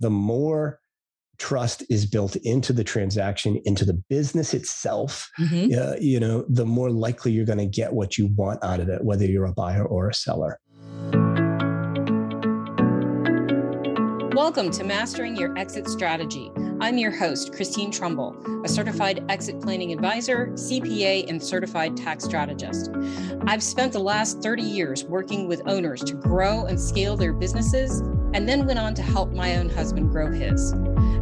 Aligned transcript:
the 0.00 0.10
more 0.10 0.80
trust 1.38 1.84
is 1.88 2.04
built 2.04 2.36
into 2.36 2.72
the 2.72 2.84
transaction, 2.84 3.60
into 3.64 3.84
the 3.84 3.94
business 4.08 4.54
itself, 4.54 5.30
mm-hmm. 5.38 5.78
uh, 5.78 5.94
you 6.00 6.18
know, 6.18 6.44
the 6.48 6.66
more 6.66 6.90
likely 6.90 7.32
you're 7.32 7.46
going 7.46 7.58
to 7.58 7.66
get 7.66 7.92
what 7.92 8.18
you 8.18 8.26
want 8.36 8.62
out 8.64 8.80
of 8.80 8.88
it, 8.88 9.04
whether 9.04 9.24
you're 9.24 9.46
a 9.46 9.52
buyer 9.52 9.84
or 9.84 10.08
a 10.08 10.14
seller. 10.14 10.58
Welcome 14.38 14.70
to 14.70 14.84
Mastering 14.84 15.34
Your 15.34 15.58
Exit 15.58 15.88
Strategy. 15.88 16.52
I'm 16.80 16.96
your 16.96 17.10
host, 17.10 17.52
Christine 17.52 17.90
Trumbull, 17.90 18.36
a 18.64 18.68
certified 18.68 19.24
exit 19.28 19.60
planning 19.60 19.92
advisor, 19.92 20.52
CPA, 20.52 21.28
and 21.28 21.42
certified 21.42 21.96
tax 21.96 22.22
strategist. 22.22 22.92
I've 23.48 23.64
spent 23.64 23.92
the 23.92 23.98
last 23.98 24.40
30 24.40 24.62
years 24.62 25.02
working 25.02 25.48
with 25.48 25.62
owners 25.66 26.04
to 26.04 26.14
grow 26.14 26.66
and 26.66 26.80
scale 26.80 27.16
their 27.16 27.32
businesses, 27.32 27.98
and 28.32 28.48
then 28.48 28.64
went 28.64 28.78
on 28.78 28.94
to 28.94 29.02
help 29.02 29.32
my 29.32 29.56
own 29.56 29.68
husband 29.68 30.12
grow 30.12 30.30
his. 30.30 30.72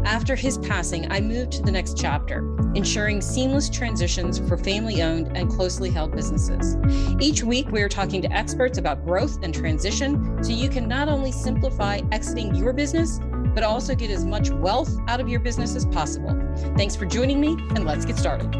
After 0.04 0.36
his 0.36 0.58
passing, 0.58 1.10
I 1.10 1.20
moved 1.20 1.52
to 1.52 1.62
the 1.62 1.72
next 1.72 1.96
chapter, 1.96 2.38
ensuring 2.74 3.20
seamless 3.20 3.68
transitions 3.68 4.38
for 4.38 4.56
family 4.56 5.02
owned 5.02 5.36
and 5.36 5.50
closely 5.50 5.90
held 5.90 6.14
businesses. 6.14 6.76
Each 7.20 7.42
week, 7.42 7.70
we 7.70 7.82
are 7.82 7.88
talking 7.88 8.22
to 8.22 8.32
experts 8.32 8.78
about 8.78 9.04
growth 9.04 9.42
and 9.42 9.54
transition 9.54 10.42
so 10.42 10.52
you 10.52 10.68
can 10.68 10.86
not 10.86 11.08
only 11.08 11.32
simplify 11.32 12.00
exiting 12.12 12.54
your 12.54 12.72
business, 12.72 13.20
but 13.54 13.64
also 13.64 13.94
get 13.94 14.10
as 14.10 14.24
much 14.24 14.50
wealth 14.50 14.96
out 15.08 15.20
of 15.20 15.28
your 15.28 15.40
business 15.40 15.74
as 15.74 15.86
possible. 15.86 16.36
Thanks 16.76 16.94
for 16.94 17.06
joining 17.06 17.40
me, 17.40 17.56
and 17.74 17.84
let's 17.84 18.04
get 18.04 18.16
started. 18.16 18.54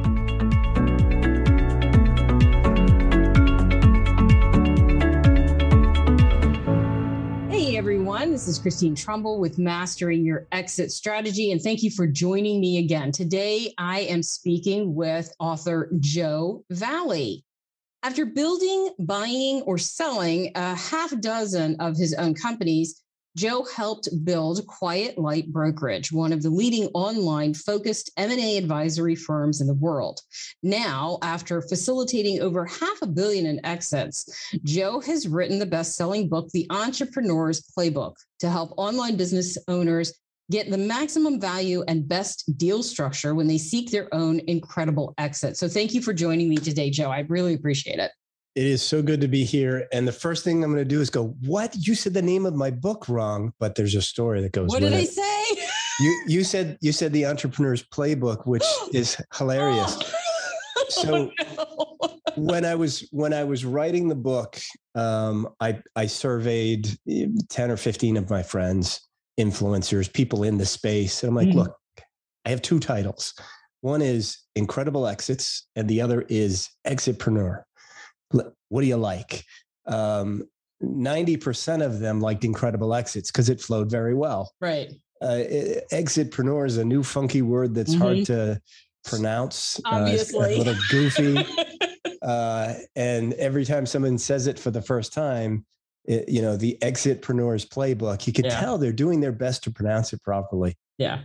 Everyone. 8.17 8.33
This 8.33 8.49
is 8.49 8.59
Christine 8.59 8.95
Trumbull 8.95 9.39
with 9.39 9.59
Mastering 9.59 10.25
Your 10.25 10.47
Exit 10.51 10.91
Strategy. 10.91 11.53
And 11.53 11.61
thank 11.61 11.83
you 11.83 11.91
for 11.91 12.07
joining 12.07 12.63
me 12.63 12.79
again. 12.79 13.13
Today, 13.13 13.75
I 13.77 14.01
am 14.01 14.23
speaking 14.23 14.95
with 14.95 15.31
author 15.39 15.91
Joe 16.01 16.65
Valley. 16.71 17.45
After 18.03 18.25
building, 18.25 18.95
buying, 18.99 19.61
or 19.63 19.77
selling 19.77 20.51
a 20.55 20.75
half 20.75 21.19
dozen 21.21 21.77
of 21.79 21.99
his 21.99 22.15
own 22.15 22.33
companies, 22.33 23.03
Joe 23.37 23.67
helped 23.77 24.09
build 24.25 24.67
Quiet 24.67 25.19
Light 25.19 25.53
Brokerage, 25.53 26.11
one 26.11 26.33
of 26.33 26.43
the 26.43 26.49
leading 26.49 26.87
online 26.95 27.53
focused 27.53 28.11
M&A 28.17 28.57
advisory 28.57 29.15
firms 29.15 29.61
in 29.61 29.67
the 29.67 29.75
world. 29.75 30.21
Now, 30.63 31.19
after 31.23 31.61
facilitating 31.61 32.41
over 32.41 32.65
half 32.65 33.03
a 33.03 33.07
billion 33.07 33.45
in 33.45 33.65
exits, 33.65 34.27
Joe 34.65 35.01
has 35.01 35.29
written 35.29 35.59
the 35.59 35.67
best-selling 35.67 36.31
book 36.31 36.49
The 36.49 36.67
Entrepreneur's 36.71 37.63
Playbook 37.77 38.15
to 38.39 38.49
help 38.49 38.73
online 38.79 39.19
business 39.19 39.59
owners 39.69 40.15
get 40.51 40.71
the 40.71 40.79
maximum 40.79 41.39
value 41.39 41.85
and 41.89 42.09
best 42.09 42.57
deal 42.57 42.83
structure 42.83 43.35
when 43.35 43.49
they 43.49 43.59
seek 43.59 43.91
their 43.91 44.09
own 44.15 44.41
incredible 44.47 45.13
exit. 45.19 45.59
So 45.59 45.69
thank 45.69 45.93
you 45.93 46.01
for 46.01 46.15
joining 46.15 46.49
me 46.49 46.57
today, 46.57 46.89
Joe. 46.89 47.11
I 47.11 47.21
really 47.21 47.53
appreciate 47.53 47.99
it. 47.99 48.11
It 48.57 48.65
is 48.65 48.83
so 48.83 49.03
good 49.03 49.21
to 49.21 49.29
be 49.29 49.45
here. 49.45 49.87
And 49.93 50.09
the 50.09 50.13
first 50.13 50.43
thing 50.43 50.65
I'm 50.65 50.73
going 50.73 50.83
to 50.83 50.89
do 50.89 51.03
is 51.03 51.11
go, 51.11 51.37
What? 51.43 51.77
You 51.79 51.95
said 51.95 52.15
the 52.15 52.23
name 52.23 52.47
of 52.47 52.55
my 52.55 52.71
book 52.71 53.07
wrong, 53.07 53.53
but 53.61 53.75
there's 53.75 53.95
a 53.95 54.01
story 54.01 54.41
that 54.41 54.53
goes 54.53 54.69
What 54.69 54.81
did 54.81 54.95
I 54.95 55.05
say? 55.05 55.45
You 56.01 56.25
you 56.27 56.45
said 56.45 56.79
you 56.81 56.93
said 56.93 57.13
the 57.13 57.27
entrepreneur's 57.27 57.83
playbook, 57.83 58.47
which 58.47 58.65
is 58.95 59.21
hilarious. 59.35 59.97
Oh. 59.99 60.13
So 60.89 61.33
oh, 61.59 61.97
no. 62.07 62.21
when 62.37 62.65
I 62.65 62.77
was 62.77 63.09
when 63.11 63.33
I 63.33 63.43
was 63.43 63.65
writing 63.65 64.09
the 64.09 64.15
book, 64.15 64.57
um, 64.95 65.49
I 65.59 65.81
I 65.97 66.07
surveyed 66.07 66.89
10 67.49 67.71
or 67.73 67.77
15 67.77 68.17
of 68.17 68.31
my 68.31 68.43
friends, 68.43 69.01
influencers, 69.41 70.13
people 70.13 70.45
in 70.45 70.59
the 70.59 70.67
space. 70.67 71.23
And 71.23 71.31
I'm 71.31 71.35
like, 71.35 71.49
mm. 71.49 71.55
look, 71.55 71.77
I 72.45 72.51
have 72.51 72.63
two 72.63 72.79
titles. 72.79 73.35
One 73.81 74.01
is 74.01 74.39
Incredible 74.55 75.09
Exits, 75.09 75.67
and 75.75 75.89
the 75.89 76.01
other 76.03 76.25
is 76.29 76.69
Exitpreneur 76.87 77.65
what 78.31 78.81
do 78.81 78.87
you 78.87 78.97
like? 78.97 79.45
Um, 79.87 80.45
90% 80.83 81.85
of 81.85 82.01
them 82.01 82.21
liked 82.21 82.45
Incredible 82.45 82.95
Exits 82.95 83.31
because 83.31 83.49
it 83.49 83.61
flowed 83.61 83.91
very 83.91 84.15
well. 84.15 84.53
Right. 84.61 84.91
Uh, 85.23 85.43
exitpreneur 85.93 86.67
is 86.67 86.77
a 86.77 86.85
new 86.85 87.03
funky 87.03 87.43
word 87.43 87.75
that's 87.75 87.95
mm-hmm. 87.95 88.03
hard 88.03 88.27
to 88.27 88.61
pronounce. 89.05 89.81
Obviously. 89.85 90.55
Uh, 90.55 90.57
a 90.57 90.59
little 90.59 90.83
goofy. 90.91 91.47
uh, 92.23 92.75
and 92.95 93.33
every 93.35 93.65
time 93.65 93.87
someone 93.87 94.19
says 94.19 94.47
it 94.47 94.59
for 94.59 94.71
the 94.71 94.83
first 94.83 95.13
time, 95.13 95.65
it, 96.05 96.29
you 96.29 96.43
know, 96.43 96.57
the 96.57 96.77
exitpreneur's 96.83 97.65
playbook, 97.65 98.27
you 98.27 98.33
can 98.33 98.45
yeah. 98.45 98.61
tell 98.61 98.79
they're 98.79 98.93
doing 98.93 99.21
their 99.21 99.33
best 99.33 99.65
to 99.65 99.71
pronounce 99.71 100.13
it 100.13 100.23
properly. 100.23 100.77
Yeah. 100.99 101.23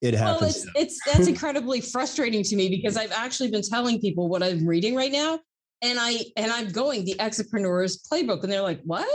It 0.00 0.14
happens. 0.14 0.66
Well, 0.66 0.84
it's, 0.84 1.00
it's 1.00 1.00
that's 1.06 1.26
incredibly 1.26 1.80
frustrating 1.80 2.42
to 2.44 2.56
me 2.56 2.68
because 2.68 2.96
I've 2.96 3.12
actually 3.12 3.50
been 3.50 3.62
telling 3.62 4.00
people 4.00 4.28
what 4.28 4.42
I'm 4.42 4.66
reading 4.66 4.94
right 4.94 5.10
now 5.10 5.40
and 5.82 5.98
I 6.00 6.24
and 6.36 6.50
I'm 6.50 6.70
going 6.70 7.04
the 7.04 7.14
exitpreneur's 7.18 8.02
playbook, 8.02 8.42
and 8.42 8.52
they're 8.52 8.62
like, 8.62 8.80
"What?" 8.84 9.06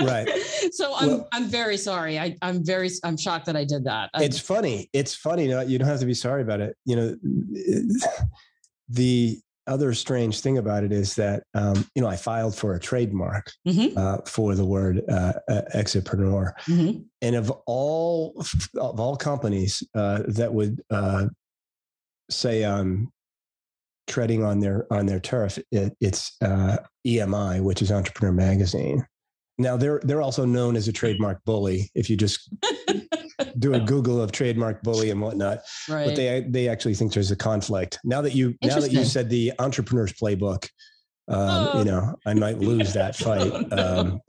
right. 0.00 0.28
So 0.70 0.94
I'm 0.94 1.08
well, 1.08 1.28
I'm 1.32 1.46
very 1.46 1.78
sorry. 1.78 2.18
I 2.18 2.36
I'm 2.42 2.64
very 2.64 2.90
I'm 3.02 3.16
shocked 3.16 3.46
that 3.46 3.56
I 3.56 3.64
did 3.64 3.84
that. 3.84 4.10
It's 4.14 4.38
funny. 4.38 4.90
It's 4.92 5.14
funny. 5.14 5.46
You 5.46 5.78
don't 5.78 5.88
have 5.88 6.00
to 6.00 6.06
be 6.06 6.14
sorry 6.14 6.42
about 6.42 6.60
it. 6.60 6.76
You 6.84 6.96
know, 6.96 7.16
the 8.88 9.40
other 9.66 9.94
strange 9.94 10.40
thing 10.40 10.58
about 10.58 10.84
it 10.84 10.92
is 10.92 11.14
that 11.14 11.42
um, 11.54 11.86
you 11.94 12.02
know 12.02 12.08
I 12.08 12.16
filed 12.16 12.54
for 12.54 12.74
a 12.74 12.80
trademark 12.80 13.50
mm-hmm. 13.66 13.96
uh, 13.96 14.18
for 14.26 14.54
the 14.54 14.64
word 14.64 15.02
uh, 15.08 15.32
exitpreneur, 15.74 16.52
mm-hmm. 16.68 17.00
and 17.22 17.36
of 17.36 17.50
all 17.66 18.34
of 18.76 19.00
all 19.00 19.16
companies 19.16 19.82
uh, 19.94 20.22
that 20.26 20.52
would 20.52 20.82
uh, 20.90 21.26
say 22.30 22.64
I'm 22.64 23.10
treading 24.08 24.44
on 24.44 24.60
their 24.60 24.86
on 24.92 25.06
their 25.06 25.20
turf. 25.20 25.58
It, 25.70 25.96
it's 26.00 26.36
uh, 26.42 26.78
EMI, 27.06 27.62
which 27.62 27.82
is 27.82 27.92
Entrepreneur 27.92 28.32
Magazine. 28.32 29.06
Now 29.58 29.76
they're 29.76 30.00
they're 30.04 30.22
also 30.22 30.44
known 30.44 30.76
as 30.76 30.88
a 30.88 30.92
trademark 30.92 31.44
bully. 31.44 31.90
If 31.94 32.08
you 32.08 32.16
just 32.16 32.52
do 33.58 33.74
a 33.74 33.80
Google 33.80 34.20
of 34.20 34.32
trademark 34.32 34.82
bully 34.82 35.10
and 35.10 35.20
whatnot, 35.20 35.60
right. 35.88 36.06
but 36.06 36.16
they 36.16 36.46
they 36.48 36.68
actually 36.68 36.94
think 36.94 37.12
there's 37.12 37.30
a 37.30 37.36
conflict. 37.36 37.98
Now 38.04 38.22
that 38.22 38.34
you 38.34 38.54
now 38.62 38.80
that 38.80 38.92
you 38.92 39.04
said 39.04 39.28
the 39.28 39.52
entrepreneur's 39.58 40.12
playbook, 40.12 40.68
um, 41.28 41.38
oh. 41.72 41.78
you 41.78 41.84
know 41.84 42.16
I 42.26 42.34
might 42.34 42.58
lose 42.58 42.92
that 42.94 43.16
fight. 43.24 43.52
Um, 43.72 44.20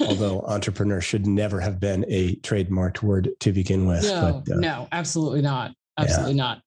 although 0.00 0.40
entrepreneur 0.42 1.00
should 1.00 1.26
never 1.26 1.60
have 1.60 1.78
been 1.78 2.04
a 2.08 2.36
trademarked 2.36 3.02
word 3.02 3.30
to 3.40 3.52
begin 3.52 3.86
with. 3.86 4.04
No, 4.04 4.42
but, 4.46 4.54
uh, 4.54 4.58
no, 4.58 4.88
absolutely 4.90 5.42
not. 5.42 5.72
Absolutely 5.98 6.32
yeah. 6.32 6.42
not. 6.42 6.62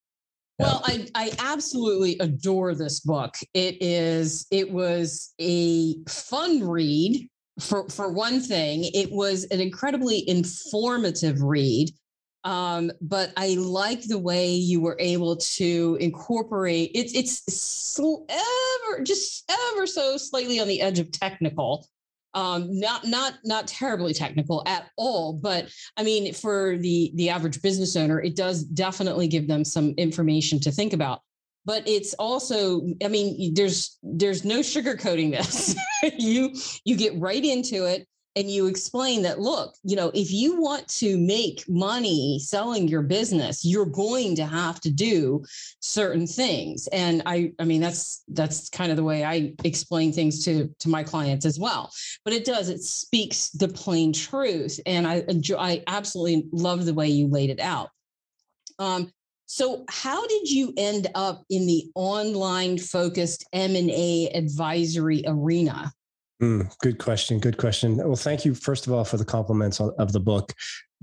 Well, 0.58 0.82
I, 0.86 1.08
I 1.16 1.32
absolutely 1.40 2.18
adore 2.20 2.76
this 2.76 3.02
book. 3.02 3.36
It 3.54 3.82
is 3.82 4.48
it 4.52 4.72
was 4.72 5.34
a 5.40 5.96
fun 6.08 6.66
read 6.66 7.28
for 7.60 7.90
for 7.90 8.12
one 8.12 8.40
thing. 8.40 8.86
It 8.94 9.12
was 9.12 9.46
an 9.46 9.60
incredibly 9.60 10.28
informative 10.30 11.42
read. 11.42 11.90
Um, 12.46 12.92
but 13.02 13.34
I 13.38 13.56
like 13.56 14.04
the 14.04 14.20
way 14.20 14.54
you 14.54 14.80
were 14.80 14.98
able 15.00 15.36
to 15.36 15.98
incorporate 16.00 16.92
it's 16.94 17.14
it's 17.16 17.42
so 17.52 18.26
ever 18.30 19.04
just 19.04 19.52
ever 19.74 19.88
so 19.88 20.16
slightly 20.18 20.60
on 20.60 20.68
the 20.68 20.80
edge 20.80 21.00
of 21.00 21.12
technical 21.12 21.88
um, 22.36 22.68
not 22.80 23.08
not 23.08 23.36
not 23.44 23.66
terribly 23.68 24.14
technical 24.14 24.62
at 24.68 24.90
all 24.98 25.34
but 25.34 25.70
i 25.98 26.04
mean 26.04 26.34
for 26.34 26.78
the 26.78 27.12
the 27.16 27.30
average 27.30 27.62
business 27.62 27.96
owner 27.96 28.22
it 28.22 28.36
does 28.36 28.64
definitely 28.64 29.28
give 29.28 29.48
them 29.48 29.64
some 29.64 29.94
information 29.98 30.60
to 30.60 30.72
think 30.72 30.94
about. 30.94 31.22
But 31.66 31.88
it's 31.88 32.14
also 32.16 32.82
i 33.04 33.08
mean 33.08 33.54
there's 33.54 33.98
there's 34.04 34.46
no 34.46 34.60
sugarcoating 34.60 35.32
this. 35.32 35.76
You 36.20 36.54
you 36.84 36.96
get 36.96 37.20
right 37.20 37.44
into 37.44 37.86
it 37.86 38.08
and 38.36 38.50
you 38.50 38.68
explain 38.68 39.22
that 39.22 39.40
look 39.40 39.76
you 39.84 39.96
know 39.96 40.12
if 40.14 40.32
you 40.32 40.62
want 40.62 40.88
to 40.88 41.18
make 41.18 41.64
money 41.68 42.40
selling 42.40 42.88
your 42.88 43.02
business 43.02 43.64
you're 43.64 43.86
going 43.86 44.36
to 44.36 44.46
have 44.46 44.80
to 44.82 44.92
do 44.92 45.44
certain 45.80 46.28
things. 46.28 46.88
And 46.88 47.22
i 47.26 47.52
i 47.60 47.64
mean 47.64 47.82
that's 47.82 48.24
that's 48.30 48.70
kind 48.70 48.92
of 48.92 48.98
the 48.98 49.04
way 49.04 49.24
i 49.24 49.54
explain 49.64 50.12
things 50.12 50.44
to 50.46 50.70
to 50.80 50.90
my 50.90 51.04
clients 51.04 51.46
as 51.46 51.60
well. 51.60 51.92
But 52.24 52.34
it 52.34 52.46
does 52.46 52.70
it 52.70 52.82
speaks 52.82 53.50
the 53.50 53.68
plain 53.68 54.14
truth 54.14 54.80
and 54.86 55.08
i 55.08 55.24
enjoy 55.28 55.58
i 55.58 55.84
absolutely 55.88 56.48
love 56.52 56.86
the 56.86 56.94
way 56.94 57.08
you 57.08 57.28
laid 57.28 57.50
it 57.50 57.60
out. 57.60 57.90
Um, 58.80 59.12
so 59.46 59.86
how 59.90 60.26
did 60.28 60.50
you 60.50 60.74
end 60.76 61.08
up 61.14 61.44
in 61.50 61.68
the 61.68 61.90
online 61.96 62.78
focused 62.78 63.46
m&a 63.54 64.30
advisory 64.34 65.24
arena 65.26 65.94
Mm, 66.42 66.72
good 66.80 66.98
question. 66.98 67.40
Good 67.40 67.58
question. 67.58 67.98
Well, 67.98 68.16
thank 68.16 68.46
you, 68.46 68.54
first 68.54 68.88
of 68.88 68.94
all, 68.94 69.06
for 69.06 69.18
the 69.18 69.26
compliments 69.26 69.80
of 69.80 70.12
the 70.12 70.20
book. 70.20 70.54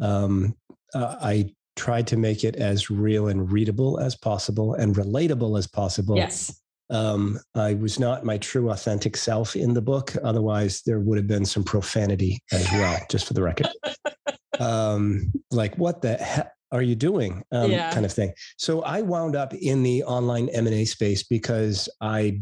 Um, 0.00 0.54
uh, 0.94 1.16
I 1.20 1.54
tried 1.76 2.06
to 2.08 2.16
make 2.16 2.44
it 2.44 2.56
as 2.56 2.90
real 2.90 3.28
and 3.28 3.50
readable 3.50 3.98
as 3.98 4.14
possible 4.14 4.74
and 4.74 4.94
relatable 4.94 5.58
as 5.58 5.66
possible. 5.66 6.16
Yes. 6.16 6.60
Um, 6.90 7.38
I 7.54 7.74
was 7.74 7.98
not 7.98 8.24
my 8.24 8.36
true, 8.36 8.70
authentic 8.70 9.16
self 9.16 9.56
in 9.56 9.72
the 9.72 9.80
book. 9.80 10.14
Otherwise, 10.22 10.82
there 10.84 11.00
would 11.00 11.16
have 11.16 11.26
been 11.26 11.46
some 11.46 11.64
profanity 11.64 12.42
as 12.52 12.70
well, 12.72 12.98
just 13.10 13.26
for 13.26 13.32
the 13.32 13.42
record. 13.42 13.68
um, 14.60 15.32
like 15.50 15.74
what 15.76 16.02
the 16.02 16.16
heck 16.16 16.52
are 16.70 16.82
you 16.82 16.94
doing? 16.94 17.42
Um, 17.52 17.70
yeah. 17.70 17.92
Kind 17.92 18.04
of 18.04 18.12
thing. 18.12 18.32
So 18.58 18.82
I 18.82 19.02
wound 19.02 19.36
up 19.36 19.54
in 19.54 19.82
the 19.82 20.02
online 20.04 20.48
M 20.50 20.66
and 20.66 20.74
A 20.74 20.84
space 20.84 21.22
because 21.22 21.88
I, 22.00 22.40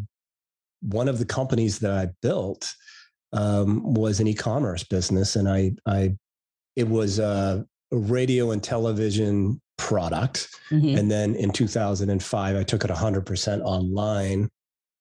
one 0.81 1.09
of 1.09 1.19
the 1.19 1.25
companies 1.25 1.79
that 1.81 1.93
I 1.93 2.09
built 2.23 2.75
um, 3.32 3.94
was 3.94 4.21
an 4.21 4.27
e-commerce 4.27 4.85
business, 4.85 5.37
and 5.37 5.49
I, 5.49 5.73
I, 5.87 6.17
it 6.77 6.88
was 6.88 7.19
a, 7.19 7.65
radio 7.93 8.53
and 8.53 8.62
television 8.62 9.61
product, 9.77 10.49
mm-hmm. 10.71 10.97
and 10.97 11.11
then 11.11 11.35
in 11.35 11.50
2005 11.50 12.56
I 12.56 12.62
took 12.62 12.85
it 12.85 12.91
100% 12.91 13.61
online, 13.62 14.49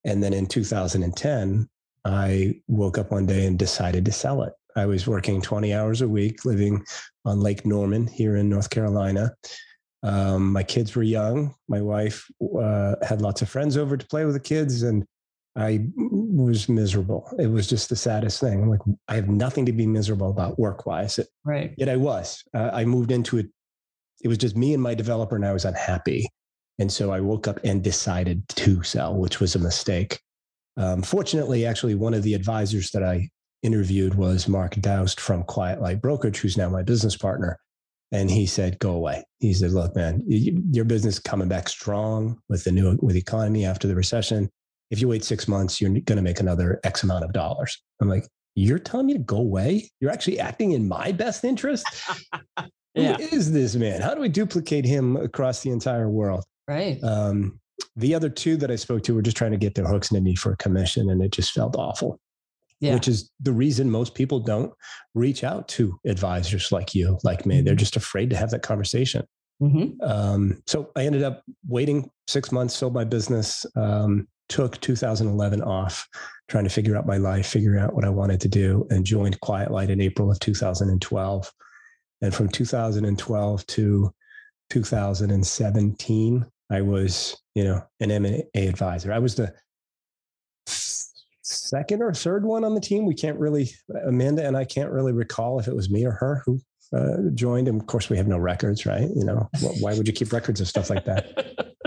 and 0.05 0.23
then 0.23 0.33
in 0.33 0.47
2010 0.47 1.69
I 2.05 2.61
woke 2.67 2.97
up 2.97 3.11
one 3.11 3.25
day 3.25 3.45
and 3.45 3.59
decided 3.59 4.05
to 4.05 4.11
sell 4.11 4.43
it. 4.43 4.53
I 4.75 4.85
was 4.85 5.07
working 5.07 5.41
20 5.41 5.73
hours 5.73 6.01
a 6.01 6.07
week, 6.07 6.45
living 6.45 6.83
on 7.25 7.41
Lake 7.41 7.65
Norman 7.65 8.07
here 8.07 8.37
in 8.37 8.49
North 8.49 8.69
Carolina. 8.69 9.33
Um, 10.03 10.53
my 10.53 10.63
kids 10.63 10.95
were 10.95 11.03
young. 11.03 11.53
My 11.67 11.81
wife 11.81 12.31
uh, 12.41 12.95
had 13.01 13.21
lots 13.21 13.41
of 13.41 13.49
friends 13.49 13.75
over 13.75 13.97
to 13.97 14.07
play 14.07 14.25
with 14.25 14.35
the 14.35 14.39
kids, 14.39 14.83
and 14.83 15.05
I 15.55 15.87
was 15.95 16.69
miserable. 16.69 17.29
It 17.39 17.47
was 17.47 17.67
just 17.67 17.89
the 17.89 17.95
saddest 17.95 18.39
thing. 18.39 18.61
I'm 18.61 18.69
like, 18.69 18.81
I 19.07 19.15
have 19.15 19.29
nothing 19.29 19.65
to 19.65 19.71
be 19.71 19.87
miserable 19.87 20.29
about 20.29 20.59
work 20.59 20.85
wise. 20.85 21.19
Right. 21.43 21.73
Yet 21.77 21.89
I 21.89 21.97
was. 21.97 22.43
Uh, 22.53 22.69
I 22.71 22.85
moved 22.85 23.11
into 23.11 23.37
it. 23.39 23.47
It 24.21 24.27
was 24.27 24.37
just 24.37 24.55
me 24.55 24.73
and 24.73 24.83
my 24.83 24.93
developer, 24.93 25.35
and 25.35 25.45
I 25.45 25.53
was 25.53 25.65
unhappy. 25.65 26.27
And 26.77 26.91
so 26.91 27.11
I 27.11 27.19
woke 27.19 27.47
up 27.47 27.59
and 27.63 27.83
decided 27.83 28.47
to 28.49 28.83
sell, 28.83 29.15
which 29.15 29.39
was 29.39 29.55
a 29.55 29.59
mistake. 29.59 30.19
Um, 30.77 31.01
fortunately, 31.01 31.65
actually, 31.65 31.95
one 31.95 32.13
of 32.13 32.23
the 32.23 32.35
advisors 32.35 32.91
that 32.91 33.03
I 33.03 33.29
interviewed 33.63 34.15
was 34.15 34.47
Mark 34.47 34.75
Daoust 34.75 35.19
from 35.19 35.43
Quiet 35.43 35.81
Light 35.81 36.01
Brokerage, 36.01 36.37
who's 36.37 36.57
now 36.57 36.69
my 36.69 36.83
business 36.83 37.17
partner. 37.17 37.59
And 38.11 38.31
he 38.31 38.45
said, 38.45 38.79
"Go 38.79 38.91
away." 38.91 39.23
He 39.39 39.53
said, 39.53 39.71
"Look, 39.71 39.95
man, 39.95 40.23
your 40.27 40.85
business 40.85 41.19
coming 41.19 41.47
back 41.47 41.69
strong 41.69 42.39
with 42.47 42.63
the 42.63 42.71
new 42.71 42.97
with 43.01 43.13
the 43.13 43.19
economy 43.19 43.65
after 43.65 43.87
the 43.87 43.95
recession. 43.95 44.49
If 44.91 45.01
you 45.01 45.07
wait 45.07 45.23
six 45.23 45.47
months, 45.47 45.79
you're 45.79 45.89
going 45.89 46.17
to 46.17 46.21
make 46.21 46.39
another 46.39 46.79
X 46.83 47.03
amount 47.03 47.23
of 47.23 47.33
dollars." 47.33 47.77
I'm 48.01 48.09
like, 48.09 48.27
"You're 48.55 48.79
telling 48.79 49.07
me 49.07 49.13
to 49.13 49.19
go 49.19 49.37
away? 49.37 49.89
You're 49.99 50.11
actually 50.11 50.39
acting 50.39 50.71
in 50.71 50.87
my 50.87 51.11
best 51.11 51.43
interest? 51.43 51.85
yeah. 52.95 53.17
Who 53.17 53.35
is 53.35 53.51
this 53.51 53.75
man? 53.75 54.01
How 54.01 54.13
do 54.13 54.21
we 54.21 54.29
duplicate 54.29 54.85
him 54.85 55.17
across 55.17 55.61
the 55.61 55.71
entire 55.71 56.09
world?" 56.09 56.43
Right. 56.67 57.03
Um, 57.03 57.59
the 57.95 58.13
other 58.13 58.29
two 58.29 58.57
that 58.57 58.69
I 58.69 58.75
spoke 58.75 59.03
to 59.03 59.15
were 59.15 59.21
just 59.21 59.37
trying 59.37 59.51
to 59.51 59.57
get 59.57 59.75
their 59.75 59.87
hooks 59.87 60.11
into 60.11 60.21
me 60.21 60.35
for 60.35 60.51
a 60.51 60.57
commission, 60.57 61.09
and 61.09 61.21
it 61.21 61.31
just 61.31 61.51
felt 61.51 61.75
awful 61.77 62.19
yeah. 62.79 62.93
which 62.93 63.07
is 63.07 63.29
the 63.39 63.51
reason 63.51 63.89
most 63.89 64.15
people 64.15 64.39
don't 64.39 64.73
reach 65.13 65.43
out 65.43 65.67
to 65.67 65.99
advisors 66.05 66.71
like 66.71 66.95
you, 66.95 67.17
like 67.23 67.45
me. 67.45 67.57
Mm-hmm. 67.57 67.65
They're 67.65 67.75
just 67.75 67.95
afraid 67.95 68.29
to 68.29 68.37
have 68.37 68.51
that 68.51 68.61
conversation. 68.61 69.25
Mm-hmm. 69.61 70.01
Um, 70.01 70.61
so 70.65 70.89
I 70.95 71.05
ended 71.05 71.23
up 71.23 71.43
waiting 71.67 72.09
six 72.27 72.51
months, 72.51 72.75
sold 72.75 72.93
my 72.93 73.03
business, 73.03 73.65
um, 73.75 74.27
took 74.49 74.79
2011 74.81 75.61
off, 75.61 76.07
trying 76.49 76.65
to 76.65 76.69
figure 76.69 76.97
out 76.97 77.07
my 77.07 77.17
life, 77.17 77.47
figure 77.47 77.77
out 77.77 77.93
what 77.93 78.03
I 78.03 78.09
wanted 78.09 78.41
to 78.41 78.47
do, 78.47 78.85
and 78.89 79.05
joined 79.05 79.39
Quiet 79.39 79.71
Light 79.71 79.89
in 79.89 80.01
April 80.01 80.29
of 80.29 80.39
2012. 80.39 81.53
And 82.21 82.35
from 82.35 82.49
2012 82.49 83.65
to 83.67 84.13
2017, 84.69 86.45
I 86.71 86.81
was, 86.81 87.41
you 87.55 87.63
know, 87.63 87.81
an 87.99 88.11
M&A 88.11 88.67
advisor. 88.67 89.13
I 89.13 89.19
was 89.19 89.35
the 89.35 89.53
second 91.43 92.01
or 92.01 92.13
third 92.13 92.45
one 92.45 92.63
on 92.63 92.75
the 92.75 92.81
team. 92.81 93.05
We 93.05 93.15
can't 93.15 93.39
really, 93.39 93.71
Amanda 94.05 94.45
and 94.45 94.57
I 94.57 94.65
can't 94.65 94.91
really 94.91 95.13
recall 95.13 95.59
if 95.59 95.67
it 95.67 95.75
was 95.75 95.89
me 95.89 96.05
or 96.05 96.11
her 96.11 96.41
who 96.45 96.59
uh, 96.93 97.29
joined. 97.33 97.67
And 97.67 97.79
of 97.79 97.87
course, 97.87 98.09
we 98.09 98.17
have 98.17 98.27
no 98.27 98.37
records, 98.37 98.85
right? 98.85 99.09
You 99.15 99.23
know, 99.23 99.49
why 99.79 99.95
would 99.95 100.07
you 100.07 100.13
keep 100.13 100.33
records 100.33 100.61
of 100.61 100.67
stuff 100.67 100.89
like 100.89 101.05
that? 101.05 101.75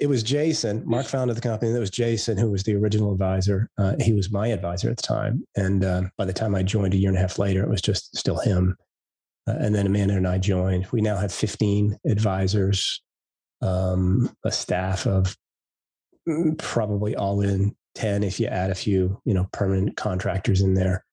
It 0.00 0.08
was 0.08 0.22
Jason. 0.22 0.82
Mark 0.86 1.06
founded 1.06 1.36
the 1.36 1.40
company. 1.40 1.72
That 1.72 1.80
was 1.80 1.90
Jason, 1.90 2.36
who 2.36 2.50
was 2.50 2.62
the 2.62 2.74
original 2.74 3.12
advisor. 3.12 3.68
Uh, 3.78 3.94
he 4.00 4.12
was 4.12 4.30
my 4.30 4.48
advisor 4.48 4.90
at 4.90 4.96
the 4.96 5.02
time. 5.02 5.44
And 5.56 5.84
uh, 5.84 6.02
by 6.16 6.24
the 6.24 6.32
time 6.32 6.54
I 6.54 6.62
joined 6.62 6.94
a 6.94 6.96
year 6.96 7.08
and 7.08 7.18
a 7.18 7.20
half 7.20 7.38
later, 7.38 7.62
it 7.62 7.68
was 7.68 7.82
just 7.82 8.16
still 8.16 8.38
him. 8.38 8.76
Uh, 9.46 9.56
and 9.58 9.74
then 9.74 9.86
Amanda 9.86 10.16
and 10.16 10.26
I 10.26 10.38
joined. 10.38 10.86
We 10.92 11.00
now 11.00 11.16
have 11.16 11.32
15 11.32 11.96
advisors, 12.06 13.02
um, 13.62 14.30
a 14.44 14.52
staff 14.52 15.06
of 15.06 15.36
mm, 16.28 16.58
probably 16.58 17.16
all 17.16 17.40
in 17.40 17.74
10 17.94 18.22
if 18.22 18.40
you 18.40 18.46
add 18.46 18.70
a 18.70 18.74
few, 18.74 19.20
you 19.24 19.34
know, 19.34 19.48
permanent 19.52 19.96
contractors 19.96 20.60
in 20.60 20.74
there. 20.74 21.04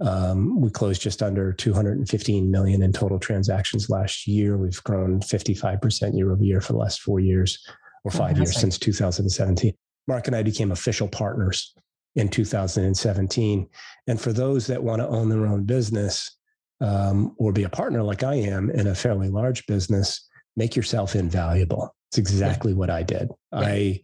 Um, 0.00 0.60
we 0.60 0.68
closed 0.70 1.00
just 1.00 1.22
under 1.22 1.52
215 1.52 2.50
million 2.50 2.82
in 2.82 2.92
total 2.92 3.20
transactions 3.20 3.88
last 3.88 4.26
year. 4.26 4.56
We've 4.56 4.82
grown 4.82 5.20
55% 5.20 6.16
year 6.16 6.32
over 6.32 6.42
year 6.42 6.60
for 6.60 6.72
the 6.72 6.78
last 6.78 7.00
four 7.00 7.20
years 7.20 7.64
or 8.04 8.10
five 8.10 8.36
years 8.36 8.58
since 8.58 8.78
2017. 8.78 9.72
Mark 10.08 10.26
and 10.26 10.36
I 10.36 10.42
became 10.42 10.72
official 10.72 11.08
partners 11.08 11.74
in 12.16 12.28
2017. 12.28 13.68
And 14.06 14.20
for 14.20 14.32
those 14.32 14.66
that 14.66 14.82
want 14.82 15.00
to 15.00 15.08
own 15.08 15.28
their 15.28 15.46
own 15.46 15.64
business 15.64 16.36
um, 16.80 17.34
or 17.38 17.52
be 17.52 17.62
a 17.62 17.68
partner 17.68 18.02
like 18.02 18.22
I 18.22 18.34
am 18.34 18.70
in 18.70 18.88
a 18.88 18.94
fairly 18.94 19.28
large 19.28 19.66
business, 19.66 20.28
make 20.56 20.76
yourself 20.76 21.14
invaluable. 21.14 21.94
It's 22.10 22.18
exactly 22.18 22.72
yeah. 22.72 22.78
what 22.78 22.90
I 22.90 23.02
did. 23.02 23.28
Yeah. 23.52 23.60
I 23.60 24.00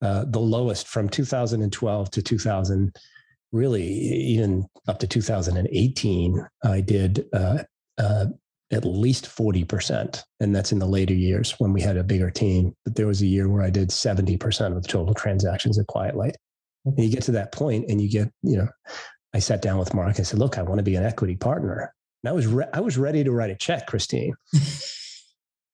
uh, 0.00 0.24
the 0.28 0.38
lowest 0.38 0.86
from 0.86 1.08
2012 1.08 2.10
to 2.12 2.22
2000, 2.22 2.96
really 3.50 3.82
even 3.82 4.64
up 4.86 5.00
to 5.00 5.08
2018, 5.08 6.46
I 6.64 6.80
did 6.80 7.24
uh, 7.32 7.64
uh, 7.98 8.26
at 8.72 8.84
least 8.84 9.26
40%. 9.26 10.22
And 10.40 10.54
that's 10.54 10.72
in 10.72 10.78
the 10.78 10.86
later 10.86 11.14
years 11.14 11.54
when 11.58 11.72
we 11.72 11.80
had 11.80 11.96
a 11.96 12.04
bigger 12.04 12.30
team. 12.30 12.74
But 12.84 12.94
there 12.94 13.06
was 13.06 13.22
a 13.22 13.26
year 13.26 13.48
where 13.48 13.62
I 13.62 13.70
did 13.70 13.88
70% 13.88 14.76
of 14.76 14.82
the 14.82 14.88
total 14.88 15.14
transactions 15.14 15.78
at 15.78 15.86
Quiet 15.86 16.16
Light. 16.16 16.36
And 16.84 16.98
you 16.98 17.10
get 17.10 17.22
to 17.24 17.32
that 17.32 17.52
point 17.52 17.86
and 17.88 18.00
you 18.00 18.10
get, 18.10 18.30
you 18.42 18.56
know, 18.56 18.68
I 19.34 19.38
sat 19.38 19.62
down 19.62 19.78
with 19.78 19.94
Mark 19.94 20.16
and 20.16 20.26
said, 20.26 20.38
look, 20.38 20.58
I 20.58 20.62
want 20.62 20.78
to 20.78 20.84
be 20.84 20.96
an 20.96 21.04
equity 21.04 21.36
partner. 21.36 21.92
And 22.22 22.30
I 22.30 22.32
was, 22.32 22.46
re- 22.46 22.68
I 22.72 22.80
was 22.80 22.96
ready 22.96 23.24
to 23.24 23.32
write 23.32 23.50
a 23.50 23.56
check, 23.56 23.86
Christine. 23.86 24.34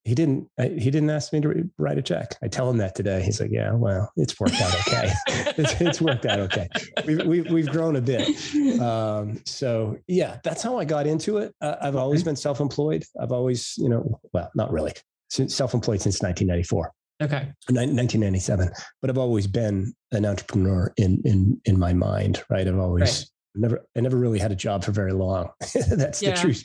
he 0.05 0.15
didn't 0.15 0.49
he 0.59 0.91
didn't 0.91 1.11
ask 1.11 1.33
me 1.33 1.41
to 1.41 1.71
write 1.79 1.99
a 1.99 2.03
check. 2.03 2.37
I 2.43 2.49
tell 2.49 2.69
him 2.69 2.77
that 2.79 2.95
today. 2.95 3.23
He's 3.23 3.41
like 3.41 3.51
yeah 3.51 3.73
well 3.73 4.12
it's 4.17 4.39
worked 4.39 4.61
out 4.61 4.75
okay. 4.87 5.12
It's, 5.56 5.81
it's, 5.81 6.01
worked 6.01 6.27
out 6.27 6.41
okay. 6.41 6.69
We've, 7.06 7.25
we've, 7.25 7.51
we've 7.51 7.69
grown 7.69 7.97
a 7.97 8.01
bit. 8.01 8.29
Um, 8.81 9.41
so 9.47 9.97
yeah 10.06 10.39
that's 10.43 10.62
how 10.62 10.79
i 10.79 10.85
got 10.85 11.06
into 11.06 11.39
it. 11.39 11.55
Uh, 11.61 11.77
i've 11.81 11.97
always 11.97 12.23
been 12.23 12.37
self-employed. 12.37 13.05
I've 13.21 13.33
always 13.33 13.75
you 13.79 13.89
know 13.89 14.21
well 14.33 14.51
not 14.55 14.73
really. 14.73 14.93
Since 15.31 15.55
self-employed 15.55 16.01
since 16.01 16.20
1994 16.23 16.93
okay. 17.23 17.53
1997 17.69 18.70
but 19.01 19.11
i've 19.11 19.19
always 19.19 19.46
been 19.46 19.93
an 20.13 20.25
entrepreneur 20.25 20.93
in 20.96 21.20
in 21.25 21.61
in 21.65 21.79
my 21.79 21.93
mind 21.93 22.44
right? 22.51 22.69
I've 22.69 22.79
always 22.79 23.03
right 23.03 23.31
never 23.55 23.87
I 23.96 24.01
never 24.01 24.17
really 24.17 24.39
had 24.39 24.53
a 24.53 24.56
job 24.56 24.84
for 24.84 24.93
very 24.93 25.13
long. 25.13 25.51
that's 25.91 26.23
yeah. 26.23 26.34
the 26.34 26.41
truth. 26.41 26.65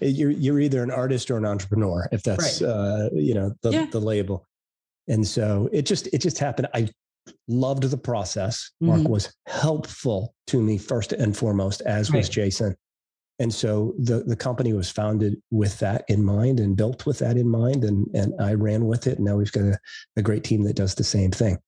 You're 0.00 0.30
you're 0.30 0.60
either 0.60 0.82
an 0.82 0.90
artist 0.90 1.30
or 1.30 1.36
an 1.36 1.44
entrepreneur, 1.44 2.08
if 2.12 2.22
that's 2.22 2.62
right. 2.62 2.68
uh, 2.68 3.08
you 3.12 3.34
know 3.34 3.52
the 3.62 3.70
yeah. 3.70 3.86
the 3.86 4.00
label. 4.00 4.46
And 5.08 5.26
so 5.26 5.68
it 5.72 5.82
just 5.82 6.08
it 6.12 6.18
just 6.18 6.38
happened. 6.38 6.68
I 6.74 6.88
loved 7.48 7.84
the 7.84 7.98
process. 7.98 8.70
Mark 8.80 9.00
mm-hmm. 9.00 9.10
was 9.10 9.34
helpful 9.46 10.34
to 10.48 10.60
me 10.60 10.78
first 10.78 11.12
and 11.12 11.36
foremost, 11.36 11.80
as 11.82 12.10
right. 12.10 12.18
was 12.18 12.28
Jason. 12.28 12.76
And 13.38 13.52
so 13.52 13.94
the 13.98 14.20
the 14.20 14.36
company 14.36 14.72
was 14.72 14.90
founded 14.90 15.40
with 15.50 15.78
that 15.80 16.04
in 16.08 16.24
mind 16.24 16.60
and 16.60 16.76
built 16.76 17.06
with 17.06 17.18
that 17.18 17.36
in 17.36 17.48
mind, 17.48 17.84
and 17.84 18.06
and 18.14 18.34
I 18.40 18.54
ran 18.54 18.86
with 18.86 19.06
it. 19.06 19.16
And 19.16 19.26
now 19.26 19.36
we've 19.36 19.52
got 19.52 19.64
a, 19.64 19.78
a 20.16 20.22
great 20.22 20.44
team 20.44 20.62
that 20.64 20.76
does 20.76 20.94
the 20.94 21.04
same 21.04 21.30
thing. 21.30 21.58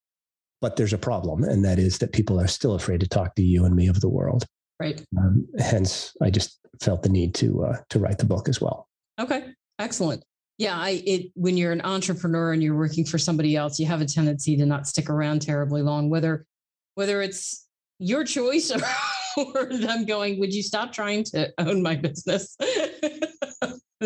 But 0.65 0.77
there's 0.77 0.95
a 0.95 0.99
problem, 0.99 1.45
and 1.45 1.63
that 1.67 1.79
is 1.79 1.99
that 1.99 2.15
people 2.15 2.41
are 2.41 2.47
still 2.47 2.73
afraid 2.73 3.01
to 3.01 3.07
talk 3.07 3.35
to 3.35 3.43
you 3.43 3.67
and 3.67 3.77
me 3.77 3.87
of 3.87 4.01
the 4.01 4.09
world. 4.09 4.47
Right. 4.81 5.05
Um, 5.19 5.47
hence, 5.59 6.17
I 6.23 6.31
just 6.31 6.59
felt 6.81 7.03
the 7.03 7.11
need 7.11 7.35
to 7.35 7.65
uh, 7.67 7.77
to 7.91 7.99
write 7.99 8.17
the 8.17 8.25
book 8.25 8.49
as 8.49 8.63
well. 8.63 8.89
Okay, 9.21 9.45
excellent. 9.79 10.25
Yeah, 10.57 10.75
I 10.75 11.03
it 11.05 11.33
when 11.35 11.59
you're 11.59 11.73
an 11.73 11.83
entrepreneur 11.83 12.55
and 12.55 12.63
you're 12.63 12.79
working 12.79 13.05
for 13.05 13.19
somebody 13.19 13.57
else, 13.57 13.79
you 13.79 13.85
have 13.85 14.01
a 14.01 14.07
tendency 14.07 14.57
to 14.57 14.65
not 14.65 14.87
stick 14.87 15.11
around 15.11 15.43
terribly 15.43 15.83
long, 15.83 16.09
whether 16.09 16.47
whether 16.95 17.21
it's 17.21 17.67
your 17.99 18.25
choice 18.25 18.71
or, 18.71 18.81
or 19.37 19.67
them 19.67 20.07
going, 20.07 20.41
would 20.41 20.55
you 20.55 20.63
stop 20.63 20.95
trying 20.95 21.25
to 21.25 21.53
own 21.59 21.83
my 21.83 21.95
business? 21.95 22.57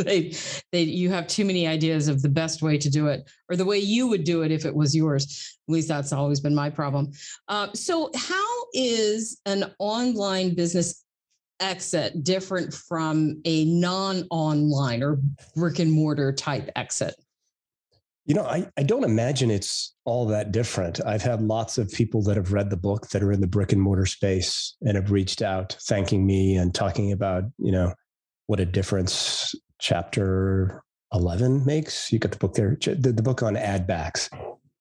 they, 0.05 0.35
they, 0.73 0.83
you 0.83 1.11
have 1.11 1.27
too 1.27 1.45
many 1.45 1.67
ideas 1.67 2.09
of 2.09 2.23
the 2.23 2.29
best 2.29 2.63
way 2.63 2.79
to 2.79 2.91
do 2.91 3.09
it 3.09 3.29
or 3.49 3.57
the 3.57 3.65
way 3.65 3.79
you 3.79 4.07
would 4.07 4.25
do 4.25 4.43
it 4.43 4.51
if 4.51 4.65
it 4.65 4.75
was 4.75 4.95
yours. 4.95 5.59
At 5.69 5.73
least 5.73 5.89
that's 5.89 6.13
always 6.13 6.41
been 6.41 6.55
my 6.55 6.71
problem. 6.71 7.11
Uh, 7.49 7.69
so, 7.75 8.11
how 8.17 8.65
is 8.75 9.41
an 9.47 9.73
online 9.79 10.55
business 10.55 11.05
exit 11.61 12.23
different 12.23 12.73
from 12.73 13.41
a 13.45 13.65
non 13.65 14.27
online 14.31 15.03
or 15.03 15.21
brick 15.55 15.79
and 15.79 15.91
mortar 15.91 16.33
type 16.33 16.71
exit? 16.77 17.15
You 18.27 18.35
know, 18.35 18.45
I, 18.45 18.67
I 18.77 18.83
don't 18.83 19.05
imagine 19.05 19.51
it's 19.51 19.95
all 20.05 20.27
that 20.27 20.53
different. 20.53 21.01
I've 21.05 21.23
had 21.23 21.41
lots 21.41 21.79
of 21.79 21.91
people 21.91 22.23
that 22.25 22.37
have 22.37 22.53
read 22.53 22.69
the 22.69 22.77
book 22.77 23.09
that 23.09 23.23
are 23.23 23.33
in 23.33 23.41
the 23.41 23.47
brick 23.47 23.73
and 23.73 23.81
mortar 23.81 24.05
space 24.05 24.77
and 24.83 24.97
have 24.97 25.11
reached 25.11 25.41
out 25.41 25.79
thanking 25.81 26.27
me 26.27 26.57
and 26.57 26.75
talking 26.75 27.13
about, 27.13 27.45
you 27.57 27.73
know, 27.73 27.95
what 28.47 28.61
a 28.61 28.67
difference 28.67 29.55
chapter 29.79 30.83
11 31.13 31.65
makes. 31.65 32.13
You 32.13 32.19
got 32.19 32.33
the 32.33 32.39
book 32.39 32.55
there, 32.55 32.77
the, 32.81 33.13
the 33.13 33.23
book 33.23 33.43
on 33.43 33.57
add 33.57 33.87
backs. 33.87 34.29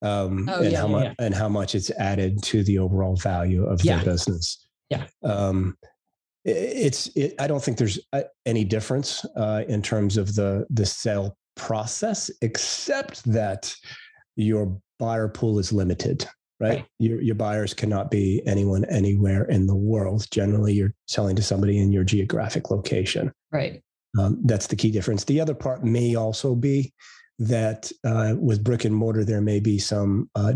Um, 0.02 0.48
oh, 0.50 0.62
and 0.62 0.72
yeah, 0.72 0.80
how 0.80 0.88
much 0.88 1.04
yeah. 1.06 1.14
and 1.26 1.34
how 1.34 1.50
much 1.50 1.74
it's 1.74 1.90
added 1.92 2.44
to 2.44 2.64
the 2.64 2.78
overall 2.78 3.16
value 3.16 3.66
of 3.66 3.84
yeah. 3.84 3.96
their 3.98 4.06
business. 4.06 4.68
Yeah. 4.90 5.08
Um, 5.24 5.76
it, 6.46 6.52
it's 6.52 7.08
it, 7.16 7.34
I 7.40 7.48
don't 7.48 7.64
think 7.64 7.78
there's 7.78 8.00
uh, 8.14 8.24
any 8.46 8.64
difference 8.64 9.26
uh, 9.36 9.64
in 9.68 9.82
terms 9.82 10.18
of 10.18 10.36
the 10.36 10.68
the 10.70 10.86
sale 10.86 11.36
process, 11.56 12.30
except 12.44 13.24
that 13.24 13.74
your 14.36 14.80
buyer 15.00 15.30
pool 15.30 15.58
is 15.58 15.74
limited 15.74 16.28
right? 16.60 16.70
right? 16.70 16.86
Your, 17.00 17.22
your 17.22 17.36
buyers 17.36 17.74
cannot 17.74 18.12
be 18.12 18.42
anyone 18.46 18.86
anywhere 18.86 19.44
in 19.46 19.68
the 19.68 19.76
world. 19.76 20.26
Generally, 20.32 20.74
you're 20.74 20.94
selling 21.08 21.36
to 21.36 21.44
somebody 21.44 21.80
in 21.80 21.92
your 21.92 22.04
geographic 22.04 22.72
location. 22.72 23.32
Right. 23.52 23.84
Um, 24.20 24.40
that's 24.46 24.68
the 24.68 24.76
key 24.76 24.92
difference. 24.92 25.24
The 25.24 25.40
other 25.40 25.54
part 25.54 25.84
may 25.84 26.16
also 26.16 26.56
be 26.56 26.94
that 27.40 27.92
uh, 28.04 28.36
with 28.40 28.64
brick 28.64 28.86
and 28.86 28.96
mortar, 28.96 29.24
there 29.24 29.42
may 29.42 29.60
be 29.60 29.78
some 29.78 30.30
uh, 30.36 30.54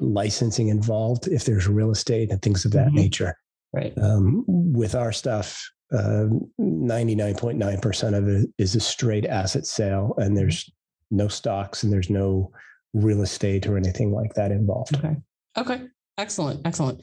licensing 0.00 0.68
involved 0.68 1.28
if 1.28 1.44
there's 1.44 1.68
real 1.68 1.90
estate 1.90 2.30
and 2.30 2.42
things 2.42 2.64
of 2.64 2.72
that 2.72 2.88
mm-hmm. 2.88 2.96
nature. 2.96 3.36
Right. 3.72 3.92
Um, 4.00 4.44
with 4.46 4.94
our 4.94 5.12
stuff, 5.12 5.62
uh, 5.92 6.26
99.9% 6.60 8.16
of 8.16 8.28
it 8.28 8.48
is 8.58 8.74
a 8.74 8.80
straight 8.80 9.26
asset 9.26 9.66
sale, 9.66 10.14
and 10.18 10.36
there's 10.36 10.70
no 11.10 11.28
stocks 11.28 11.82
and 11.82 11.92
there's 11.92 12.10
no 12.10 12.50
real 12.94 13.22
estate 13.22 13.66
or 13.66 13.76
anything 13.76 14.12
like 14.12 14.34
that 14.34 14.50
involved. 14.50 14.96
Okay. 14.96 15.16
Okay. 15.56 15.82
Excellent. 16.18 16.64
Excellent. 16.64 17.02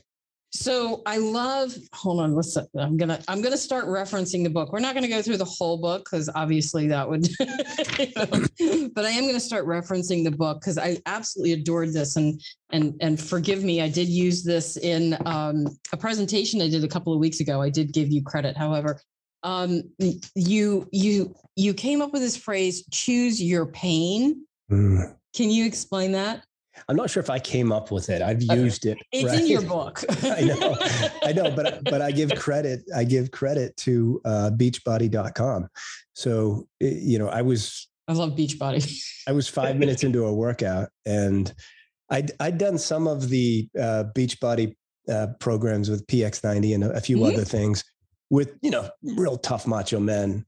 So 0.54 1.02
I 1.06 1.18
love, 1.18 1.74
hold 1.94 2.20
on, 2.20 2.36
let's, 2.36 2.58
I'm 2.58 2.98
going 2.98 3.08
to, 3.08 3.24
I'm 3.30 3.42
to 3.42 3.58
start 3.58 3.86
referencing 3.86 4.44
the 4.44 4.50
book. 4.50 4.74
We're 4.74 4.80
not 4.80 4.94
going 4.94 5.04
to 5.04 5.10
go 5.10 5.22
through 5.22 5.38
the 5.38 5.46
whole 5.46 5.78
book 5.78 6.04
because 6.04 6.30
obviously 6.36 6.88
that 6.88 7.10
would, 7.10 7.26
you 7.40 8.08
know, 8.18 8.90
but 8.94 9.06
I 9.06 9.12
am 9.12 9.24
going 9.24 9.34
to 9.34 9.40
start 9.40 9.66
referencing 9.66 10.26
the 10.26 10.32
book 10.32 10.60
because 10.60 10.78
I 10.78 10.98
absolutely 11.06 11.54
adored 11.54 11.94
this 11.94 12.18
and, 12.18 12.42
and, 12.72 12.96
and 13.00 13.20
forgive 13.20 13.64
me. 13.64 13.82
I 13.82 13.88
did 13.88 14.10
use 14.10 14.44
this 14.44 14.76
in 14.76 15.18
um, 15.26 15.68
a 15.94 15.98
presentation 15.98 16.62
I 16.62 16.70
did 16.70 16.84
a 16.84 16.90
couple 16.90 17.14
of 17.14 17.20
weeks 17.20 17.40
ago. 17.40 17.62
I 17.62 17.70
did 17.70 17.94
give 17.94 18.12
you 18.12 18.22
credit. 18.22 18.58
However, 18.58 19.00
um, 19.44 19.84
you, 20.36 20.86
you, 20.92 21.34
you 21.56 21.74
came 21.74 22.02
up 22.02 22.12
with 22.12 22.22
this 22.22 22.36
phrase, 22.36 22.84
choose 22.92 23.42
your 23.42 23.68
pain. 23.68 24.46
Mm. 24.70 25.16
Can 25.34 25.50
you 25.50 25.66
explain 25.66 26.12
that? 26.12 26.44
I'm 26.88 26.96
not 26.96 27.10
sure 27.10 27.22
if 27.22 27.30
I 27.30 27.40
came 27.40 27.72
up 27.72 27.92
with 27.92 28.10
it. 28.10 28.22
I've 28.22 28.42
used 28.42 28.86
it. 28.86 28.98
It's 29.12 29.30
right? 29.30 29.42
in 29.42 29.48
your 29.48 29.62
book. 29.78 30.04
I 30.24 30.42
know, 30.42 30.78
I 31.24 31.34
know, 31.34 31.52
but 31.52 31.84
but 31.86 32.02
I 32.02 32.12
give 32.12 32.34
credit. 32.36 32.84
I 32.96 33.04
give 33.04 33.32
credit 33.32 33.76
to 33.78 34.22
uh, 34.26 34.52
Beachbody.com. 34.54 35.68
So 36.14 36.68
you 36.80 37.20
know, 37.20 37.28
I 37.28 37.42
was. 37.42 37.88
I 38.08 38.14
love 38.14 38.32
Beachbody. 38.32 39.02
I 39.28 39.32
was 39.32 39.48
five 39.48 39.78
minutes 39.78 40.04
into 40.04 40.26
a 40.26 40.34
workout, 40.34 40.90
and 41.06 41.54
I'd 42.10 42.32
I'd 42.40 42.58
done 42.58 42.78
some 42.78 43.08
of 43.08 43.30
the 43.30 43.70
uh, 43.80 44.06
Beachbody 44.16 44.76
uh, 45.10 45.28
programs 45.40 45.90
with 45.90 46.06
PX90 46.08 46.76
and 46.76 46.84
a, 46.84 46.92
a 46.92 47.02
few 47.02 47.18
mm-hmm. 47.18 47.34
other 47.34 47.46
things 47.46 47.84
with 48.30 48.58
you 48.62 48.72
know 48.72 48.90
real 49.04 49.38
tough 49.38 49.68
macho 49.68 50.00
men. 50.00 50.46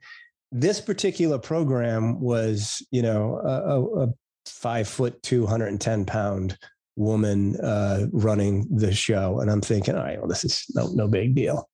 This 0.52 0.80
particular 0.80 1.40
program 1.40 2.20
was 2.20 2.86
you 2.92 3.02
know 3.02 3.40
a, 3.44 4.04
a 4.04 4.14
five 4.46 4.88
foot, 4.88 5.22
210 5.24 6.06
pound 6.06 6.58
woman 6.96 7.60
uh, 7.60 8.08
running 8.12 8.68
the 8.70 8.94
show. 8.94 9.40
And 9.40 9.50
I'm 9.50 9.62
thinking, 9.62 9.96
all 9.96 10.04
right, 10.04 10.20
well, 10.20 10.28
this 10.28 10.44
is 10.44 10.66
no, 10.74 10.88
no 10.94 11.08
big 11.08 11.36
deal. 11.36 11.70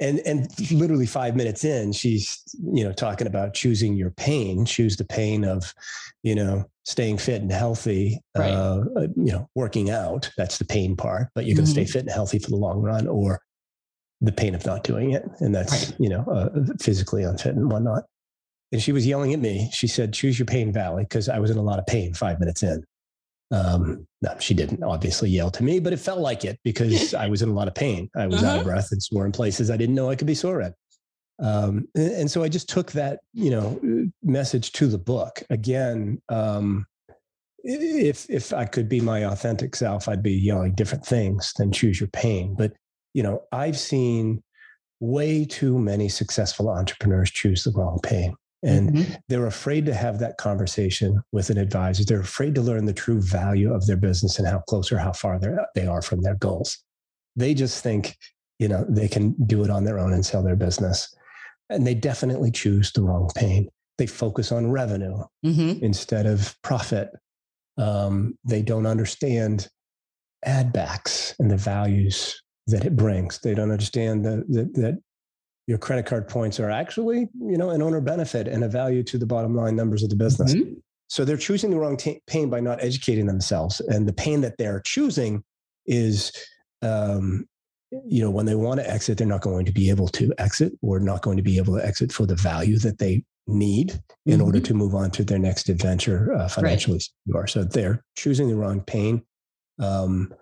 And, 0.00 0.20
and 0.20 0.48
literally 0.72 1.06
five 1.06 1.36
minutes 1.36 1.62
in, 1.62 1.92
she's, 1.92 2.42
you 2.72 2.84
know, 2.84 2.92
talking 2.92 3.26
about 3.26 3.52
choosing 3.52 3.96
your 3.96 4.10
pain, 4.10 4.64
choose 4.64 4.96
the 4.96 5.04
pain 5.04 5.44
of, 5.44 5.74
you 6.22 6.34
know, 6.34 6.64
staying 6.84 7.18
fit 7.18 7.42
and 7.42 7.52
healthy, 7.52 8.18
right. 8.36 8.50
uh, 8.50 8.82
you 9.14 9.30
know, 9.30 9.46
working 9.54 9.90
out. 9.90 10.30
That's 10.38 10.56
the 10.56 10.64
pain 10.64 10.96
part, 10.96 11.28
but 11.34 11.44
you're 11.44 11.54
going 11.54 11.66
to 11.66 11.72
mm-hmm. 11.72 11.84
stay 11.84 11.92
fit 11.92 12.02
and 12.02 12.10
healthy 12.10 12.38
for 12.38 12.48
the 12.48 12.56
long 12.56 12.80
run 12.80 13.06
or 13.06 13.40
the 14.22 14.32
pain 14.32 14.54
of 14.54 14.64
not 14.64 14.84
doing 14.84 15.10
it. 15.10 15.24
And 15.40 15.54
that's, 15.54 15.90
right. 15.90 16.00
you 16.00 16.08
know, 16.08 16.24
uh, 16.24 16.48
physically 16.80 17.22
unfit 17.22 17.54
and 17.54 17.70
whatnot 17.70 18.04
and 18.72 18.82
she 18.82 18.92
was 18.92 19.06
yelling 19.06 19.32
at 19.32 19.40
me. 19.40 19.70
She 19.72 19.86
said, 19.86 20.12
"Choose 20.12 20.38
your 20.38 20.46
pain 20.46 20.72
Valley," 20.72 21.04
because 21.04 21.28
I 21.28 21.38
was 21.38 21.50
in 21.50 21.58
a 21.58 21.62
lot 21.62 21.78
of 21.78 21.86
pain 21.86 22.14
five 22.14 22.40
minutes 22.40 22.62
in. 22.62 22.84
Um, 23.52 24.06
no, 24.22 24.36
she 24.38 24.54
didn't 24.54 24.82
obviously 24.82 25.28
yell 25.28 25.50
to 25.50 25.64
me, 25.64 25.80
but 25.80 25.92
it 25.92 25.98
felt 25.98 26.20
like 26.20 26.44
it 26.44 26.58
because 26.62 27.14
I 27.14 27.28
was 27.28 27.42
in 27.42 27.48
a 27.48 27.54
lot 27.54 27.68
of 27.68 27.74
pain. 27.74 28.08
I 28.16 28.26
was 28.26 28.42
uh-huh. 28.42 28.46
out 28.46 28.54
of 28.54 28.60
uh-huh. 28.60 28.70
breath 28.70 28.92
and 28.92 29.02
sore 29.02 29.26
in 29.26 29.32
places 29.32 29.70
I 29.70 29.76
didn't 29.76 29.94
know 29.94 30.10
I 30.10 30.16
could 30.16 30.26
be 30.26 30.34
sore 30.34 30.62
at. 30.62 30.74
Um, 31.40 31.88
and, 31.94 32.12
and, 32.12 32.30
so 32.30 32.42
I 32.42 32.50
just 32.50 32.68
took 32.68 32.92
that, 32.92 33.20
you 33.32 33.50
know, 33.50 33.80
message 34.22 34.72
to 34.72 34.86
the 34.86 34.98
book. 34.98 35.42
Again, 35.48 36.20
um, 36.28 36.86
if 37.64 38.28
if 38.28 38.52
I 38.52 38.66
could 38.66 38.88
be 38.88 39.00
my 39.00 39.24
authentic 39.24 39.74
self, 39.74 40.08
I'd 40.08 40.22
be 40.22 40.32
yelling 40.32 40.74
different 40.74 41.04
things 41.04 41.52
than 41.54 41.72
choose 41.72 41.98
your 41.98 42.08
pain. 42.10 42.54
But 42.54 42.74
you 43.14 43.22
know, 43.22 43.42
I've 43.52 43.78
seen 43.78 44.42
way 45.00 45.44
too 45.44 45.78
many 45.78 46.08
successful 46.08 46.68
entrepreneurs 46.68 47.30
choose 47.30 47.64
the 47.64 47.72
wrong 47.72 47.98
pain. 48.02 48.34
And 48.62 48.90
mm-hmm. 48.90 49.14
they're 49.28 49.46
afraid 49.46 49.86
to 49.86 49.94
have 49.94 50.18
that 50.18 50.36
conversation 50.36 51.22
with 51.32 51.48
an 51.48 51.56
advisor. 51.56 52.04
They're 52.04 52.20
afraid 52.20 52.54
to 52.56 52.60
learn 52.60 52.84
the 52.84 52.92
true 52.92 53.20
value 53.20 53.72
of 53.72 53.86
their 53.86 53.96
business 53.96 54.38
and 54.38 54.46
how 54.46 54.58
close 54.60 54.92
or 54.92 54.98
how 54.98 55.12
far 55.12 55.40
they 55.74 55.86
are 55.86 56.02
from 56.02 56.20
their 56.20 56.34
goals. 56.34 56.78
They 57.36 57.54
just 57.54 57.82
think, 57.82 58.16
you 58.58 58.68
know, 58.68 58.84
they 58.88 59.08
can 59.08 59.34
do 59.46 59.64
it 59.64 59.70
on 59.70 59.84
their 59.84 59.98
own 59.98 60.12
and 60.12 60.24
sell 60.24 60.42
their 60.42 60.56
business. 60.56 61.14
And 61.70 61.86
they 61.86 61.94
definitely 61.94 62.50
choose 62.50 62.92
the 62.92 63.02
wrong 63.02 63.30
pain. 63.34 63.68
They 63.96 64.06
focus 64.06 64.52
on 64.52 64.70
revenue 64.70 65.24
mm-hmm. 65.44 65.82
instead 65.82 66.26
of 66.26 66.54
profit. 66.62 67.10
Um, 67.78 68.36
they 68.44 68.60
don't 68.60 68.86
understand 68.86 69.68
add 70.44 70.72
backs 70.72 71.34
and 71.38 71.50
the 71.50 71.56
values 71.56 72.42
that 72.66 72.84
it 72.84 72.96
brings. 72.96 73.38
They 73.38 73.54
don't 73.54 73.70
understand 73.70 74.24
the, 74.24 74.44
the, 74.48 74.64
that 74.80 74.98
your 75.70 75.78
credit 75.78 76.04
card 76.04 76.26
points 76.26 76.58
are 76.58 76.68
actually, 76.68 77.28
you 77.40 77.56
know, 77.56 77.70
an 77.70 77.80
owner 77.80 78.00
benefit 78.00 78.48
and 78.48 78.64
a 78.64 78.68
value 78.68 79.04
to 79.04 79.16
the 79.16 79.24
bottom 79.24 79.54
line 79.54 79.76
numbers 79.76 80.02
of 80.02 80.10
the 80.10 80.16
business. 80.16 80.52
Mm-hmm. 80.52 80.72
So 81.06 81.24
they're 81.24 81.36
choosing 81.36 81.70
the 81.70 81.78
wrong 81.78 81.96
t- 81.96 82.20
pain 82.26 82.50
by 82.50 82.58
not 82.58 82.82
educating 82.82 83.26
themselves. 83.26 83.78
And 83.78 84.08
the 84.08 84.12
pain 84.12 84.40
that 84.40 84.58
they're 84.58 84.80
choosing 84.80 85.44
is, 85.86 86.32
um, 86.82 87.46
you 88.04 88.20
know, 88.20 88.32
when 88.32 88.46
they 88.46 88.56
want 88.56 88.80
to 88.80 88.90
exit, 88.90 89.18
they're 89.18 89.28
not 89.28 89.42
going 89.42 89.64
to 89.64 89.70
be 89.70 89.90
able 89.90 90.08
to 90.08 90.34
exit 90.38 90.72
or 90.82 90.98
not 90.98 91.22
going 91.22 91.36
to 91.36 91.42
be 91.44 91.56
able 91.56 91.76
to 91.76 91.86
exit 91.86 92.10
for 92.10 92.26
the 92.26 92.34
value 92.34 92.78
that 92.80 92.98
they 92.98 93.22
need 93.46 93.92
in 94.26 94.38
mm-hmm. 94.38 94.42
order 94.42 94.58
to 94.58 94.74
move 94.74 94.96
on 94.96 95.12
to 95.12 95.22
their 95.22 95.38
next 95.38 95.68
adventure 95.68 96.34
uh, 96.34 96.48
financially 96.48 96.98
right. 97.28 97.48
So 97.48 97.62
they're 97.62 98.02
choosing 98.16 98.48
the 98.48 98.56
wrong 98.56 98.80
pain. 98.80 99.22
Um, 99.78 100.34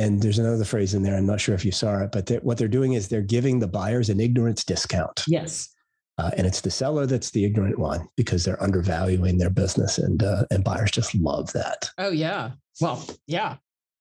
and 0.00 0.22
there's 0.22 0.38
another 0.38 0.64
phrase 0.64 0.94
in 0.94 1.02
there. 1.02 1.14
I'm 1.14 1.26
not 1.26 1.40
sure 1.40 1.54
if 1.54 1.64
you 1.64 1.72
saw 1.72 1.98
it, 2.02 2.10
but 2.10 2.24
they're, 2.24 2.40
what 2.40 2.56
they're 2.56 2.68
doing 2.68 2.94
is 2.94 3.06
they're 3.06 3.20
giving 3.20 3.58
the 3.58 3.68
buyers 3.68 4.08
an 4.08 4.18
ignorance 4.18 4.64
discount. 4.64 5.22
Yes. 5.28 5.68
Uh, 6.16 6.30
and 6.36 6.46
it's 6.46 6.62
the 6.62 6.70
seller 6.70 7.04
that's 7.06 7.30
the 7.30 7.44
ignorant 7.44 7.78
one 7.78 8.08
because 8.16 8.44
they're 8.44 8.62
undervaluing 8.62 9.38
their 9.38 9.50
business, 9.50 9.98
and 9.98 10.22
uh, 10.22 10.44
and 10.50 10.64
buyers 10.64 10.90
just 10.90 11.14
love 11.14 11.50
that. 11.52 11.90
Oh 11.96 12.10
yeah, 12.10 12.50
well 12.80 13.06
yeah, 13.26 13.56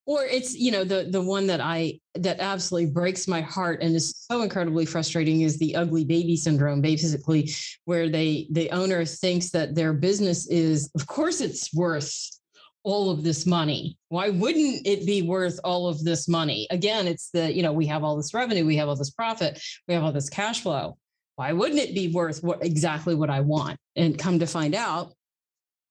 or 0.05 0.25
it's 0.25 0.53
you 0.53 0.69
know 0.69 0.83
the 0.83 1.07
the 1.09 1.21
one 1.21 1.47
that 1.47 1.61
I 1.61 2.01
that 2.15 2.41
absolutely 2.41 2.91
breaks 2.91 3.25
my 3.25 3.39
heart 3.39 3.81
and 3.81 3.95
is 3.95 4.25
so 4.29 4.41
incredibly 4.41 4.85
frustrating 4.85 5.41
is 5.41 5.59
the 5.59 5.77
ugly 5.77 6.03
baby 6.03 6.35
syndrome, 6.35 6.81
basically 6.81 7.51
where 7.85 8.09
they 8.09 8.47
the 8.51 8.69
owner 8.71 9.05
thinks 9.05 9.51
that 9.51 9.75
their 9.75 9.93
business 9.93 10.49
is 10.49 10.91
of 10.95 11.07
course 11.07 11.39
it's 11.39 11.73
worth 11.73 12.38
all 12.83 13.11
of 13.11 13.23
this 13.23 13.45
money? 13.45 13.97
Why 14.09 14.29
wouldn't 14.29 14.85
it 14.85 15.05
be 15.05 15.21
worth 15.21 15.59
all 15.63 15.87
of 15.87 16.03
this 16.03 16.27
money? 16.27 16.67
Again, 16.69 17.07
it's 17.07 17.29
the, 17.31 17.53
you 17.53 17.63
know, 17.63 17.73
we 17.73 17.85
have 17.87 18.03
all 18.03 18.15
this 18.15 18.33
revenue, 18.33 18.65
we 18.65 18.77
have 18.77 18.87
all 18.87 18.95
this 18.95 19.11
profit, 19.11 19.61
we 19.87 19.93
have 19.93 20.03
all 20.03 20.11
this 20.11 20.29
cash 20.29 20.61
flow. 20.61 20.97
Why 21.35 21.53
wouldn't 21.53 21.79
it 21.79 21.95
be 21.95 22.09
worth 22.09 22.43
what 22.43 22.63
exactly 22.63 23.15
what 23.15 23.29
I 23.29 23.39
want? 23.39 23.77
And 23.95 24.17
come 24.17 24.39
to 24.39 24.45
find 24.45 24.75
out, 24.75 25.13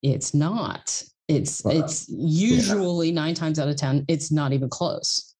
it's 0.02 0.34
not. 0.34 1.02
It's 1.26 1.62
well, 1.64 1.82
it's 1.82 2.08
usually 2.08 3.08
yeah. 3.08 3.14
nine 3.14 3.34
times 3.34 3.58
out 3.58 3.68
of 3.68 3.76
ten, 3.76 4.04
it's 4.08 4.30
not 4.30 4.52
even 4.52 4.68
close. 4.68 5.34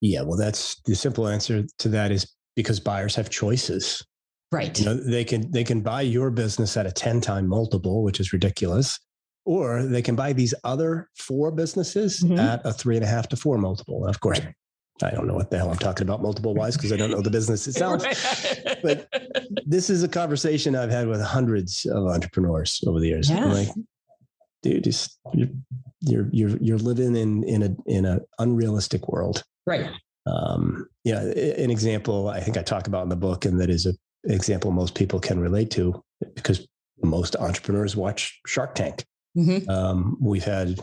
Yeah, 0.00 0.22
well, 0.22 0.36
that's 0.36 0.80
the 0.86 0.94
simple 0.94 1.28
answer 1.28 1.64
to 1.78 1.88
that 1.90 2.10
is 2.10 2.30
because 2.56 2.80
buyers 2.80 3.14
have 3.16 3.28
choices. 3.28 4.04
Right. 4.52 4.78
You 4.78 4.86
know, 4.86 4.94
they 4.94 5.24
can 5.24 5.50
they 5.50 5.64
can 5.64 5.80
buy 5.80 6.02
your 6.02 6.30
business 6.30 6.76
at 6.76 6.86
a 6.86 6.92
10 6.92 7.20
time 7.20 7.46
multiple, 7.46 8.02
which 8.02 8.18
is 8.18 8.32
ridiculous 8.32 8.98
or 9.50 9.82
they 9.82 10.00
can 10.00 10.14
buy 10.14 10.32
these 10.32 10.54
other 10.62 11.08
four 11.16 11.50
businesses 11.50 12.20
mm-hmm. 12.20 12.38
at 12.38 12.64
a 12.64 12.72
three 12.72 12.94
and 12.94 13.04
a 13.04 13.08
half 13.08 13.28
to 13.28 13.34
four 13.34 13.58
multiple. 13.58 14.04
And 14.04 14.14
of 14.14 14.20
course, 14.20 14.40
I 15.02 15.10
don't 15.10 15.26
know 15.26 15.34
what 15.34 15.50
the 15.50 15.58
hell 15.58 15.70
I'm 15.70 15.76
talking 15.76 16.06
about 16.06 16.22
multiple 16.22 16.54
wise 16.54 16.76
because 16.76 16.92
I 16.92 16.96
don't 16.96 17.10
know 17.10 17.20
the 17.20 17.30
business 17.30 17.66
itself. 17.70 18.04
but 18.84 19.08
this 19.66 19.90
is 19.90 20.04
a 20.04 20.08
conversation 20.08 20.76
I've 20.76 20.92
had 20.92 21.08
with 21.08 21.20
hundreds 21.20 21.84
of 21.84 22.06
entrepreneurs 22.06 22.80
over 22.86 23.00
the 23.00 23.08
years. 23.08 23.28
Yeah. 23.28 23.46
like, 23.46 23.70
dude, 24.62 24.84
just 24.84 25.18
you're, 25.34 25.48
you're 26.00 26.28
you're 26.30 26.56
you're 26.58 26.78
living 26.78 27.16
in 27.16 27.42
in 27.42 27.64
a 27.64 27.76
in 27.86 28.04
an 28.04 28.20
unrealistic 28.38 29.08
world. 29.08 29.42
Right. 29.66 29.90
Um, 30.26 30.86
yeah. 31.02 31.22
An 31.22 31.72
example 31.72 32.28
I 32.28 32.38
think 32.38 32.56
I 32.56 32.62
talk 32.62 32.86
about 32.86 33.02
in 33.02 33.08
the 33.08 33.16
book, 33.16 33.46
and 33.46 33.60
that 33.60 33.68
is 33.68 33.86
a, 33.86 33.94
an 34.22 34.32
example 34.32 34.70
most 34.70 34.94
people 34.94 35.18
can 35.18 35.40
relate 35.40 35.72
to 35.72 36.00
because 36.36 36.68
most 37.02 37.34
entrepreneurs 37.34 37.96
watch 37.96 38.40
Shark 38.46 38.76
Tank. 38.76 39.04
Mm-hmm. 39.36 39.70
Um, 39.70 40.16
we've 40.20 40.44
had 40.44 40.80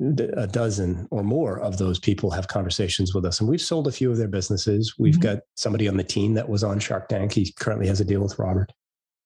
a 0.00 0.46
dozen 0.46 1.08
or 1.10 1.22
more 1.22 1.58
of 1.60 1.78
those 1.78 1.98
people 1.98 2.30
have 2.30 2.48
conversations 2.48 3.14
with 3.14 3.24
us, 3.24 3.40
and 3.40 3.48
we've 3.48 3.60
sold 3.60 3.88
a 3.88 3.92
few 3.92 4.10
of 4.10 4.18
their 4.18 4.28
businesses. 4.28 4.94
We've 4.98 5.14
mm-hmm. 5.14 5.22
got 5.22 5.38
somebody 5.56 5.88
on 5.88 5.96
the 5.96 6.04
team 6.04 6.34
that 6.34 6.48
was 6.48 6.62
on 6.62 6.78
Shark 6.78 7.08
Tank. 7.08 7.32
He 7.32 7.52
currently 7.58 7.86
has 7.86 8.00
a 8.00 8.04
deal 8.04 8.20
with 8.20 8.38
Robert. 8.38 8.72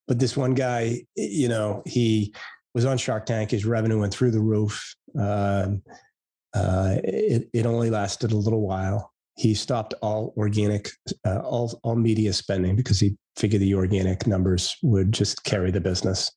But 0.06 0.18
this 0.18 0.36
one 0.36 0.54
guy, 0.54 1.04
you 1.16 1.48
know, 1.48 1.82
he 1.86 2.34
was 2.74 2.84
on 2.84 2.98
Shark 2.98 3.26
Tank. 3.26 3.50
His 3.50 3.64
revenue 3.64 4.00
went 4.00 4.12
through 4.12 4.30
the 4.30 4.40
roof. 4.40 4.94
Um, 5.18 5.82
uh, 6.54 6.96
it, 7.04 7.48
it 7.52 7.66
only 7.66 7.90
lasted 7.90 8.32
a 8.32 8.36
little 8.36 8.66
while. 8.66 9.12
He 9.36 9.54
stopped 9.54 9.94
all 10.02 10.34
organic, 10.36 10.90
uh, 11.24 11.38
all 11.38 11.78
all 11.82 11.96
media 11.96 12.32
spending 12.32 12.76
because 12.76 13.00
he 13.00 13.16
figured 13.36 13.62
the 13.62 13.74
organic 13.74 14.26
numbers 14.26 14.76
would 14.82 15.12
just 15.12 15.44
carry 15.44 15.70
the 15.70 15.80
business. 15.80 16.30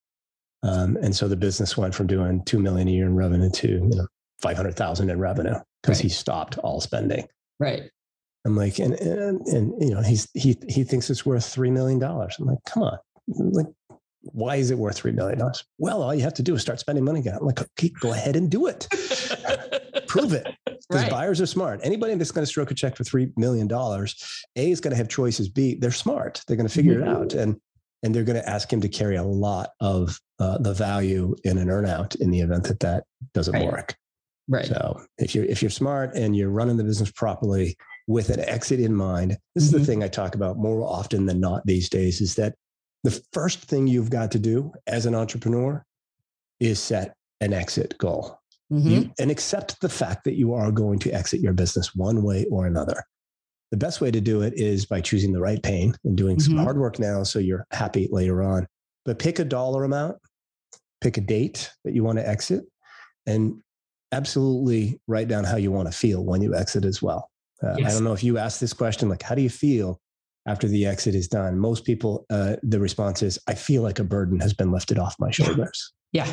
Um, 0.64 0.98
and 1.02 1.16
so 1.16 1.28
the 1.28 1.36
business 1.36 1.78
went 1.78 1.94
from 1.94 2.08
doing 2.08 2.44
two 2.46 2.60
million 2.60 2.88
a 2.88 2.92
year 2.92 3.06
in 3.06 3.16
revenue 3.16 3.50
to 3.50 3.68
you 3.68 3.96
know 3.96 4.08
five 4.42 4.58
hundred 4.58 4.76
thousand 4.76 5.10
in 5.10 5.20
revenue 5.20 5.56
because 5.82 5.98
right. 5.98 6.04
he 6.04 6.10
stopped 6.10 6.58
all 6.60 6.82
spending. 6.82 7.28
Right. 7.60 7.90
I'm 8.46 8.56
like, 8.56 8.80
and, 8.80 8.94
and 8.96 9.46
and 9.48 9.74
you 9.82 9.94
know, 9.94 10.02
he's 10.02 10.28
he 10.34 10.58
he 10.68 10.84
thinks 10.84 11.10
it's 11.10 11.26
worth 11.26 11.46
three 11.46 11.72
million 11.72 12.00
dollars. 12.00 12.36
I'm 12.40 12.46
like, 12.46 12.60
come 12.66 12.84
on, 12.84 12.98
like, 13.28 13.68
why 14.22 14.58
is 14.58 14.72
it 14.72 14.78
worth 14.78 14.98
three 14.98 15.12
million 15.12 15.40
dollars? 15.40 15.64
Well, 15.78 16.02
all 16.02 16.14
you 16.14 16.24
have 16.24 16.34
to 16.36 16.44
do 16.44 16.56
is 16.56 16.62
start 16.62 16.80
spending 16.80 17.06
money 17.06 17.22
again. 17.22 17.36
I'm 17.40 17.46
like, 17.46 17.62
okay, 17.62 17.92
go 18.02 18.12
ahead 18.12 18.36
and 18.36 18.50
do 18.50 18.68
it. 18.68 18.88
Prove 20.08 20.34
it. 20.34 20.48
Because 20.66 21.04
right. 21.04 21.10
buyers 21.10 21.40
are 21.40 21.46
smart. 21.46 21.80
Anybody 21.84 22.16
that's 22.16 22.32
going 22.32 22.44
to 22.44 22.50
stroke 22.50 22.70
a 22.70 22.74
check 22.74 22.98
for 22.98 23.04
three 23.04 23.32
million 23.38 23.68
dollars, 23.68 24.44
A 24.58 24.70
is 24.70 24.82
going 24.82 24.92
to 24.92 24.98
have 24.98 25.08
choices. 25.08 25.48
B, 25.48 25.76
they're 25.76 25.92
smart. 25.92 26.44
They're 26.48 26.58
going 26.58 26.68
to 26.68 26.74
figure 26.74 27.00
mm-hmm. 27.00 27.10
it 27.10 27.16
out. 27.16 27.34
And 27.34 27.60
and 28.04 28.14
they're 28.14 28.24
going 28.24 28.42
to 28.42 28.50
ask 28.50 28.72
him 28.72 28.82
to 28.82 28.90
carry 28.90 29.16
a 29.16 29.24
lot 29.24 29.72
of 29.80 30.20
uh, 30.40 30.58
the 30.60 30.74
value 30.74 31.36
in 31.44 31.58
an 31.58 31.70
earnout 31.70 32.20
in 32.20 32.32
the 32.32 32.42
event 32.42 32.66
that 32.66 32.80
that 32.82 33.06
doesn't 33.34 33.54
right. 33.54 33.66
work. 33.66 33.96
Right. 34.50 34.66
So 34.66 35.02
if 35.18 35.34
you're 35.34 35.46
if 35.46 35.62
you're 35.62 35.72
smart 35.72 36.16
and 36.16 36.36
you're 36.36 36.50
running 36.50 36.78
the 36.78 36.84
business 36.84 37.12
properly 37.12 37.78
with 38.08 38.30
an 38.30 38.42
exit 38.42 38.80
in 38.80 38.94
mind, 38.94 39.32
this 39.32 39.38
mm-hmm. 39.38 39.58
is 39.64 39.72
the 39.72 39.78
mm-hmm. 39.78 39.86
thing 39.86 40.04
I 40.04 40.10
talk 40.10 40.36
about 40.36 40.58
more 40.58 40.84
often 40.84 41.26
than 41.26 41.40
not 41.40 41.66
these 41.66 41.90
days. 41.90 42.20
Is 42.20 42.36
that 42.36 42.56
the 43.04 43.24
first 43.32 43.62
thing 43.62 43.88
you've 43.88 44.10
got 44.10 44.32
to 44.32 44.40
do 44.40 44.72
as 44.86 45.06
an 45.06 45.16
entrepreneur 45.16 45.86
is 46.60 46.80
set 46.80 47.16
an 47.42 47.54
exit 47.54 47.98
goal 47.98 48.40
mm-hmm. 48.72 48.88
you, 48.88 49.12
and 49.20 49.32
accept 49.32 49.80
the 49.82 49.90
fact 49.90 50.24
that 50.26 50.36
you 50.36 50.54
are 50.54 50.72
going 50.72 51.00
to 51.00 51.12
exit 51.12 51.40
your 51.40 51.54
business 51.54 51.96
one 51.96 52.24
way 52.24 52.46
or 52.52 52.66
another. 52.66 53.04
The 53.74 53.78
best 53.78 54.02
way 54.02 54.12
to 54.12 54.22
do 54.22 54.44
it 54.44 54.54
is 54.56 54.86
by 54.86 55.02
choosing 55.02 55.34
the 55.34 55.42
right 55.42 55.62
pain 55.64 55.96
and 56.04 56.16
doing 56.16 56.38
mm-hmm. 56.38 56.54
some 56.54 56.64
hard 56.64 56.78
work 56.78 57.00
now 57.00 57.24
so 57.24 57.40
you're 57.40 57.66
happy 57.72 58.08
later 58.12 58.44
on. 58.44 58.68
But 59.04 59.18
pick 59.18 59.40
a 59.40 59.44
dollar 59.44 59.84
amount, 59.84 60.18
pick 61.02 61.18
a 61.18 61.22
date 61.22 61.72
that 61.84 61.96
you 61.96 62.04
want 62.04 62.20
to 62.20 62.28
exit, 62.28 62.66
and 63.26 63.56
absolutely 64.12 65.02
write 65.08 65.28
down 65.28 65.44
how 65.44 65.58
you 65.58 65.72
want 65.72 65.92
to 65.92 65.98
feel 65.98 66.24
when 66.24 66.44
you 66.44 66.54
exit 66.54 66.86
as 66.86 67.02
well. 67.02 67.32
Uh, 67.64 67.74
yes. 67.80 67.90
I 67.90 67.96
don't 67.96 68.04
know 68.04 68.14
if 68.14 68.24
you 68.24 68.38
asked 68.38 68.62
this 68.62 68.74
question, 68.74 69.10
like, 69.10 69.24
how 69.24 69.34
do 69.34 69.42
you 69.42 69.50
feel 69.50 70.00
after 70.46 70.68
the 70.68 70.86
exit 70.86 71.16
is 71.16 71.28
done? 71.28 71.58
Most 71.58 71.84
people, 71.84 72.28
uh, 72.30 72.58
the 72.62 72.80
response 72.80 73.24
is, 73.24 73.40
I 73.48 73.56
feel 73.56 73.82
like 73.82 73.98
a 73.98 74.04
burden 74.04 74.40
has 74.42 74.54
been 74.54 74.72
lifted 74.72 75.00
off 75.00 75.16
my 75.18 75.32
shoulders. 75.32 75.94
Yeah. 76.12 76.32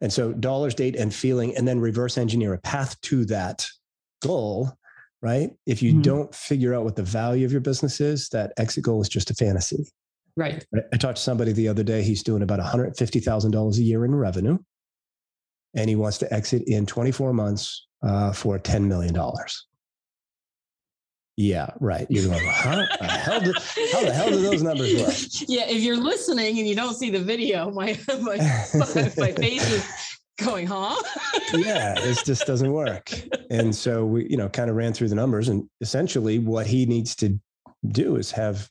And 0.00 0.12
so, 0.12 0.32
dollars, 0.32 0.74
date, 0.74 0.96
and 0.96 1.14
feeling, 1.14 1.56
and 1.56 1.68
then 1.68 1.78
reverse 1.78 2.18
engineer 2.18 2.54
a 2.54 2.58
path 2.58 3.00
to 3.02 3.24
that 3.26 3.68
goal 4.20 4.72
right? 5.22 5.50
If 5.66 5.82
you 5.82 5.92
mm-hmm. 5.92 6.02
don't 6.02 6.34
figure 6.34 6.74
out 6.74 6.84
what 6.84 6.96
the 6.96 7.02
value 7.02 7.44
of 7.44 7.52
your 7.52 7.60
business 7.60 8.00
is, 8.00 8.28
that 8.30 8.52
exit 8.56 8.84
goal 8.84 9.00
is 9.00 9.08
just 9.08 9.30
a 9.30 9.34
fantasy. 9.34 9.86
Right. 10.36 10.64
I 10.92 10.96
talked 10.96 11.16
to 11.16 11.22
somebody 11.22 11.52
the 11.52 11.68
other 11.68 11.82
day. 11.82 12.02
He's 12.02 12.22
doing 12.22 12.42
about 12.42 12.60
$150,000 12.60 13.78
a 13.78 13.82
year 13.82 14.04
in 14.04 14.14
revenue, 14.14 14.58
and 15.74 15.88
he 15.88 15.96
wants 15.96 16.18
to 16.18 16.32
exit 16.32 16.62
in 16.66 16.86
24 16.86 17.32
months 17.32 17.86
uh, 18.02 18.32
for 18.32 18.58
$10 18.58 18.84
million. 18.84 19.14
Yeah, 21.36 21.70
right. 21.80 22.06
You're 22.10 22.26
going, 22.26 22.46
how 22.46 22.76
the 22.76 23.06
hell 23.06 23.40
do, 23.40 23.54
how 23.92 24.04
the 24.04 24.12
hell 24.12 24.28
do 24.28 24.42
those 24.42 24.62
numbers 24.62 24.94
work? 24.94 25.14
Yeah, 25.48 25.64
if 25.68 25.80
you're 25.80 25.96
listening 25.96 26.58
and 26.58 26.68
you 26.68 26.74
don't 26.74 26.94
see 26.94 27.08
the 27.08 27.20
video, 27.20 27.70
my 27.70 27.98
my, 28.20 28.36
my 29.16 29.32
face 29.32 29.70
is 29.70 30.09
going, 30.44 30.66
huh? 30.66 30.96
yeah, 31.54 31.94
this 31.94 32.22
just 32.22 32.46
doesn't 32.46 32.72
work. 32.72 33.12
And 33.50 33.74
so 33.74 34.04
we, 34.04 34.28
you 34.28 34.36
know, 34.36 34.48
kind 34.48 34.70
of 34.70 34.76
ran 34.76 34.92
through 34.92 35.08
the 35.08 35.14
numbers 35.14 35.48
and 35.48 35.68
essentially 35.80 36.38
what 36.38 36.66
he 36.66 36.86
needs 36.86 37.14
to 37.16 37.38
do 37.88 38.16
is 38.16 38.30
have, 38.32 38.68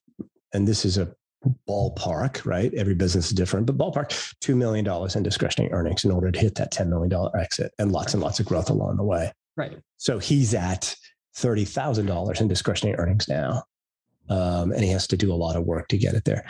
and 0.53 0.67
this 0.67 0.85
is 0.85 0.97
a 0.97 1.13
ballpark, 1.67 2.45
right? 2.45 2.73
Every 2.73 2.95
business 2.95 3.27
is 3.27 3.33
different, 3.33 3.65
but 3.65 3.77
ballpark 3.77 4.09
$2 4.41 4.55
million 4.55 4.87
in 5.15 5.23
discretionary 5.23 5.71
earnings 5.71 6.03
in 6.03 6.11
order 6.11 6.31
to 6.31 6.39
hit 6.39 6.55
that 6.55 6.71
$10 6.71 6.87
million 6.87 7.11
exit 7.37 7.73
and 7.79 7.91
lots 7.91 8.13
and 8.13 8.21
lots 8.21 8.39
of 8.39 8.45
growth 8.45 8.69
along 8.69 8.97
the 8.97 9.03
way. 9.03 9.31
Right. 9.55 9.77
So 9.97 10.19
he's 10.19 10.53
at 10.53 10.95
$30,000 11.37 12.41
in 12.41 12.47
discretionary 12.47 12.97
earnings 12.97 13.27
now. 13.27 13.63
Um, 14.29 14.71
and 14.71 14.83
he 14.83 14.91
has 14.91 15.07
to 15.07 15.17
do 15.17 15.33
a 15.33 15.35
lot 15.35 15.55
of 15.55 15.65
work 15.65 15.87
to 15.87 15.97
get 15.97 16.13
it 16.13 16.23
there. 16.23 16.45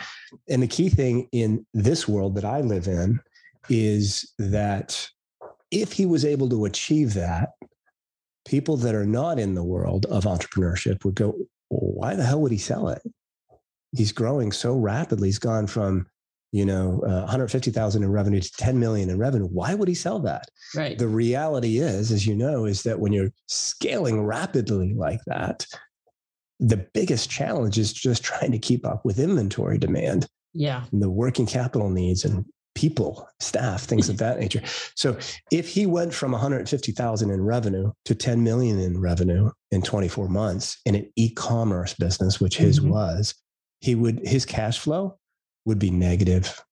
And 0.50 0.62
the 0.62 0.66
key 0.66 0.90
thing 0.90 1.28
in 1.32 1.64
this 1.72 2.06
world 2.06 2.34
that 2.34 2.44
I 2.44 2.60
live 2.60 2.86
in 2.86 3.20
is 3.68 4.32
that 4.38 5.08
if 5.70 5.92
he 5.92 6.06
was 6.06 6.24
able 6.24 6.48
to 6.48 6.64
achieve 6.64 7.14
that, 7.14 7.50
people 8.46 8.76
that 8.78 8.94
are 8.94 9.06
not 9.06 9.38
in 9.38 9.54
the 9.54 9.62
world 9.62 10.06
of 10.06 10.24
entrepreneurship 10.24 11.04
would 11.04 11.14
go, 11.14 11.34
why 11.68 12.14
the 12.14 12.24
hell 12.24 12.40
would 12.40 12.52
he 12.52 12.58
sell 12.58 12.88
it? 12.88 13.02
He's 13.92 14.12
growing 14.12 14.52
so 14.52 14.76
rapidly. 14.76 15.28
He's 15.28 15.38
gone 15.38 15.66
from, 15.66 16.06
you 16.52 16.64
know, 16.64 17.00
uh, 17.04 17.20
150,000 17.20 18.02
in 18.02 18.10
revenue 18.10 18.40
to 18.40 18.52
10 18.58 18.78
million 18.78 19.10
in 19.10 19.18
revenue. 19.18 19.46
Why 19.46 19.74
would 19.74 19.88
he 19.88 19.94
sell 19.94 20.18
that? 20.20 20.48
Right. 20.74 20.98
The 20.98 21.08
reality 21.08 21.78
is, 21.78 22.10
as 22.10 22.26
you 22.26 22.34
know, 22.34 22.64
is 22.64 22.82
that 22.84 22.98
when 22.98 23.12
you're 23.12 23.32
scaling 23.46 24.24
rapidly 24.24 24.94
like 24.94 25.20
that, 25.26 25.66
the 26.60 26.86
biggest 26.92 27.30
challenge 27.30 27.78
is 27.78 27.92
just 27.92 28.22
trying 28.22 28.52
to 28.52 28.58
keep 28.58 28.86
up 28.86 29.04
with 29.04 29.18
inventory 29.18 29.78
demand. 29.78 30.26
Yeah. 30.52 30.84
And 30.92 31.02
the 31.02 31.10
working 31.10 31.46
capital 31.46 31.88
needs 31.88 32.24
and 32.24 32.44
people, 32.74 33.28
staff, 33.40 33.82
things 33.82 34.08
of 34.08 34.18
that 34.18 34.38
nature. 34.38 34.62
So 34.94 35.18
if 35.50 35.68
he 35.68 35.86
went 35.86 36.14
from 36.14 36.32
150,000 36.32 37.30
in 37.30 37.42
revenue 37.42 37.92
to 38.04 38.14
10 38.14 38.42
million 38.42 38.78
in 38.78 39.00
revenue 39.00 39.50
in 39.70 39.82
24 39.82 40.28
months 40.28 40.78
in 40.86 40.94
an 40.94 41.10
e-commerce 41.16 41.94
business, 41.94 42.40
which 42.40 42.56
his 42.56 42.80
mm-hmm. 42.80 42.90
was, 42.90 43.34
he 43.80 43.94
would 43.94 44.20
his 44.26 44.44
cash 44.44 44.78
flow 44.78 45.18
would 45.64 45.78
be 45.78 45.90
negative. 45.90 46.62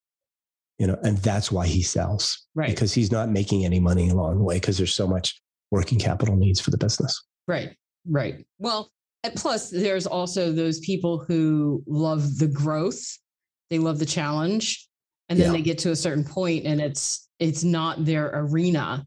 You 0.78 0.86
know, 0.86 0.98
and 1.02 1.18
that's 1.18 1.50
why 1.50 1.66
he 1.66 1.82
sells. 1.82 2.46
Right. 2.54 2.70
Because 2.70 2.94
he's 2.94 3.10
not 3.10 3.30
making 3.30 3.64
any 3.64 3.80
money 3.80 4.10
along 4.10 4.38
the 4.38 4.44
way 4.44 4.56
because 4.56 4.78
there's 4.78 4.94
so 4.94 5.08
much 5.08 5.40
working 5.72 5.98
capital 5.98 6.36
needs 6.36 6.60
for 6.60 6.70
the 6.70 6.78
business. 6.78 7.20
Right. 7.48 7.74
Right. 8.06 8.46
Well, 8.58 8.90
plus 9.34 9.70
there's 9.70 10.06
also 10.06 10.52
those 10.52 10.78
people 10.80 11.18
who 11.26 11.82
love 11.86 12.38
the 12.38 12.46
growth. 12.46 13.18
They 13.70 13.78
love 13.78 13.98
the 13.98 14.06
challenge 14.06 14.87
and 15.28 15.38
then 15.38 15.46
yeah. 15.48 15.52
they 15.52 15.62
get 15.62 15.78
to 15.78 15.90
a 15.90 15.96
certain 15.96 16.24
point 16.24 16.64
and 16.66 16.80
it's 16.80 17.28
it's 17.38 17.64
not 17.64 18.04
their 18.04 18.30
arena 18.34 19.04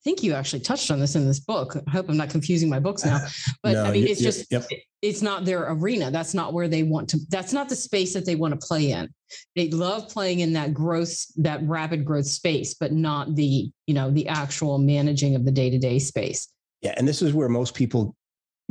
I 0.00 0.04
think 0.04 0.22
you 0.22 0.32
actually 0.32 0.60
touched 0.60 0.92
on 0.92 1.00
this 1.00 1.16
in 1.16 1.26
this 1.26 1.40
book. 1.40 1.76
I 1.86 1.90
hope 1.90 2.08
I'm 2.08 2.16
not 2.16 2.30
confusing 2.30 2.68
my 2.68 2.78
books 2.78 3.04
now, 3.04 3.18
but 3.64 3.72
no, 3.72 3.84
I 3.84 3.90
mean, 3.90 4.06
it's 4.06 4.20
just, 4.20 4.46
yep. 4.50 4.64
it's 5.02 5.22
not 5.22 5.44
their 5.44 5.72
arena. 5.72 6.12
That's 6.12 6.34
not 6.34 6.52
where 6.52 6.68
they 6.68 6.84
want 6.84 7.08
to, 7.10 7.18
that's 7.30 7.52
not 7.52 7.68
the 7.68 7.74
space 7.74 8.14
that 8.14 8.24
they 8.24 8.36
want 8.36 8.58
to 8.58 8.64
play 8.64 8.92
in. 8.92 9.12
They 9.56 9.70
love 9.70 10.08
playing 10.08 10.38
in 10.38 10.52
that 10.52 10.72
growth, 10.72 11.26
that 11.42 11.60
rapid 11.64 12.04
growth 12.04 12.26
space, 12.26 12.74
but 12.74 12.92
not 12.92 13.34
the, 13.34 13.70
you 13.88 13.94
know, 13.94 14.08
the 14.12 14.28
actual 14.28 14.78
managing 14.78 15.34
of 15.34 15.44
the 15.44 15.50
day 15.50 15.68
to 15.68 15.78
day 15.78 15.98
space. 15.98 16.46
Yeah. 16.80 16.94
And 16.96 17.06
this 17.06 17.20
is 17.20 17.34
where 17.34 17.48
most 17.48 17.74
people 17.74 18.14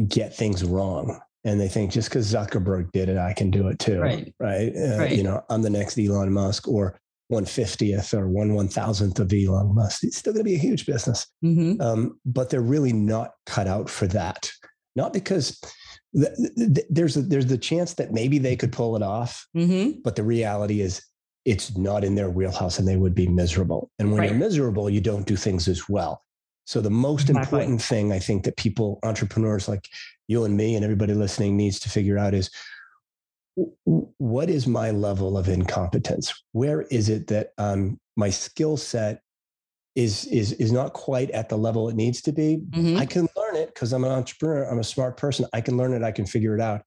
get 0.08 0.34
things 0.34 0.64
wrong 0.64 1.20
and 1.48 1.62
they 1.62 1.70
think 1.70 1.92
just 1.92 2.10
because 2.10 2.32
Zuckerberg 2.32 2.92
did 2.92 3.08
it, 3.08 3.18
I 3.18 3.32
can 3.32 3.50
do 3.50 3.70
it 3.70 3.80
too. 3.80 4.02
Right. 4.02 4.34
Right. 4.38 4.74
Uh, 4.76 4.98
right. 5.00 5.12
You 5.12 5.24
know, 5.24 5.42
I'm 5.50 5.62
the 5.62 5.70
next 5.70 5.98
Elon 5.98 6.32
Musk 6.34 6.68
or 6.68 7.00
150th 7.32 8.14
or 8.14 8.28
one 8.28 8.54
one 8.54 8.68
thousandth 8.68 9.20
of 9.20 9.32
Elon 9.34 9.74
Musk. 9.74 10.04
It's 10.04 10.18
still 10.18 10.34
going 10.34 10.44
to 10.44 10.50
be 10.50 10.56
a 10.56 10.60
huge 10.60 10.86
business, 10.86 11.26
mm-hmm. 11.44 11.82
um, 11.82 12.20
but 12.26 12.50
they're 12.50 12.62
really 12.62 12.92
not 12.92 13.32
cut 13.46 13.66
out 13.66 13.90
for 13.90 14.08
that. 14.08 14.52
Not 14.98 15.14
because 15.14 15.60
the, 16.14 16.30
the, 16.56 16.84
there's 16.90 17.16
a, 17.16 17.22
there's 17.22 17.46
the 17.46 17.58
chance 17.58 17.94
that 17.94 18.12
maybe 18.12 18.40
they 18.40 18.56
could 18.56 18.74
pull 18.74 18.96
it 18.98 19.04
off, 19.04 19.48
mm-hmm. 19.56 20.00
but 20.04 20.16
the 20.16 20.24
reality 20.24 20.82
is 20.82 21.02
it's 21.46 21.78
not 21.78 22.04
in 22.04 22.16
their 22.16 22.30
wheelhouse 22.30 22.78
and 22.78 22.88
they 22.88 22.98
would 22.98 23.16
be 23.16 23.28
miserable. 23.28 23.90
And 24.00 24.12
when 24.12 24.20
right. 24.20 24.30
you're 24.32 24.40
miserable, 24.40 24.90
you 24.90 25.00
don't 25.00 25.26
do 25.26 25.38
things 25.38 25.70
as 25.70 25.88
well. 25.88 26.24
So 26.66 26.82
the 26.82 26.90
most 26.90 27.30
important 27.30 27.82
thing 27.82 28.12
I 28.12 28.20
think 28.20 28.44
that 28.44 28.58
people, 28.58 29.00
entrepreneurs 29.04 29.70
like 29.70 29.88
you 30.28 30.44
and 30.44 30.56
me 30.56 30.76
and 30.76 30.84
everybody 30.84 31.14
listening 31.14 31.58
needs 31.58 31.80
to 31.80 31.90
figure 31.90 32.18
out 32.18 32.34
is 32.34 32.50
what 33.56 34.50
is 34.50 34.68
my 34.68 34.92
level 34.92 35.38
of 35.38 35.50
incompetence? 35.50 36.44
Where 36.52 36.84
is 36.84 37.10
it 37.10 37.28
that 37.28 37.52
um, 37.58 38.00
my 38.16 38.30
skill 38.30 38.78
set 38.78 39.22
is 39.96 40.26
is 40.26 40.52
is 40.54 40.72
not 40.72 40.94
quite 40.94 41.32
at 41.32 41.50
the 41.50 41.58
level 41.58 41.90
it 41.90 41.96
needs 41.96 42.22
to 42.24 42.32
be? 42.32 42.62
Mm-hmm. 42.70 42.98
I 42.98 43.06
can 43.06 43.28
learn 43.36 43.56
it 43.56 43.74
because 43.74 43.94
I'm 43.94 44.04
an 44.04 44.12
entrepreneur. 44.12 44.64
I'm 44.70 44.80
a 44.80 44.84
smart 44.84 45.18
person. 45.18 45.48
I 45.54 45.62
can 45.62 45.76
learn 45.76 45.94
it. 45.94 46.04
I 46.04 46.12
can 46.12 46.26
figure 46.26 46.54
it 46.54 46.62
out. 46.62 46.84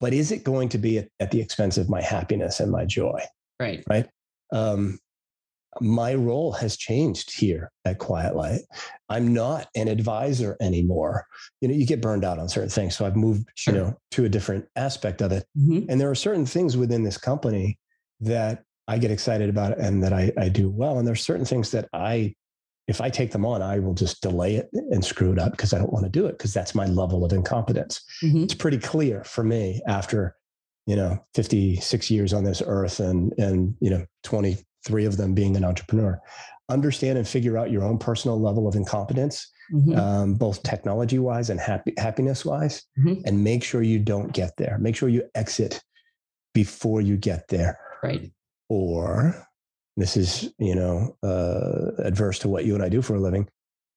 But 0.00 0.12
is 0.12 0.32
it 0.32 0.42
going 0.42 0.68
to 0.70 0.78
be 0.78 0.98
at, 0.98 1.08
at 1.20 1.30
the 1.30 1.40
expense 1.40 1.78
of 1.78 1.88
my 1.88 2.02
happiness 2.02 2.58
and 2.58 2.72
my 2.72 2.84
joy? 2.84 3.20
Right. 3.60 3.84
Right. 3.88 4.08
um, 4.52 4.98
my 5.80 6.14
role 6.14 6.52
has 6.52 6.76
changed 6.76 7.38
here 7.38 7.70
at 7.84 7.98
Quiet 7.98 8.36
Light. 8.36 8.60
I'm 9.08 9.32
not 9.32 9.68
an 9.74 9.88
advisor 9.88 10.56
anymore. 10.60 11.26
You 11.60 11.68
know, 11.68 11.74
you 11.74 11.86
get 11.86 12.02
burned 12.02 12.24
out 12.24 12.38
on 12.38 12.48
certain 12.48 12.68
things. 12.68 12.96
So 12.96 13.06
I've 13.06 13.16
moved, 13.16 13.48
sure. 13.54 13.74
you 13.74 13.80
know, 13.80 13.98
to 14.12 14.24
a 14.24 14.28
different 14.28 14.66
aspect 14.76 15.22
of 15.22 15.32
it. 15.32 15.46
Mm-hmm. 15.58 15.90
And 15.90 16.00
there 16.00 16.10
are 16.10 16.14
certain 16.14 16.46
things 16.46 16.76
within 16.76 17.02
this 17.02 17.16
company 17.16 17.78
that 18.20 18.64
I 18.86 18.98
get 18.98 19.10
excited 19.10 19.48
about 19.48 19.78
and 19.78 20.02
that 20.02 20.12
I, 20.12 20.32
I 20.38 20.48
do 20.48 20.68
well. 20.68 20.98
And 20.98 21.08
there's 21.08 21.22
certain 21.22 21.46
things 21.46 21.70
that 21.70 21.88
I, 21.92 22.34
if 22.88 23.00
I 23.00 23.08
take 23.08 23.32
them 23.32 23.46
on, 23.46 23.62
I 23.62 23.78
will 23.78 23.94
just 23.94 24.20
delay 24.20 24.56
it 24.56 24.68
and 24.72 25.04
screw 25.04 25.32
it 25.32 25.38
up 25.38 25.52
because 25.52 25.72
I 25.72 25.78
don't 25.78 25.92
want 25.92 26.04
to 26.04 26.10
do 26.10 26.26
it 26.26 26.32
because 26.32 26.52
that's 26.52 26.74
my 26.74 26.86
level 26.86 27.24
of 27.24 27.32
incompetence. 27.32 28.02
Mm-hmm. 28.22 28.42
It's 28.42 28.54
pretty 28.54 28.78
clear 28.78 29.24
for 29.24 29.44
me 29.44 29.80
after, 29.86 30.36
you 30.86 30.96
know, 30.96 31.24
56 31.34 32.10
years 32.10 32.32
on 32.32 32.44
this 32.44 32.62
earth 32.64 33.00
and, 33.00 33.32
and, 33.38 33.74
you 33.80 33.88
know, 33.88 34.04
20, 34.24 34.58
three 34.84 35.04
of 35.04 35.16
them 35.16 35.34
being 35.34 35.56
an 35.56 35.64
entrepreneur. 35.64 36.20
Understand 36.68 37.18
and 37.18 37.28
figure 37.28 37.58
out 37.58 37.70
your 37.70 37.84
own 37.84 37.98
personal 37.98 38.40
level 38.40 38.66
of 38.66 38.74
incompetence, 38.74 39.50
mm-hmm. 39.72 39.98
um, 39.98 40.34
both 40.34 40.62
technology 40.62 41.18
wise 41.18 41.50
and 41.50 41.60
happy, 41.60 41.92
happiness 41.98 42.44
wise, 42.44 42.84
mm-hmm. 42.98 43.20
and 43.26 43.44
make 43.44 43.62
sure 43.62 43.82
you 43.82 43.98
don't 43.98 44.32
get 44.32 44.56
there. 44.56 44.78
Make 44.78 44.96
sure 44.96 45.08
you 45.08 45.24
exit 45.34 45.82
before 46.54 47.00
you 47.00 47.16
get 47.16 47.48
there. 47.48 47.78
Right. 48.02 48.32
Or 48.68 49.46
this 49.96 50.16
is, 50.16 50.52
you 50.58 50.74
know, 50.74 51.16
uh, 51.22 52.02
adverse 52.02 52.38
to 52.40 52.48
what 52.48 52.64
you 52.64 52.74
and 52.74 52.82
I 52.82 52.88
do 52.88 53.02
for 53.02 53.16
a 53.16 53.20
living. 53.20 53.48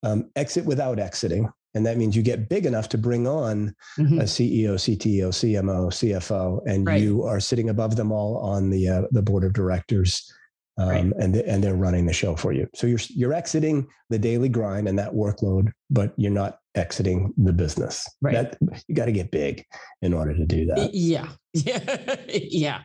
Um, 0.03 0.29
exit 0.35 0.65
without 0.65 0.99
exiting. 0.99 1.49
And 1.73 1.85
that 1.85 1.97
means 1.97 2.15
you 2.15 2.23
get 2.23 2.47
big 2.47 2.65
enough 2.65 2.87
to 2.89 2.97
bring 2.97 3.27
on 3.27 3.75
mm-hmm. 3.99 4.19
a 4.19 4.23
CEO, 4.23 4.75
CTO, 4.75 5.27
CMO, 5.27 5.87
CFO, 5.87 6.61
and 6.65 6.87
right. 6.87 7.01
you 7.01 7.23
are 7.23 7.39
sitting 7.39 7.69
above 7.69 7.97
them 7.97 8.11
all 8.11 8.37
on 8.37 8.69
the 8.69 8.87
uh, 8.87 9.01
the 9.11 9.21
board 9.21 9.43
of 9.43 9.51
directors 9.51 10.31
um, 10.77 10.89
right. 10.89 11.05
and 11.19 11.35
and 11.35 11.63
they're 11.63 11.75
running 11.75 12.05
the 12.05 12.13
show 12.13 12.35
for 12.35 12.51
you. 12.51 12.67
So 12.75 12.87
you're 12.87 12.99
you're 13.09 13.33
exiting 13.33 13.87
the 14.09 14.19
daily 14.19 14.49
grind 14.49 14.87
and 14.87 14.99
that 14.99 15.13
workload, 15.13 15.71
but 15.89 16.13
you're 16.17 16.31
not 16.31 16.59
exiting 16.75 17.33
the 17.37 17.53
business. 17.53 18.07
Right. 18.21 18.33
That, 18.33 18.57
you 18.87 18.95
got 18.95 19.05
to 19.05 19.11
get 19.11 19.31
big 19.31 19.63
in 20.01 20.13
order 20.13 20.35
to 20.35 20.45
do 20.45 20.65
that. 20.67 20.93
Yeah. 20.93 21.29
Yeah. 21.53 22.15
yeah. 22.27 22.81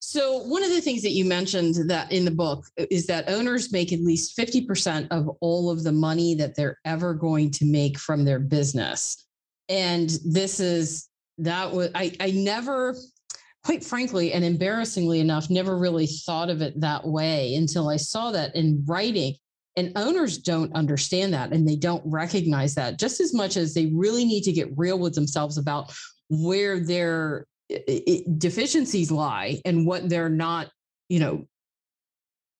So 0.00 0.38
one 0.38 0.62
of 0.62 0.70
the 0.70 0.80
things 0.80 1.02
that 1.02 1.12
you 1.12 1.24
mentioned 1.24 1.88
that 1.88 2.12
in 2.12 2.24
the 2.24 2.30
book 2.30 2.66
is 2.76 3.06
that 3.06 3.28
owners 3.28 3.72
make 3.72 3.92
at 3.92 4.00
least 4.00 4.36
50% 4.36 5.08
of 5.10 5.30
all 5.40 5.70
of 5.70 5.82
the 5.82 5.92
money 5.92 6.34
that 6.34 6.56
they're 6.56 6.78
ever 6.84 7.14
going 7.14 7.50
to 7.52 7.64
make 7.64 7.98
from 7.98 8.24
their 8.24 8.38
business. 8.38 9.24
And 9.68 10.10
this 10.24 10.60
is 10.60 11.08
that 11.38 11.72
was 11.72 11.90
I 11.94 12.12
I 12.20 12.32
never 12.32 12.94
quite 13.64 13.82
frankly 13.82 14.32
and 14.32 14.44
embarrassingly 14.44 15.20
enough, 15.20 15.48
never 15.48 15.78
really 15.78 16.06
thought 16.06 16.50
of 16.50 16.60
it 16.60 16.78
that 16.80 17.06
way 17.06 17.54
until 17.54 17.88
I 17.88 17.96
saw 17.96 18.30
that 18.32 18.54
in 18.54 18.84
writing. 18.86 19.34
And 19.76 19.90
owners 19.96 20.38
don't 20.38 20.72
understand 20.74 21.32
that 21.34 21.52
and 21.52 21.66
they 21.66 21.74
don't 21.74 22.02
recognize 22.04 22.74
that 22.76 22.98
just 22.98 23.20
as 23.20 23.34
much 23.34 23.56
as 23.56 23.74
they 23.74 23.86
really 23.86 24.24
need 24.24 24.42
to 24.42 24.52
get 24.52 24.76
real 24.76 24.98
with 24.98 25.14
themselves 25.14 25.58
about 25.58 25.92
where 26.28 26.78
their 26.78 27.46
deficiencies 28.38 29.10
lie 29.10 29.60
and 29.64 29.86
what 29.86 30.08
they're 30.08 30.28
not, 30.28 30.70
you 31.08 31.18
know, 31.18 31.44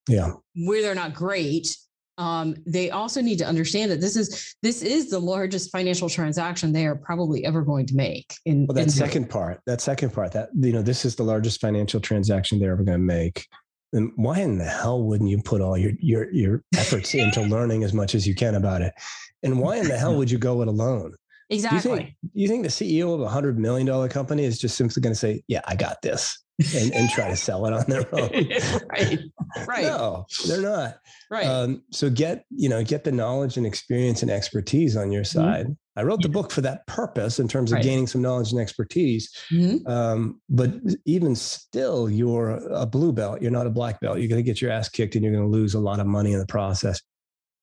yeah, 0.09 0.33
where 0.57 0.83
they're 0.83 0.95
not 0.95 1.15
great 1.15 1.77
um, 2.17 2.55
they 2.67 2.91
also 2.91 3.21
need 3.21 3.39
to 3.39 3.47
understand 3.47 3.91
that 3.91 4.01
this 4.01 4.17
is 4.17 4.55
this 4.63 4.83
is 4.83 5.11
the 5.11 5.19
largest 5.19 5.71
financial 5.71 6.09
transaction 6.09 6.73
they 6.73 6.87
are 6.87 6.95
probably 6.95 7.45
ever 7.45 7.63
going 7.63 7.87
to 7.87 7.97
make. 7.97 8.35
In 8.45 8.67
well, 8.67 8.75
that 8.75 8.83
in 8.83 8.91
second 8.91 9.29
part, 9.29 9.61
that 9.67 9.81
second 9.81 10.13
part, 10.13 10.33
that 10.33 10.51
you 10.55 10.73
know, 10.73 10.83
this 10.83 11.05
is 11.05 11.17
the 11.17 11.25
largest 11.25 11.61
financial 11.61 12.01
transaction 12.01 12.59
they're 12.59 12.73
ever 12.73 12.85
going 12.85 12.99
to 12.99 13.05
make. 13.05 13.49
And 13.93 14.13
why 14.17 14.41
in 14.41 14.59
the 14.59 14.65
hell 14.65 15.03
wouldn't 15.03 15.31
you 15.31 15.41
put 15.43 15.61
all 15.61 15.77
your 15.77 15.93
your 15.99 16.33
your 16.33 16.63
efforts 16.77 17.15
into 17.15 17.41
learning 17.49 17.85
as 17.85 17.93
much 17.93 18.15
as 18.15 18.27
you 18.27 18.35
can 18.35 18.55
about 18.55 18.83
it? 18.83 18.95
And 19.43 19.61
why 19.61 19.77
in 19.77 19.89
the 19.89 19.99
hell 19.99 20.17
would 20.17 20.31
you 20.31 20.39
go 20.39 20.63
it 20.63 20.69
alone? 20.69 21.15
Exactly. 21.51 21.81
Do 21.81 21.89
you 21.89 21.97
think, 21.97 22.11
do 22.23 22.41
you 22.41 22.49
think 22.49 22.63
the 22.63 22.69
CEO 22.69 23.15
of 23.15 23.21
a 23.21 23.29
hundred 23.29 23.59
million 23.59 23.87
dollar 23.87 24.09
company 24.09 24.45
is 24.45 24.59
just 24.59 24.77
simply 24.77 25.01
going 25.01 25.13
to 25.13 25.19
say, 25.19 25.43
"Yeah, 25.49 25.61
I 25.67 25.75
got 25.75 26.01
this"? 26.01 26.44
And, 26.75 26.93
and 26.95 27.11
try 27.11 27.29
to 27.29 27.37
sell 27.37 27.67
it 27.67 27.73
on 27.73 27.85
their 27.89 28.07
own. 28.15 28.31
right. 28.91 29.19
Right. 29.67 29.85
No, 29.95 30.27
they're 30.47 30.63
not. 30.63 30.97
Right. 31.31 31.47
Um, 31.47 31.83
so 31.91 32.09
get, 32.09 32.45
you 32.51 32.69
know, 32.69 32.83
get 32.83 33.05
the 33.05 33.13
knowledge 33.13 33.57
and 33.57 33.67
experience 33.67 34.23
and 34.23 34.31
expertise 34.31 34.97
on 34.97 35.13
your 35.13 35.23
mm-hmm. 35.23 35.39
side. 35.39 35.67
Mm-hmm. 35.67 35.73
I 35.99 36.03
wrote 36.03 36.23
the 36.23 36.29
book 36.29 36.51
for 36.51 36.61
that 36.63 36.87
purpose 36.87 37.39
in 37.39 37.47
terms 37.47 37.71
of 37.71 37.77
right. 37.77 37.85
gaining 37.85 38.07
some 38.07 38.23
knowledge 38.23 38.51
and 38.51 38.61
expertise. 38.61 39.33
Mm-hmm. 39.53 39.87
Um, 39.87 40.41
but 40.49 40.75
even 41.05 41.37
still, 41.37 42.11
you're 42.11 42.51
a 42.73 42.87
blue 42.87 43.13
belt. 43.13 43.43
You're 43.43 43.53
not 43.53 43.67
a 43.67 43.71
black 43.71 44.01
belt. 44.01 44.19
You're 44.19 44.29
going 44.29 44.43
to 44.43 44.49
get 44.49 44.61
your 44.61 44.73
ass 44.73 44.89
kicked 44.89 45.15
and 45.15 45.25
you're 45.25 45.35
going 45.35 45.45
to 45.45 45.51
lose 45.51 45.75
a 45.75 45.81
lot 45.81 46.01
of 46.01 46.07
money 46.07 46.33
in 46.33 46.41
the 46.41 46.47
process 46.47 47.01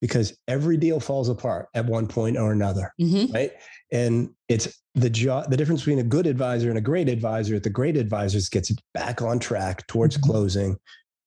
because 0.02 0.36
every 0.48 0.78
deal 0.78 1.00
falls 1.00 1.30
apart 1.30 1.68
at 1.76 1.86
one 1.86 2.08
point 2.08 2.38
or 2.38 2.52
another, 2.52 2.94
mm-hmm. 3.00 3.32
right? 3.34 3.52
And 3.92 4.30
it's 4.48 4.82
the 4.96 5.10
job, 5.10 5.50
the 5.50 5.58
difference 5.58 5.82
between 5.82 6.00
a 6.00 6.04
good 6.04 6.26
advisor 6.26 6.70
and 6.70 6.78
a 6.78 6.82
great 6.82 7.10
advisor. 7.10 7.60
The 7.60 7.70
great 7.70 7.98
advisors 7.98 8.50
gets 8.50 8.72
back 8.94 9.22
on 9.22 9.40
track 9.40 9.86
towards 9.88 10.18
mm-hmm. 10.18 10.32
closing 10.32 10.78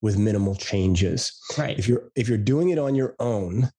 with 0.01 0.19
minimal 0.19 0.55
changes. 0.55 1.39
Right. 1.59 1.79
If 1.79 1.89
you're 1.89 2.11
if 2.15 2.29
you're 2.29 2.39
doing 2.39 2.71
it 2.71 2.79
on 2.79 2.95
your 2.95 3.15
own, 3.19 3.71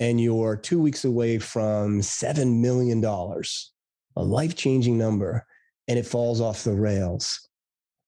and 0.00 0.20
you're 0.20 0.56
two 0.56 0.80
weeks 0.80 1.04
away 1.04 1.38
from 1.38 2.02
seven 2.02 2.62
million 2.62 3.00
dollars, 3.00 3.72
a 4.16 4.22
life 4.22 4.56
changing 4.56 4.96
number, 4.96 5.46
and 5.88 5.98
it 5.98 6.06
falls 6.06 6.40
off 6.40 6.64
the 6.64 6.72
rails, 6.72 7.48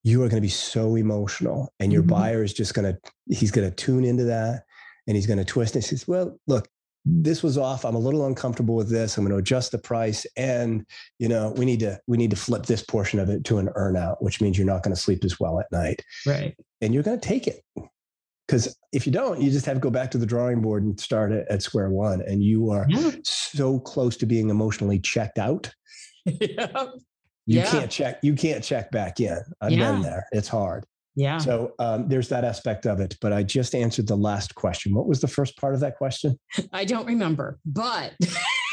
you 0.02 0.22
are 0.22 0.28
going 0.28 0.36
to 0.36 0.40
be 0.40 0.48
so 0.48 0.96
emotional, 0.96 1.72
and 1.80 1.92
your 1.92 2.02
mm-hmm. 2.02 2.14
buyer 2.14 2.42
is 2.42 2.54
just 2.54 2.74
going 2.74 2.92
to 2.92 2.98
he's 3.28 3.50
going 3.50 3.68
to 3.68 3.74
tune 3.74 4.04
into 4.04 4.24
that 4.24 4.64
and 5.06 5.16
he's 5.16 5.26
going 5.26 5.38
to 5.38 5.44
twist 5.44 5.74
and 5.74 5.84
he 5.84 5.88
says, 5.88 6.06
well, 6.06 6.38
look, 6.46 6.68
this 7.04 7.42
was 7.42 7.58
off. 7.58 7.84
I'm 7.84 7.94
a 7.94 8.00
little 8.00 8.26
uncomfortable 8.26 8.76
with 8.76 8.88
this. 8.88 9.16
I'm 9.16 9.24
going 9.24 9.32
to 9.32 9.38
adjust 9.38 9.72
the 9.72 9.78
price. 9.78 10.24
And, 10.36 10.86
you 11.18 11.28
know, 11.28 11.52
we 11.56 11.64
need 11.64 11.80
to, 11.80 12.00
we 12.06 12.16
need 12.16 12.30
to 12.30 12.36
flip 12.36 12.66
this 12.66 12.82
portion 12.82 13.18
of 13.18 13.28
it 13.28 13.44
to 13.44 13.58
an 13.58 13.68
earnout, 13.76 14.16
which 14.20 14.40
means 14.40 14.56
you're 14.56 14.66
not 14.66 14.82
going 14.82 14.94
to 14.94 15.00
sleep 15.00 15.24
as 15.24 15.40
well 15.40 15.58
at 15.58 15.70
night. 15.72 16.04
Right. 16.26 16.54
And 16.80 16.94
you're 16.94 17.02
going 17.02 17.18
to 17.18 17.28
take 17.28 17.46
it. 17.46 17.60
Because 18.46 18.76
if 18.92 19.06
you 19.06 19.12
don't, 19.12 19.40
you 19.40 19.50
just 19.50 19.66
have 19.66 19.76
to 19.76 19.80
go 19.80 19.90
back 19.90 20.10
to 20.12 20.18
the 20.18 20.26
drawing 20.26 20.60
board 20.60 20.82
and 20.82 20.98
start 20.98 21.32
it 21.32 21.46
at 21.48 21.62
square 21.62 21.90
one. 21.90 22.22
And 22.22 22.42
you 22.42 22.70
are 22.70 22.86
yeah. 22.88 23.12
so 23.24 23.80
close 23.80 24.16
to 24.18 24.26
being 24.26 24.50
emotionally 24.50 24.98
checked 24.98 25.38
out. 25.38 25.72
yeah. 26.24 26.86
You 27.46 27.58
yeah. 27.58 27.70
can't 27.70 27.90
check, 27.90 28.20
you 28.22 28.34
can't 28.34 28.62
check 28.62 28.90
back 28.92 29.18
in. 29.20 29.38
I've 29.60 29.72
yeah. 29.72 29.92
been 29.92 30.02
there. 30.02 30.26
It's 30.32 30.48
hard. 30.48 30.84
Yeah. 31.14 31.38
So 31.38 31.72
um, 31.78 32.08
there's 32.08 32.28
that 32.28 32.44
aspect 32.44 32.86
of 32.86 33.00
it. 33.00 33.16
But 33.20 33.32
I 33.32 33.42
just 33.42 33.74
answered 33.74 34.06
the 34.06 34.16
last 34.16 34.54
question. 34.54 34.94
What 34.94 35.06
was 35.06 35.20
the 35.20 35.28
first 35.28 35.56
part 35.56 35.74
of 35.74 35.80
that 35.80 35.96
question? 35.96 36.38
I 36.72 36.84
don't 36.84 37.06
remember, 37.06 37.58
but. 37.64 38.14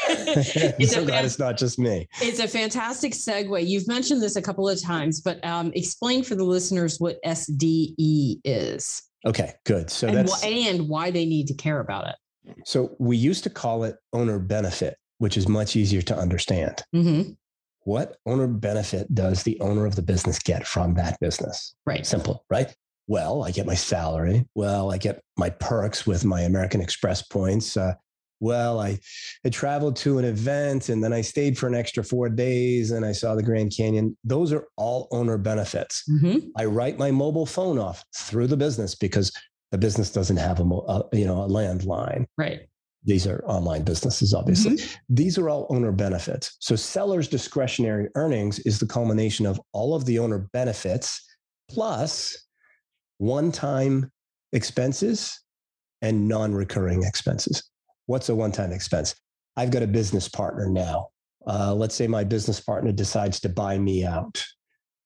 it's 0.08 0.94
so 0.94 1.04
glad 1.04 1.24
it's 1.24 1.38
not 1.38 1.56
just 1.56 1.78
me. 1.78 2.08
It's 2.20 2.40
a 2.40 2.48
fantastic 2.48 3.12
segue. 3.12 3.66
You've 3.66 3.86
mentioned 3.86 4.22
this 4.22 4.34
a 4.34 4.42
couple 4.42 4.68
of 4.68 4.82
times, 4.82 5.20
but 5.20 5.44
um, 5.44 5.70
explain 5.74 6.24
for 6.24 6.34
the 6.34 6.42
listeners 6.42 6.98
what 6.98 7.22
SDE 7.24 8.40
is. 8.42 9.02
Okay, 9.26 9.52
good. 9.66 9.90
So 9.90 10.08
and 10.08 10.16
that's 10.16 10.42
and 10.42 10.88
why 10.88 11.10
they 11.10 11.26
need 11.26 11.46
to 11.48 11.54
care 11.54 11.80
about 11.80 12.08
it. 12.08 12.56
So 12.64 12.96
we 12.98 13.18
used 13.18 13.44
to 13.44 13.50
call 13.50 13.84
it 13.84 13.96
owner 14.12 14.38
benefit, 14.38 14.96
which 15.18 15.36
is 15.36 15.46
much 15.46 15.76
easier 15.76 16.02
to 16.02 16.16
understand. 16.16 16.82
Mm-hmm 16.94 17.32
what 17.84 18.16
owner 18.26 18.46
benefit 18.46 19.12
does 19.14 19.42
the 19.42 19.58
owner 19.60 19.86
of 19.86 19.96
the 19.96 20.02
business 20.02 20.38
get 20.38 20.66
from 20.66 20.94
that 20.94 21.18
business? 21.20 21.74
Right. 21.86 22.06
Simple, 22.06 22.44
right? 22.50 22.74
Well, 23.06 23.42
I 23.42 23.50
get 23.50 23.66
my 23.66 23.74
salary. 23.74 24.46
Well, 24.54 24.92
I 24.92 24.98
get 24.98 25.20
my 25.36 25.50
perks 25.50 26.06
with 26.06 26.24
my 26.24 26.42
American 26.42 26.80
Express 26.80 27.22
points. 27.22 27.76
Uh, 27.76 27.94
well, 28.40 28.80
I, 28.80 28.98
I 29.44 29.50
traveled 29.50 29.96
to 29.96 30.18
an 30.18 30.24
event 30.24 30.88
and 30.88 31.04
then 31.04 31.12
I 31.12 31.20
stayed 31.20 31.58
for 31.58 31.66
an 31.66 31.74
extra 31.74 32.02
four 32.02 32.28
days 32.28 32.90
and 32.90 33.04
I 33.04 33.12
saw 33.12 33.34
the 33.34 33.42
Grand 33.42 33.72
Canyon. 33.76 34.16
Those 34.24 34.52
are 34.52 34.66
all 34.76 35.08
owner 35.10 35.36
benefits. 35.36 36.04
Mm-hmm. 36.08 36.48
I 36.56 36.64
write 36.64 36.98
my 36.98 37.10
mobile 37.10 37.46
phone 37.46 37.78
off 37.78 38.04
through 38.16 38.46
the 38.46 38.56
business 38.56 38.94
because 38.94 39.32
the 39.72 39.78
business 39.78 40.10
doesn't 40.10 40.38
have 40.38 40.60
a, 40.60 40.64
a 40.64 41.04
you 41.12 41.26
know 41.26 41.42
a 41.42 41.48
landline. 41.48 42.26
Right. 42.36 42.62
These 43.04 43.26
are 43.26 43.42
online 43.46 43.82
businesses, 43.82 44.34
obviously. 44.34 44.76
Mm-hmm. 44.76 45.14
These 45.14 45.38
are 45.38 45.48
all 45.48 45.66
owner 45.70 45.92
benefits. 45.92 46.56
So, 46.60 46.76
seller's 46.76 47.28
discretionary 47.28 48.08
earnings 48.14 48.58
is 48.60 48.78
the 48.78 48.86
culmination 48.86 49.46
of 49.46 49.60
all 49.72 49.94
of 49.94 50.04
the 50.04 50.18
owner 50.18 50.50
benefits 50.52 51.26
plus 51.70 52.36
one 53.18 53.52
time 53.52 54.10
expenses 54.52 55.40
and 56.02 56.28
non 56.28 56.54
recurring 56.54 57.02
expenses. 57.02 57.70
What's 58.06 58.28
a 58.28 58.34
one 58.34 58.52
time 58.52 58.72
expense? 58.72 59.14
I've 59.56 59.70
got 59.70 59.82
a 59.82 59.86
business 59.86 60.28
partner 60.28 60.68
now. 60.68 61.08
Uh, 61.46 61.74
let's 61.74 61.94
say 61.94 62.06
my 62.06 62.22
business 62.22 62.60
partner 62.60 62.92
decides 62.92 63.40
to 63.40 63.48
buy 63.48 63.78
me 63.78 64.04
out. 64.04 64.44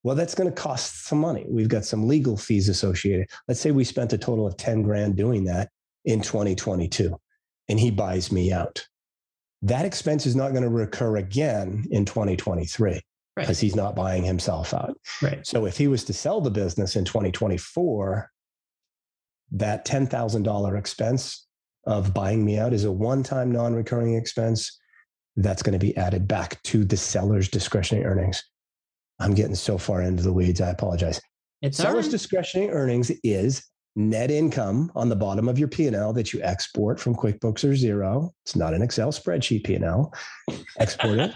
Well, 0.03 0.17
that's 0.17 0.35
going 0.35 0.51
to 0.51 0.55
cost 0.55 1.07
some 1.07 1.19
money. 1.19 1.47
We've 1.49 1.69
got 1.69 1.85
some 1.85 2.09
legal 2.09 2.37
fees 2.37 2.69
associated. 2.69 3.29
Let's 3.49 3.61
say 3.61 3.71
we 3.71 3.85
spent 3.85 4.13
a 4.13 4.19
total 4.19 4.47
of 4.47 4.57
10 4.57 4.83
grand 4.83 5.17
doing 5.17 5.45
that 5.45 5.71
in 6.05 6.21
2022 6.21 7.17
and 7.69 7.79
he 7.81 7.91
buys 7.91 8.31
me 8.31 8.53
out. 8.53 8.87
That 9.63 9.85
expense 9.85 10.27
is 10.27 10.37
not 10.37 10.51
going 10.51 10.63
to 10.63 10.69
recur 10.69 11.17
again 11.17 11.87
in 11.91 12.05
2023 12.05 13.01
because 13.35 13.49
right. 13.49 13.59
he's 13.59 13.75
not 13.75 13.97
buying 13.97 14.23
himself 14.23 14.75
out. 14.75 14.99
Right. 15.23 15.47
So 15.47 15.67
if 15.67 15.77
he 15.77 15.89
was 15.89 16.05
to 16.05 16.13
sell 16.13 16.41
the 16.41 16.51
business 16.51 16.97
in 16.97 17.05
2024, 17.05 18.31
that 19.53 19.87
$10,000 19.87 20.79
expense 20.79 21.47
of 21.87 22.15
buying 22.15 22.45
me 22.45 22.59
out 22.59 22.73
is 22.73 22.85
a 22.85 22.93
one 22.93 23.23
time 23.23 23.53
non 23.53 23.75
recurring 23.75 24.15
expense 24.15 24.79
that's 25.37 25.63
going 25.63 25.73
to 25.73 25.85
be 25.85 25.97
added 25.97 26.29
back 26.29 26.63
to 26.63 26.85
the 26.85 26.97
seller's 26.97 27.49
discretionary 27.49 28.05
earnings. 28.05 28.43
I'm 29.19 29.35
getting 29.35 29.55
so 29.55 29.79
far 29.79 30.03
into 30.03 30.23
the 30.23 30.33
weeds. 30.33 30.61
I 30.61 30.71
apologize. 30.71 31.21
It's 31.63 31.79
seller's 31.79 32.07
right. 32.07 32.13
discretionary 32.13 32.71
earnings 32.71 33.11
is 33.23 33.65
net 33.97 34.31
income 34.31 34.91
on 34.97 35.09
the 35.09 35.17
bottom 35.17 35.49
of 35.49 35.59
your 35.59 35.69
P&L 35.69 36.13
that 36.13 36.33
you 36.33 36.41
export 36.43 36.99
from 36.99 37.15
QuickBooks 37.15 37.65
or 37.65 37.73
Xero. 37.73 38.31
It's 38.45 38.57
not 38.57 38.75
an 38.75 38.83
Excel 38.83 39.13
spreadsheet 39.13 39.65
P&L. 39.65 40.13
Export 40.79 41.19
it. 41.19 41.33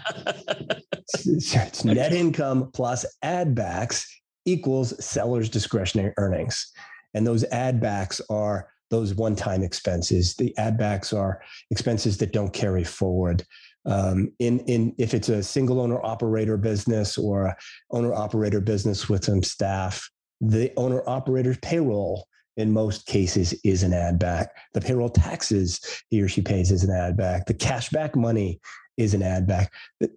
it's, 0.91 1.55
it's 1.55 1.85
net 1.85 2.13
income 2.13 2.69
plus 2.73 3.05
add 3.21 3.55
backs 3.55 4.07
equals 4.45 5.03
seller's 5.03 5.49
discretionary 5.49 6.13
earnings. 6.17 6.71
And 7.13 7.25
those 7.25 7.43
add 7.45 7.79
backs 7.79 8.21
are 8.29 8.69
those 8.89 9.13
one-time 9.13 9.63
expenses. 9.63 10.35
The 10.35 10.55
add 10.57 10.77
backs 10.77 11.13
are 11.13 11.41
expenses 11.71 12.17
that 12.17 12.33
don't 12.33 12.53
carry 12.53 12.83
forward. 12.83 13.43
Um, 13.85 14.33
in 14.39 14.59
in 14.61 14.93
if 14.97 15.13
it's 15.13 15.29
a 15.29 15.41
single 15.41 15.79
owner 15.79 16.03
operator 16.03 16.57
business 16.57 17.17
or 17.17 17.45
a 17.45 17.57
owner 17.91 18.13
operator 18.13 18.59
business 18.59 19.07
with 19.07 19.23
some 19.23 19.41
staff, 19.41 20.09
the 20.41 20.71
owner 20.75 21.01
operator's 21.07 21.57
payroll 21.59 22.27
in 22.59 22.73
most 22.73 23.05
cases 23.05 23.53
is 23.63 23.83
an 23.83 23.93
add 23.93 24.19
back. 24.19 24.55
The 24.73 24.81
payroll 24.81 25.09
taxes 25.09 25.79
he 26.09 26.21
or 26.21 26.27
she 26.27 26.41
pays 26.41 26.71
is 26.71 26.83
an 26.83 26.91
add 26.91 27.15
back. 27.15 27.45
The 27.45 27.53
cash 27.53 27.89
back 27.89 28.15
money 28.15 28.59
is 28.97 29.13
an 29.13 29.23
add 29.23 29.47
back. 29.47 29.71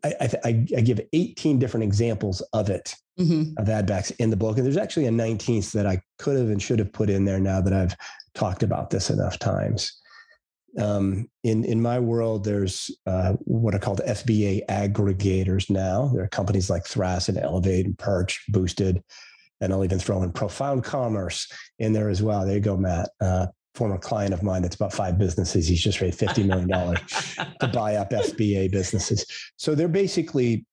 I, 0.05 0.31
I, 0.45 0.49
I 0.77 0.81
give 0.81 1.01
18 1.13 1.59
different 1.61 1.85
examples 1.85 2.41
of 2.53 2.69
it, 2.69 2.95
mm-hmm. 3.19 3.53
of 3.57 3.69
add 3.69 3.87
backs 3.87 4.11
in 4.13 4.31
the 4.31 4.37
book. 4.37 4.57
And 4.57 4.67
there's 4.67 4.77
actually 4.77 5.07
a 5.07 5.11
19th 5.11 5.71
that 5.73 5.87
I 5.87 6.03
could 6.19 6.37
have 6.37 6.51
and 6.51 6.61
should 6.61 6.81
have 6.81 6.93
put 6.93 7.09
in 7.09 7.25
there 7.25 7.39
now 7.39 7.61
that 7.61 7.73
I've 7.73 7.97
talked 8.35 8.65
about 8.65 8.91
this 8.91 9.09
enough 9.09 9.39
times. 9.39 9.99
Um, 10.79 11.29
in 11.45 11.65
in 11.65 11.83
my 11.83 12.01
world, 12.01 12.45
there's 12.45 12.91
uh, 13.07 13.35
what 13.41 13.75
are 13.75 13.79
called 13.79 14.01
FBA 14.09 14.65
aggregators 14.71 15.69
now. 15.69 16.11
There 16.15 16.25
are 16.25 16.29
companies 16.29 16.71
like 16.71 16.85
Thrasio 16.85 17.29
and 17.29 17.39
Elevate 17.39 17.85
and 17.85 17.99
Perch, 17.99 18.43
Boosted, 18.49 19.03
and 19.63 19.73
I'll 19.73 19.85
even 19.85 19.99
throw 19.99 20.23
in 20.23 20.33
Profound 20.33 20.85
Commerce 20.85 21.51
in 21.79 21.93
there 21.93 22.11
as 22.11 22.23
well. 22.23 22.45
There 22.45 22.57
you 22.57 22.61
go, 22.61 22.77
Matt. 22.77 23.09
Uh, 23.21 23.47
former 23.75 23.97
client 23.97 24.35
of 24.35 24.43
mine 24.43 24.61
that's 24.61 24.75
about 24.75 24.93
five 24.93 25.19
businesses. 25.19 25.67
He's 25.67 25.83
just 25.83 26.01
raised 26.01 26.21
$50 26.21 26.45
million 26.45 26.69
to 27.61 27.69
buy 27.69 27.97
up 27.97 28.11
FBA 28.11 28.71
businesses. 28.71 29.25
So 29.57 29.75
they're 29.75 29.89
basically 29.89 30.67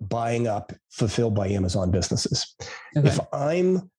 buying 0.00 0.48
up 0.48 0.72
fulfilled 0.90 1.34
by 1.34 1.48
Amazon 1.48 1.90
businesses. 1.90 2.56
Okay. 2.96 3.08
If 3.08 3.20
I'm 3.32 3.90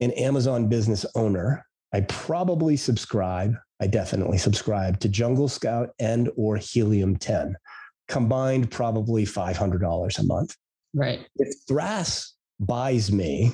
an 0.00 0.12
Amazon 0.12 0.68
business 0.68 1.04
owner, 1.14 1.66
I 1.92 2.02
probably 2.02 2.76
subscribe, 2.76 3.54
I 3.80 3.86
definitely 3.86 4.38
subscribe 4.38 5.00
to 5.00 5.08
Jungle 5.08 5.48
Scout 5.48 5.90
and 5.98 6.30
or 6.36 6.56
Helium 6.56 7.16
10, 7.16 7.56
combined 8.08 8.70
probably 8.70 9.24
$500 9.24 10.18
a 10.18 10.22
month. 10.22 10.56
Right. 10.94 11.26
If 11.36 11.66
Thrasio 11.66 12.35
buys 12.60 13.12
me, 13.12 13.52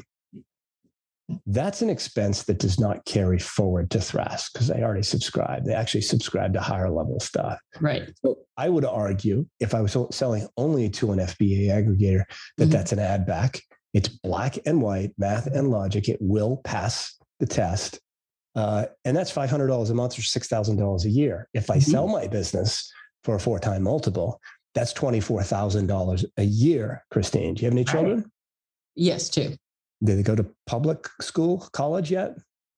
that's 1.46 1.82
an 1.82 1.90
expense 1.90 2.44
that 2.44 2.58
does 2.58 2.78
not 2.78 3.04
carry 3.04 3.38
forward 3.38 3.90
to 3.90 3.98
Thrasio 3.98 4.52
because 4.52 4.68
they 4.68 4.82
already 4.82 5.02
subscribe. 5.02 5.64
They 5.64 5.74
actually 5.74 6.02
subscribe 6.02 6.52
to 6.54 6.60
higher 6.60 6.90
level 6.90 7.20
stuff. 7.20 7.58
Right. 7.80 8.12
So 8.22 8.38
I 8.56 8.68
would 8.68 8.84
argue 8.84 9.46
if 9.60 9.74
I 9.74 9.80
was 9.80 9.96
selling 10.10 10.46
only 10.56 10.90
to 10.90 11.12
an 11.12 11.18
FBA 11.18 11.68
aggregator, 11.68 12.24
that 12.58 12.64
mm-hmm. 12.64 12.70
that's 12.70 12.92
an 12.92 12.98
add 12.98 13.26
back. 13.26 13.60
It's 13.94 14.08
black 14.08 14.58
and 14.66 14.80
white, 14.80 15.12
math 15.18 15.46
and 15.46 15.70
logic. 15.70 16.08
It 16.08 16.18
will 16.20 16.60
pass 16.64 17.16
the 17.40 17.46
test. 17.46 18.00
Uh, 18.54 18.86
and 19.04 19.16
that's 19.16 19.32
$500 19.32 19.90
a 19.90 19.94
month 19.94 20.18
or 20.18 20.22
$6,000 20.22 21.04
a 21.04 21.10
year. 21.10 21.48
If 21.54 21.70
I 21.70 21.76
mm-hmm. 21.76 21.90
sell 21.90 22.08
my 22.08 22.26
business 22.26 22.90
for 23.24 23.34
a 23.34 23.40
four 23.40 23.58
time 23.58 23.82
multiple, 23.82 24.40
that's 24.74 24.92
$24,000 24.94 26.24
a 26.38 26.44
year, 26.44 27.04
Christine. 27.10 27.54
Do 27.54 27.62
you 27.62 27.66
have 27.66 27.74
any 27.74 27.84
children? 27.84 28.30
Yes, 28.94 29.28
two. 29.28 29.56
Did 30.04 30.18
they 30.18 30.22
go 30.22 30.34
to 30.34 30.46
public 30.66 31.08
school, 31.20 31.68
college 31.72 32.10
yet? 32.10 32.36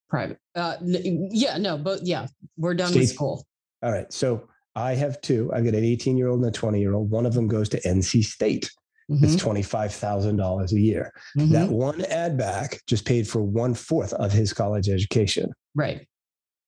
Private. 0.09 0.39
Uh, 0.55 0.77
yeah, 0.83 1.57
no, 1.57 1.79
but 1.79 2.05
yeah, 2.05 2.27
we're 2.57 2.75
done 2.75 2.91
State. 2.91 3.01
with 3.01 3.09
school. 3.11 3.45
All 3.83 3.91
right. 3.91 4.13
So 4.13 4.49
I 4.77 4.95
have 4.95 5.21
two. 5.23 5.51
I've 5.53 5.65
got 5.65 5.75
an 5.75 5.85
18 5.85 6.17
year 6.17 6.29
old 6.29 6.41
and 6.41 6.49
a 6.49 6.53
20 6.53 6.81
year 6.81 6.95
old. 6.95 7.11
One 7.11 7.27
of 7.27 7.35
them 7.35 7.49
goes 7.49 7.69
to 7.71 7.81
NC 7.81 8.25
State. 8.25 8.71
Mm-hmm. 9.11 9.25
It's 9.25 9.37
$25,000 9.37 10.73
a 10.73 10.81
year. 10.81 11.13
Mm-hmm. 11.39 11.53
That 11.53 11.69
one 11.69 12.05
add 12.07 12.39
back 12.39 12.81
just 12.87 13.05
paid 13.05 13.29
for 13.29 13.43
one 13.43 13.75
fourth 13.75 14.13
of 14.15 14.33
his 14.33 14.53
college 14.53 14.89
education. 14.89 15.53
Right. 15.75 16.07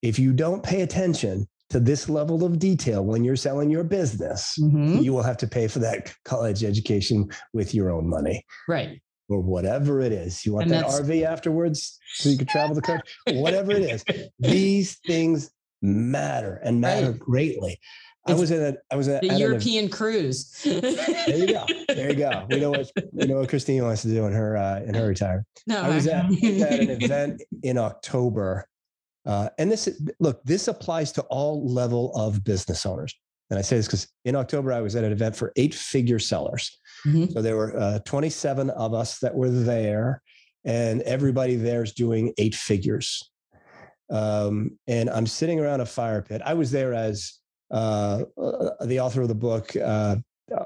If 0.03 0.19
you 0.19 0.33
don't 0.33 0.61
pay 0.61 0.81
attention 0.81 1.47
to 1.69 1.79
this 1.79 2.07
level 2.07 2.43
of 2.43 2.59
detail 2.59 3.03
when 3.03 3.23
you're 3.23 3.35
selling 3.35 3.69
your 3.69 3.83
business, 3.83 4.55
mm-hmm. 4.59 4.99
you 4.99 5.13
will 5.13 5.23
have 5.23 5.37
to 5.37 5.47
pay 5.47 5.67
for 5.67 5.79
that 5.79 6.13
college 6.25 6.63
education 6.63 7.29
with 7.53 7.73
your 7.73 7.91
own 7.91 8.07
money. 8.07 8.43
Right 8.67 9.01
or 9.29 9.39
whatever 9.39 10.01
it 10.01 10.11
is. 10.11 10.45
You 10.45 10.53
want 10.53 10.63
and 10.65 10.73
that 10.73 10.85
RV 10.85 11.23
afterwards 11.23 11.99
so 12.13 12.29
you 12.29 12.37
can 12.37 12.47
travel 12.47 12.75
the 12.75 12.81
country, 12.81 13.07
whatever 13.33 13.71
it 13.71 13.83
is. 13.83 14.05
These 14.39 14.99
things 15.05 15.51
matter 15.81 16.59
and 16.63 16.81
matter 16.81 17.11
right. 17.11 17.19
greatly. 17.19 17.79
I 18.25 18.33
was 18.33 18.51
in 18.51 18.61
a 18.61 18.73
I 18.91 18.95
was 18.97 19.07
at 19.07 19.21
the 19.21 19.35
European 19.35 19.85
a, 19.85 19.89
cruise. 19.89 20.61
there 20.63 21.37
you 21.37 21.47
go. 21.47 21.65
There 21.87 22.09
you 22.09 22.15
go. 22.15 22.45
We 22.49 22.59
know 22.59 22.71
what 22.71 22.91
we 23.13 23.25
know 23.25 23.37
what 23.37 23.49
Christine 23.49 23.83
wants 23.83 24.01
to 24.01 24.09
do 24.09 24.25
in 24.25 24.33
her 24.33 24.57
uh, 24.57 24.81
in 24.81 24.93
her 24.95 25.07
retirement. 25.07 25.47
No, 25.65 25.81
I 25.81 25.89
was 25.89 26.07
at, 26.07 26.25
at, 26.25 26.79
an 26.79 26.89
event 27.01 27.43
in 27.63 27.77
October, 27.77 28.67
uh, 29.25 29.49
and 29.57 29.71
this 29.71 29.87
look 30.19 30.43
this 30.43 30.67
applies 30.67 31.13
to 31.13 31.21
all 31.23 31.65
level 31.71 32.13
of 32.15 32.43
business 32.43 32.85
owners. 32.85 33.15
And 33.49 33.57
I 33.57 33.61
say 33.61 33.77
this 33.77 33.87
because 33.87 34.07
in 34.25 34.35
October 34.35 34.73
I 34.73 34.81
was 34.81 34.95
at 34.95 35.03
an 35.03 35.11
event 35.11 35.35
for 35.35 35.53
eight 35.55 35.73
figure 35.73 36.19
sellers. 36.19 36.77
Mm-hmm. 37.05 37.31
So 37.31 37.41
there 37.41 37.55
were 37.55 37.77
uh, 37.77 37.99
27 37.99 38.69
of 38.71 38.93
us 38.93 39.19
that 39.19 39.33
were 39.33 39.49
there, 39.49 40.21
and 40.65 41.01
everybody 41.03 41.55
there 41.55 41.83
is 41.83 41.93
doing 41.93 42.33
eight 42.37 42.55
figures. 42.55 43.31
Um, 44.09 44.77
and 44.87 45.09
I'm 45.09 45.27
sitting 45.27 45.59
around 45.59 45.81
a 45.81 45.85
fire 45.85 46.21
pit. 46.21 46.41
I 46.45 46.53
was 46.53 46.71
there 46.71 46.93
as 46.93 47.33
uh, 47.71 48.23
uh, 48.41 48.85
the 48.85 48.99
author 48.99 49.21
of 49.21 49.27
the 49.27 49.35
book, 49.35 49.75
uh, 49.75 50.17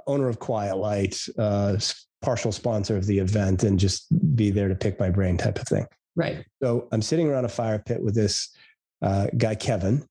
owner 0.08 0.28
of 0.28 0.40
Quiet 0.40 0.78
Light, 0.78 1.20
uh, 1.38 1.78
partial 2.22 2.52
sponsor 2.52 2.98
of 2.98 3.06
the 3.06 3.18
event, 3.18 3.64
and 3.64 3.80
just 3.80 4.06
be 4.36 4.52
there 4.52 4.68
to 4.68 4.76
pick 4.76 5.00
my 5.00 5.10
brain 5.10 5.38
type 5.38 5.60
of 5.60 5.68
thing. 5.68 5.86
Right. 6.16 6.46
So 6.62 6.88
I'm 6.92 7.02
sitting 7.02 7.28
around 7.28 7.46
a 7.46 7.50
fire 7.50 7.80
pit 7.80 8.02
with 8.02 8.14
this 8.14 8.56
uh, 9.02 9.28
guy, 9.38 9.56
Kevin, 9.56 10.06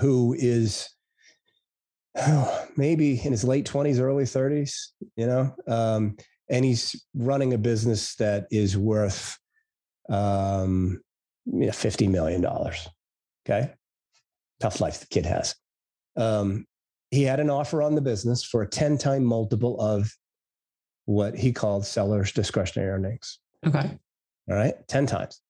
who 0.00 0.34
is 0.38 0.88
oh, 2.18 2.66
maybe 2.76 3.12
in 3.24 3.32
his 3.32 3.44
late 3.44 3.66
20s, 3.66 4.00
early 4.00 4.24
30s, 4.24 4.88
you 5.16 5.26
know, 5.26 5.54
um, 5.66 6.16
and 6.48 6.64
he's 6.64 7.04
running 7.14 7.54
a 7.54 7.58
business 7.58 8.14
that 8.16 8.46
is 8.50 8.76
worth 8.76 9.38
um, 10.08 11.00
you 11.46 11.66
know, 11.66 11.72
$50 11.72 12.08
million. 12.08 12.44
Okay. 13.46 13.72
Tough 14.60 14.80
life 14.80 15.00
the 15.00 15.06
kid 15.06 15.26
has. 15.26 15.54
Um, 16.16 16.66
he 17.10 17.22
had 17.22 17.40
an 17.40 17.50
offer 17.50 17.82
on 17.82 17.94
the 17.94 18.00
business 18.00 18.42
for 18.42 18.62
a 18.62 18.68
10 18.68 18.98
time 18.98 19.24
multiple 19.24 19.80
of 19.80 20.10
what 21.04 21.36
he 21.36 21.52
called 21.52 21.86
seller's 21.86 22.32
discretionary 22.32 22.90
earnings. 22.90 23.38
Okay. 23.66 23.90
All 24.48 24.56
right. 24.56 24.74
10 24.88 25.06
times. 25.06 25.40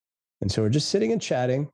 And 0.41 0.51
so 0.51 0.63
we're 0.63 0.69
just 0.69 0.91
sitting 0.91 1.13
and 1.13 1.21
chatting. 1.21 1.69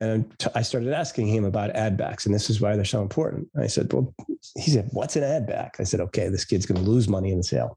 And 0.00 0.32
I 0.54 0.62
started 0.62 0.92
asking 0.92 1.26
him 1.26 1.44
about 1.44 1.70
add 1.70 1.96
backs, 1.96 2.24
and 2.24 2.34
this 2.34 2.50
is 2.50 2.60
why 2.60 2.76
they're 2.76 2.84
so 2.84 3.02
important. 3.02 3.48
I 3.58 3.66
said, 3.66 3.92
Well, 3.92 4.14
he 4.56 4.70
said, 4.70 4.88
What's 4.92 5.16
an 5.16 5.24
add 5.24 5.46
back? 5.46 5.76
I 5.80 5.84
said, 5.84 6.00
Okay, 6.00 6.28
this 6.28 6.44
kid's 6.44 6.66
going 6.66 6.82
to 6.82 6.88
lose 6.88 7.08
money 7.08 7.32
in 7.32 7.38
the 7.38 7.44
sale. 7.44 7.76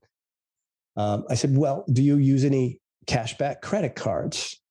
Um, 0.98 1.26
I 1.30 1.36
said, 1.36 1.58
Well, 1.58 1.84
do 1.92 2.04
you 2.04 2.18
use 2.18 2.46
any 2.46 2.80
cashback 3.08 3.62
credit 3.62 3.96
cards 3.96 4.62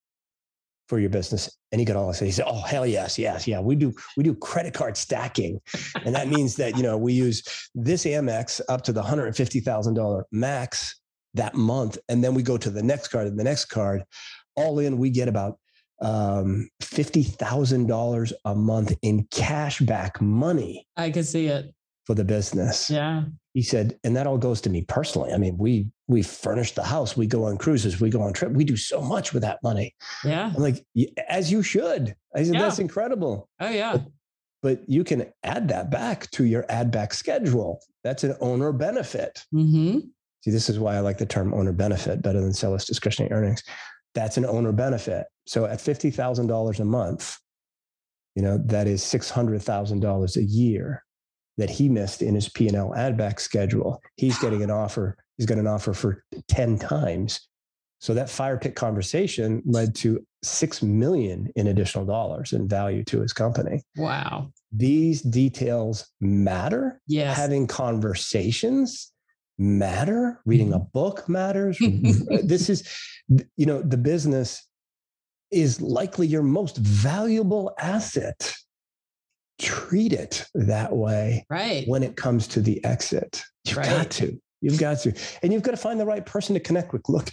for 0.89 1.01
your 1.01 1.11
business? 1.11 1.51
And 1.73 1.81
he 1.81 1.85
got 1.85 1.97
all 1.97 2.13
said. 2.13 2.27
He 2.27 2.33
said, 2.33 2.47
Oh, 2.47 2.61
hell 2.61 2.87
yes, 2.87 3.19
yes, 3.19 3.49
yeah. 3.49 3.61
We 3.61 3.75
do 3.75 3.93
we 4.17 4.23
do 4.23 4.35
credit 4.35 4.73
card 4.73 4.97
stacking. 4.97 5.61
And 6.05 6.15
that 6.15 6.29
means 6.29 6.55
that, 6.57 6.77
you 6.77 6.85
know, 6.85 6.97
we 6.97 7.15
use 7.15 7.43
this 7.75 8.05
Amex 8.05 8.61
up 8.69 8.83
to 8.83 8.93
the 8.93 9.03
$150,000 9.03 10.23
max 10.31 11.01
that 11.35 11.55
month. 11.55 11.99
And 12.09 12.23
then 12.23 12.35
we 12.35 12.43
go 12.43 12.57
to 12.57 12.71
the 12.71 12.83
next 12.83 13.09
card 13.09 13.27
and 13.27 13.39
the 13.39 13.45
next 13.45 13.67
card. 13.67 14.05
All 14.57 14.79
in, 14.79 14.99
we 14.99 15.11
get 15.11 15.29
about 15.29 15.59
um, 16.01 16.69
$50,000 16.83 18.33
a 18.45 18.55
month 18.55 18.95
in 19.03 19.27
cash 19.31 19.81
back 19.81 20.21
money. 20.21 20.87
I 20.97 21.11
can 21.11 21.25
see 21.25 21.47
it 21.47 21.75
for 22.07 22.15
the 22.15 22.25
business. 22.25 22.91
Yeah. 22.91 23.25
He 23.55 23.63
said, 23.63 23.99
and 24.05 24.17
that 24.17 24.27
all 24.27 24.39
goes 24.39 24.61
to 24.63 24.71
me 24.71 24.83
personally. 24.83 25.33
I 25.33 25.39
mean, 25.39 25.57
we 25.59 25.89
we 26.09 26.23
furnish 26.23 26.73
the 26.73 26.83
house, 26.83 27.17
we 27.17 27.27
go 27.27 27.45
on 27.45 27.57
cruises, 27.57 28.01
we 28.01 28.11
go 28.11 28.23
on 28.23 28.33
trip, 28.33 28.53
we 28.53 28.65
do 28.65 28.77
so 28.77 29.01
much 29.01 29.33
with 29.33 29.43
that 29.43 29.63
money. 29.63 29.95
Yeah. 30.25 30.53
I'm 30.55 30.61
like, 30.61 30.85
as 31.29 31.53
you 31.53 31.63
should. 31.63 32.17
I 32.35 32.43
said, 32.43 32.55
yeah. 32.55 32.63
that's 32.63 32.79
incredible. 32.81 33.49
Oh 33.61 33.69
yeah. 33.69 33.93
But, 33.93 34.05
but, 34.63 34.89
you 34.89 35.05
can 35.05 35.33
add 35.43 35.69
that 35.69 35.91
back 35.91 36.31
to 36.33 36.45
your 36.45 36.67
add 36.69 36.91
back 36.91 37.15
schedule. 37.15 37.81
That's 38.03 38.25
an 38.25 38.37
owner 38.41 38.73
benefit. 38.73 39.45
Mm-hmm. 39.55 40.01
See, 40.43 40.51
this 40.51 40.69
is 40.69 40.79
why 40.79 40.97
I 40.97 41.01
like 41.01 41.19
the 41.19 41.27
term 41.27 41.55
owner 41.55 41.73
benefit 41.73 42.23
better 42.23 42.41
than 42.41 42.53
seller's 42.53 42.85
discretionary 42.85 43.33
earnings. 43.33 43.63
That's 44.15 44.37
an 44.37 44.45
owner 44.45 44.73
benefit. 44.73 45.27
So 45.47 45.67
at 45.67 45.79
$50,000 45.79 46.81
a 46.81 46.85
month, 46.85 47.39
you 48.35 48.43
know, 48.43 48.59
that 48.67 48.87
is 48.87 49.03
$600,000 49.03 50.37
a 50.37 50.43
year 50.43 51.05
that 51.59 51.71
he 51.71 51.89
missed 51.89 52.23
in 52.23 52.35
his 52.35 52.49
P&L 52.49 52.95
add 52.95 53.17
back 53.17 53.41
schedule. 53.41 54.01
He's 54.17 54.39
getting 54.41 54.63
an 54.63 54.71
offer. 54.71 55.17
He's 55.37 55.47
got 55.47 55.59
an 55.59 55.67
offer 55.67 55.93
for 55.93 56.25
10 56.49 56.79
times. 56.79 57.49
So 58.01 58.15
that 58.15 58.31
fire 58.31 58.57
pit 58.57 58.75
conversation 58.77 59.63
led 59.67 59.95
to 59.97 60.25
6 60.43 60.83
million 60.83 61.51
in 61.55 61.67
additional 61.67 62.07
dollars 62.07 62.55
in 62.55 62.67
value 62.67 63.05
to 63.05 63.21
his 63.21 63.35
company. 63.35 63.83
Wow. 63.97 64.53
These 64.73 65.21
details 65.21 66.09
matter. 66.21 67.01
Yes. 67.07 67.37
Having 67.37 67.67
conversations 67.67 69.10
matter. 69.61 70.41
Reading 70.45 70.73
a 70.73 70.79
mm-hmm. 70.79 70.89
book 70.93 71.29
matters. 71.29 71.79
this 72.43 72.69
is, 72.69 72.89
you 73.57 73.67
know, 73.67 73.83
the 73.83 73.99
business 73.99 74.67
is 75.51 75.81
likely 75.81 76.27
your 76.27 76.43
most 76.43 76.79
valuable 76.79 77.75
asset. 77.79 78.53
Treat 79.61 80.13
it 80.13 80.47
that 80.55 80.93
way. 80.93 81.45
Right. 81.51 81.87
When 81.87 82.03
it 82.03 82.17
comes 82.17 82.49
to 82.49 82.61
the 82.61 82.83
exit, 82.85 83.43
you've 83.65 83.77
right. 83.77 83.89
got 83.89 84.11
to. 84.13 84.41
You've 84.63 84.79
got 84.79 84.99
to, 85.01 85.15
and 85.43 85.53
you've 85.53 85.63
got 85.63 85.71
to 85.71 85.77
find 85.79 85.99
the 85.99 86.07
right 86.07 86.25
person 86.25 86.55
to 86.55 86.61
connect 86.61 86.93
with. 86.93 87.09
Look, 87.09 87.31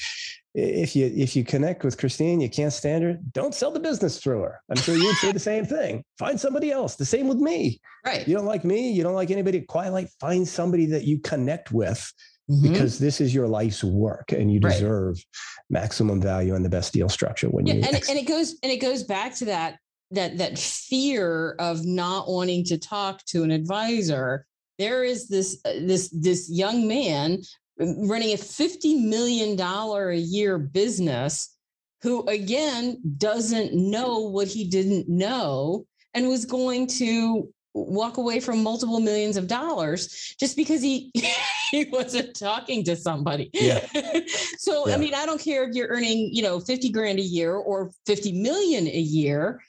if 0.57 0.95
you 0.95 1.05
if 1.15 1.35
you 1.35 1.43
connect 1.43 1.83
with 1.83 1.99
Christine, 1.99 2.41
you 2.41 2.49
can't 2.49 2.73
stand 2.73 3.03
her. 3.03 3.19
Don't 3.31 3.53
sell 3.53 3.69
the 3.69 3.79
business 3.79 4.17
through 4.17 4.41
her. 4.41 4.59
I'm 4.71 4.77
sure 4.77 4.95
you'd 4.95 5.15
say 5.17 5.31
the 5.31 5.39
same 5.39 5.65
thing. 5.65 6.03
Find 6.17 6.39
somebody 6.39 6.71
else. 6.71 6.95
The 6.95 7.05
same 7.05 7.27
with 7.27 7.37
me. 7.37 7.79
Right. 8.03 8.27
You 8.27 8.35
don't 8.35 8.45
like 8.45 8.65
me. 8.65 8.91
You 8.91 9.03
don't 9.03 9.13
like 9.13 9.29
anybody 9.29 9.59
at 9.59 9.67
Quiet 9.67 9.93
Light. 9.93 10.09
Find 10.19 10.47
somebody 10.47 10.87
that 10.87 11.03
you 11.03 11.19
connect 11.19 11.71
with 11.71 12.11
mm-hmm. 12.49 12.71
because 12.71 12.97
this 12.97 13.21
is 13.21 13.35
your 13.35 13.47
life's 13.47 13.83
work 13.83 14.31
and 14.31 14.51
you 14.51 14.59
deserve 14.59 15.13
right. 15.13 15.23
maximum 15.69 16.19
value 16.19 16.55
and 16.55 16.65
the 16.65 16.69
best 16.69 16.91
deal 16.91 17.07
structure 17.07 17.49
when 17.49 17.67
yeah, 17.67 17.75
you 17.75 17.83
and, 17.83 17.95
ex- 17.95 18.09
and 18.09 18.17
it 18.17 18.27
goes 18.27 18.55
and 18.63 18.71
it 18.71 18.77
goes 18.77 19.03
back 19.03 19.35
to 19.35 19.45
that 19.45 19.77
that 20.09 20.39
that 20.39 20.57
fear 20.57 21.55
of 21.59 21.85
not 21.85 22.27
wanting 22.27 22.63
to 22.63 22.79
talk 22.79 23.23
to 23.25 23.43
an 23.43 23.51
advisor 23.51 24.47
there 24.79 25.03
is 25.03 25.27
this 25.27 25.59
uh, 25.65 25.73
this 25.81 26.09
this 26.09 26.49
young 26.49 26.87
man 26.87 27.39
running 27.79 28.33
a 28.33 28.37
50 28.37 28.95
million 29.07 29.55
dollar 29.55 30.09
a 30.09 30.17
year 30.17 30.57
business 30.57 31.55
who 32.01 32.27
again 32.27 32.99
doesn't 33.17 33.73
know 33.73 34.19
what 34.19 34.47
he 34.47 34.65
didn't 34.65 35.09
know 35.09 35.85
and 36.13 36.27
was 36.27 36.45
going 36.45 36.87
to 36.87 37.49
walk 37.73 38.17
away 38.17 38.39
from 38.39 38.63
multiple 38.63 38.99
millions 38.99 39.37
of 39.37 39.47
dollars 39.47 40.35
just 40.39 40.55
because 40.55 40.81
he 40.81 41.11
he 41.71 41.85
wasn't 41.85 42.37
talking 42.37 42.83
to 42.85 42.95
somebody. 42.95 43.49
Yeah. 43.53 43.85
so 44.57 44.87
yeah. 44.87 44.95
I 44.95 44.97
mean, 44.97 45.13
I 45.13 45.25
don't 45.25 45.41
care 45.41 45.67
if 45.67 45.75
you're 45.75 45.89
earning, 45.89 46.29
you 46.33 46.41
know, 46.41 46.59
50 46.59 46.89
grand 46.89 47.19
a 47.19 47.23
year 47.23 47.55
or 47.55 47.91
50 48.05 48.31
million 48.41 48.87
a 48.87 48.99
year. 48.99 49.61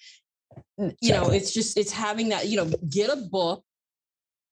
You 0.77 0.93
exactly. 1.03 1.11
know, 1.11 1.35
it's 1.35 1.53
just 1.53 1.77
it's 1.77 1.93
having 1.93 2.29
that, 2.31 2.49
you 2.49 2.57
know, 2.57 2.71
get 2.89 3.11
a 3.11 3.17
book, 3.17 3.65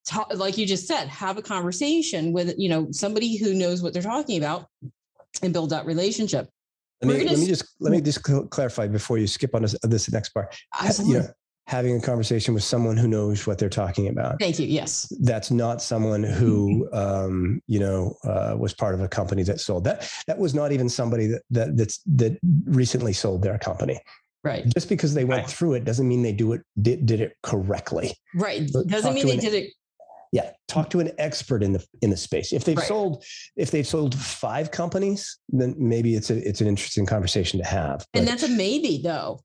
talk, 0.07 0.33
like 0.35 0.57
you 0.57 0.67
just 0.67 0.87
said, 0.87 1.09
have 1.09 1.37
a 1.37 1.43
conversation 1.43 2.33
with, 2.33 2.55
you 2.57 2.69
know, 2.69 2.89
somebody 2.91 3.37
who 3.37 3.53
knows 3.55 3.83
what 3.83 3.93
they're 3.93 4.03
talking 4.03 4.39
about 4.39 4.67
and 5.43 5.53
build 5.53 5.71
that 5.71 5.85
relationship. 5.85 6.49
Let 7.03 7.19
me, 7.19 7.29
let 7.29 7.39
me 7.39 7.47
just 7.47 7.77
let 7.79 7.91
me 7.91 8.01
just 8.01 8.23
clarify 8.23 8.87
before 8.87 9.19
you 9.19 9.27
skip 9.27 9.55
on 9.55 9.63
this, 9.63 9.77
this 9.83 10.11
next 10.11 10.31
part. 10.31 10.57
Absolutely. 10.81 11.17
You 11.17 11.23
know, 11.23 11.29
having 11.67 11.97
a 11.97 12.01
conversation 12.01 12.55
with 12.55 12.63
someone 12.63 12.97
who 12.97 13.09
knows 13.09 13.47
what 13.47 13.59
they're 13.59 13.69
talking 13.69 14.09
about. 14.09 14.39
Thank 14.39 14.59
you. 14.59 14.67
Yes. 14.67 15.13
That's 15.21 15.51
not 15.51 15.83
someone 15.83 16.23
who, 16.23 16.89
um, 16.93 17.61
you 17.67 17.81
know, 17.81 18.15
uh, 18.25 18.55
was 18.57 18.73
part 18.73 18.95
of 18.95 19.01
a 19.01 19.09
company 19.09 19.43
that 19.43 19.61
sold 19.61 19.85
that. 19.85 20.11
That 20.27 20.39
was 20.39 20.55
not 20.55 20.73
even 20.73 20.89
somebody 20.89 21.27
that, 21.27 21.43
that, 21.51 21.77
that's, 21.77 22.01
that 22.07 22.39
recently 22.67 23.13
sold 23.13 23.43
their 23.43 23.59
company. 23.59 24.01
Right. 24.45 24.65
Just 24.73 24.89
because 24.89 25.13
they 25.13 25.25
went 25.25 25.43
right. 25.43 25.51
through 25.51 25.75
it 25.75 25.85
doesn't 25.85 26.07
mean 26.07 26.23
they 26.23 26.33
do 26.33 26.53
it, 26.53 26.63
did, 26.81 27.05
did 27.05 27.21
it 27.21 27.37
correctly. 27.43 28.15
Right. 28.35 28.65
doesn't 28.87 29.15
mean 29.15 29.27
they 29.27 29.35
an, 29.35 29.41
did 29.41 29.55
it. 29.55 29.73
Yeah. 30.33 30.51
Talk 30.69 30.91
to 30.91 31.01
an 31.01 31.11
expert 31.19 31.63
in 31.63 31.73
the, 31.73 31.85
in 32.03 32.11
the 32.11 32.17
space. 32.17 32.53
If 32.53 32.65
they've 32.65 32.77
right. 32.77 32.87
sold, 32.87 33.25
if 33.57 33.71
they've 33.71 33.87
sold 33.87 34.15
five 34.15 34.71
companies, 34.71 35.39
then 35.49 35.75
maybe 35.79 36.15
it's 36.15 36.31
a, 36.31 36.49
it's 36.49 36.61
an 36.61 36.67
interesting 36.67 37.07
conversation 37.07 37.59
to 37.61 37.67
have. 37.67 38.07
But, 38.13 38.21
and 38.21 38.29
that's 38.29 38.43
a 38.43 38.49
maybe 38.49 39.01
though. 39.03 39.41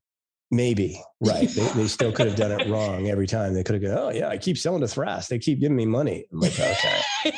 Maybe 0.50 1.00
right. 1.20 1.48
they, 1.48 1.66
they 1.68 1.88
still 1.88 2.12
could 2.12 2.26
have 2.26 2.36
done 2.36 2.52
it 2.52 2.68
wrong 2.70 3.08
every 3.08 3.26
time. 3.26 3.54
They 3.54 3.64
could 3.64 3.82
have 3.82 3.82
gone, 3.82 3.98
oh 3.98 4.10
yeah, 4.10 4.28
I 4.28 4.36
keep 4.36 4.58
selling 4.58 4.82
to 4.82 4.86
Thrasio. 4.86 5.28
They 5.28 5.38
keep 5.38 5.60
giving 5.60 5.76
me 5.76 5.86
money. 5.86 6.26
I'm 6.30 6.40
like, 6.40 6.58
okay. 6.58 7.00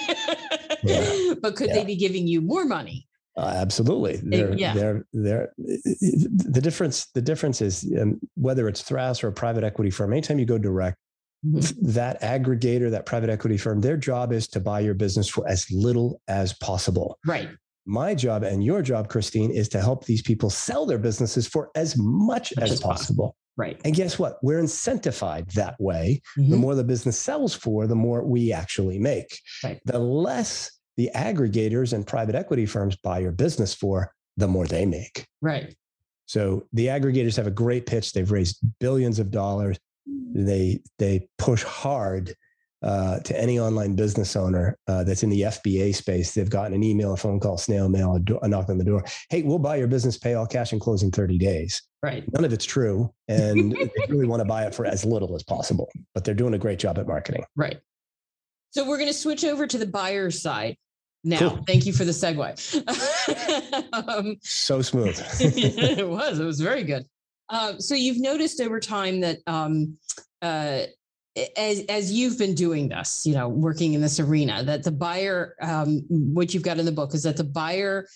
yeah. 0.83 1.35
But 1.41 1.55
could 1.55 1.69
yeah. 1.69 1.75
they 1.75 1.85
be 1.85 1.97
giving 1.97 2.27
you 2.27 2.41
more 2.41 2.65
money? 2.65 3.07
Uh, 3.37 3.53
absolutely. 3.57 4.21
They're, 4.23 4.55
yeah. 4.55 4.75
they're, 4.75 5.07
they're, 5.13 5.53
the 5.57 6.61
difference, 6.63 7.07
the 7.15 7.23
difference 7.23 7.61
is 7.61 7.93
um, 8.01 8.21
whether 8.35 8.69
it's 8.69 8.83
Thrasio 8.83 9.25
or 9.25 9.29
a 9.29 9.33
private 9.33 9.65
equity 9.65 9.91
firm, 9.91 10.13
anytime 10.13 10.39
you 10.39 10.47
go 10.47 10.59
direct. 10.59 10.99
That 11.45 12.21
aggregator, 12.23 12.91
that 12.91 13.07
private 13.07 13.31
equity 13.31 13.57
firm, 13.57 13.81
their 13.81 13.97
job 13.97 14.33
is 14.33 14.49
to 14.49 14.61
buy 14.61 14.81
your 14.81 14.95
business 14.95 15.29
for 15.29 15.47
as 15.49 15.71
little 15.71 16.21
as 16.29 16.53
possible. 16.55 17.19
Right 17.27 17.51
my 17.87 18.15
job 18.15 18.43
and 18.43 18.65
your 18.65 18.83
job, 18.83 19.09
Christine, 19.09 19.51
is 19.51 19.69
to 19.71 19.81
help 19.81 20.05
these 20.05 20.23
people 20.23 20.51
sell 20.51 20.87
their 20.87 20.99
businesses 20.99 21.47
for 21.47 21.71
as 21.75 21.97
much 21.99 22.53
as, 22.59 22.73
as 22.73 22.81
possible. 22.81 23.37
Right. 23.57 23.81
And 23.85 23.95
guess 23.95 24.19
what? 24.19 24.39
We're 24.43 24.63
incentivized 24.63 25.53
that 25.53 25.77
way. 25.79 26.21
Mm-hmm. 26.39 26.51
The 26.51 26.57
more 26.57 26.75
the 26.75 26.85
business 26.85 27.19
sells 27.19 27.55
for, 27.55 27.87
the 27.87 27.95
more 27.95 28.25
we 28.25 28.53
actually 28.53 28.99
make. 28.99 29.39
Right. 29.63 29.81
The 29.85 29.99
less 29.99 30.71
the 30.97 31.11
aggregators 31.15 31.93
and 31.93 32.07
private 32.07 32.35
equity 32.35 32.67
firms 32.67 32.97
buy 32.97 33.19
your 33.19 33.33
business 33.33 33.75
for, 33.75 34.13
the 34.37 34.49
more 34.49 34.67
they 34.67 34.87
make. 34.87 35.27
Right. 35.41 35.75
So 36.27 36.67
the 36.73 36.87
aggregators 36.87 37.37
have 37.37 37.47
a 37.47 37.53
great 37.53 37.87
pitch. 37.87 38.13
They've 38.13 38.31
raised 38.31 38.59
billions 38.81 39.19
of 39.19 39.31
dollars. 39.31 39.79
They 40.07 40.81
they 40.99 41.29
push 41.39 41.63
hard 41.63 42.35
uh, 42.85 43.19
to 43.21 43.41
any 43.41 43.59
online 43.59 43.97
business 43.97 44.37
owner 44.37 44.77
uh, 44.89 45.03
that's 45.05 45.23
in 45.23 45.31
the 45.31 45.41
FBA 45.41 45.95
space. 45.95 46.35
They've 46.35 46.51
gotten 46.51 46.75
an 46.75 46.83
email, 46.83 47.15
a 47.15 47.17
phone 47.17 47.41
call, 47.41 47.57
snail 47.57 47.89
mail, 47.89 48.17
a, 48.17 48.21
do- 48.21 48.39
a, 48.43 48.49
knock 48.49 48.69
on 48.69 48.77
the 48.77 48.85
door. 48.85 49.03
Hey, 49.31 49.43
we'll 49.43 49.59
buy 49.59 49.77
your 49.77 49.87
business, 49.87 50.19
pay 50.19 50.35
all 50.35 50.47
cash 50.47 50.73
and 50.73 50.81
close 50.81 51.03
in 51.03 51.11
30 51.11 51.39
days. 51.39 51.83
Right. 52.03 52.31
None 52.35 52.45
of 52.45 52.53
it's 52.53 52.67
true. 52.67 53.11
And 53.27 53.73
they 53.73 53.91
really 54.11 54.27
want 54.27 54.41
to 54.41 54.45
buy 54.45 54.67
it 54.67 54.75
for 54.75 54.85
as 54.85 55.03
little 55.03 55.35
as 55.35 55.43
possible, 55.43 55.91
but 56.13 56.25
they're 56.25 56.35
doing 56.35 56.53
a 56.53 56.59
great 56.59 56.79
job 56.79 56.99
at 56.99 57.07
marketing. 57.07 57.45
Right. 57.57 57.81
So 58.73 58.87
we're 58.87 58.99
going 58.99 59.09
to 59.09 59.15
switch 59.15 59.45
over 59.45 59.67
to 59.67 59.79
the 59.79 59.87
buyer's 59.87 60.43
side 60.43 60.77
now. 61.25 61.39
Cool. 61.39 61.65
Thank 61.67 61.87
you 61.87 61.95
for 61.95 62.05
the 62.05 62.13
segue. 62.13 62.53
um, 63.93 64.37
so 64.43 64.83
smooth. 64.83 65.19
it 65.41 66.07
was. 66.07 66.39
It 66.39 66.45
was 66.45 66.61
very 66.61 66.85
good. 66.85 67.07
Uh, 67.49 67.79
so 67.79 67.95
you've 67.95 68.21
noticed 68.21 68.61
over 68.61 68.81
time 68.81 69.21
that 69.21 69.39
um, 69.47 69.97
uh, 70.43 70.83
as 71.57 71.85
as 71.89 72.13
you've 72.13 72.39
been 72.39 72.55
doing 72.55 72.89
this, 72.89 73.27
you 73.27 73.35
know, 73.35 73.49
working 73.49 73.95
in 73.95 74.01
this 74.01 74.21
arena, 74.21 74.63
that 74.63 74.85
the 74.85 74.93
buyer, 74.93 75.57
um, 75.61 76.05
what 76.09 76.55
you've 76.55 76.63
got 76.63 76.79
in 76.79 76.87
the 76.87 76.93
book 76.93 77.15
is 77.15 77.25
that 77.25 77.37
the 77.37 77.45
buyer 77.45 78.07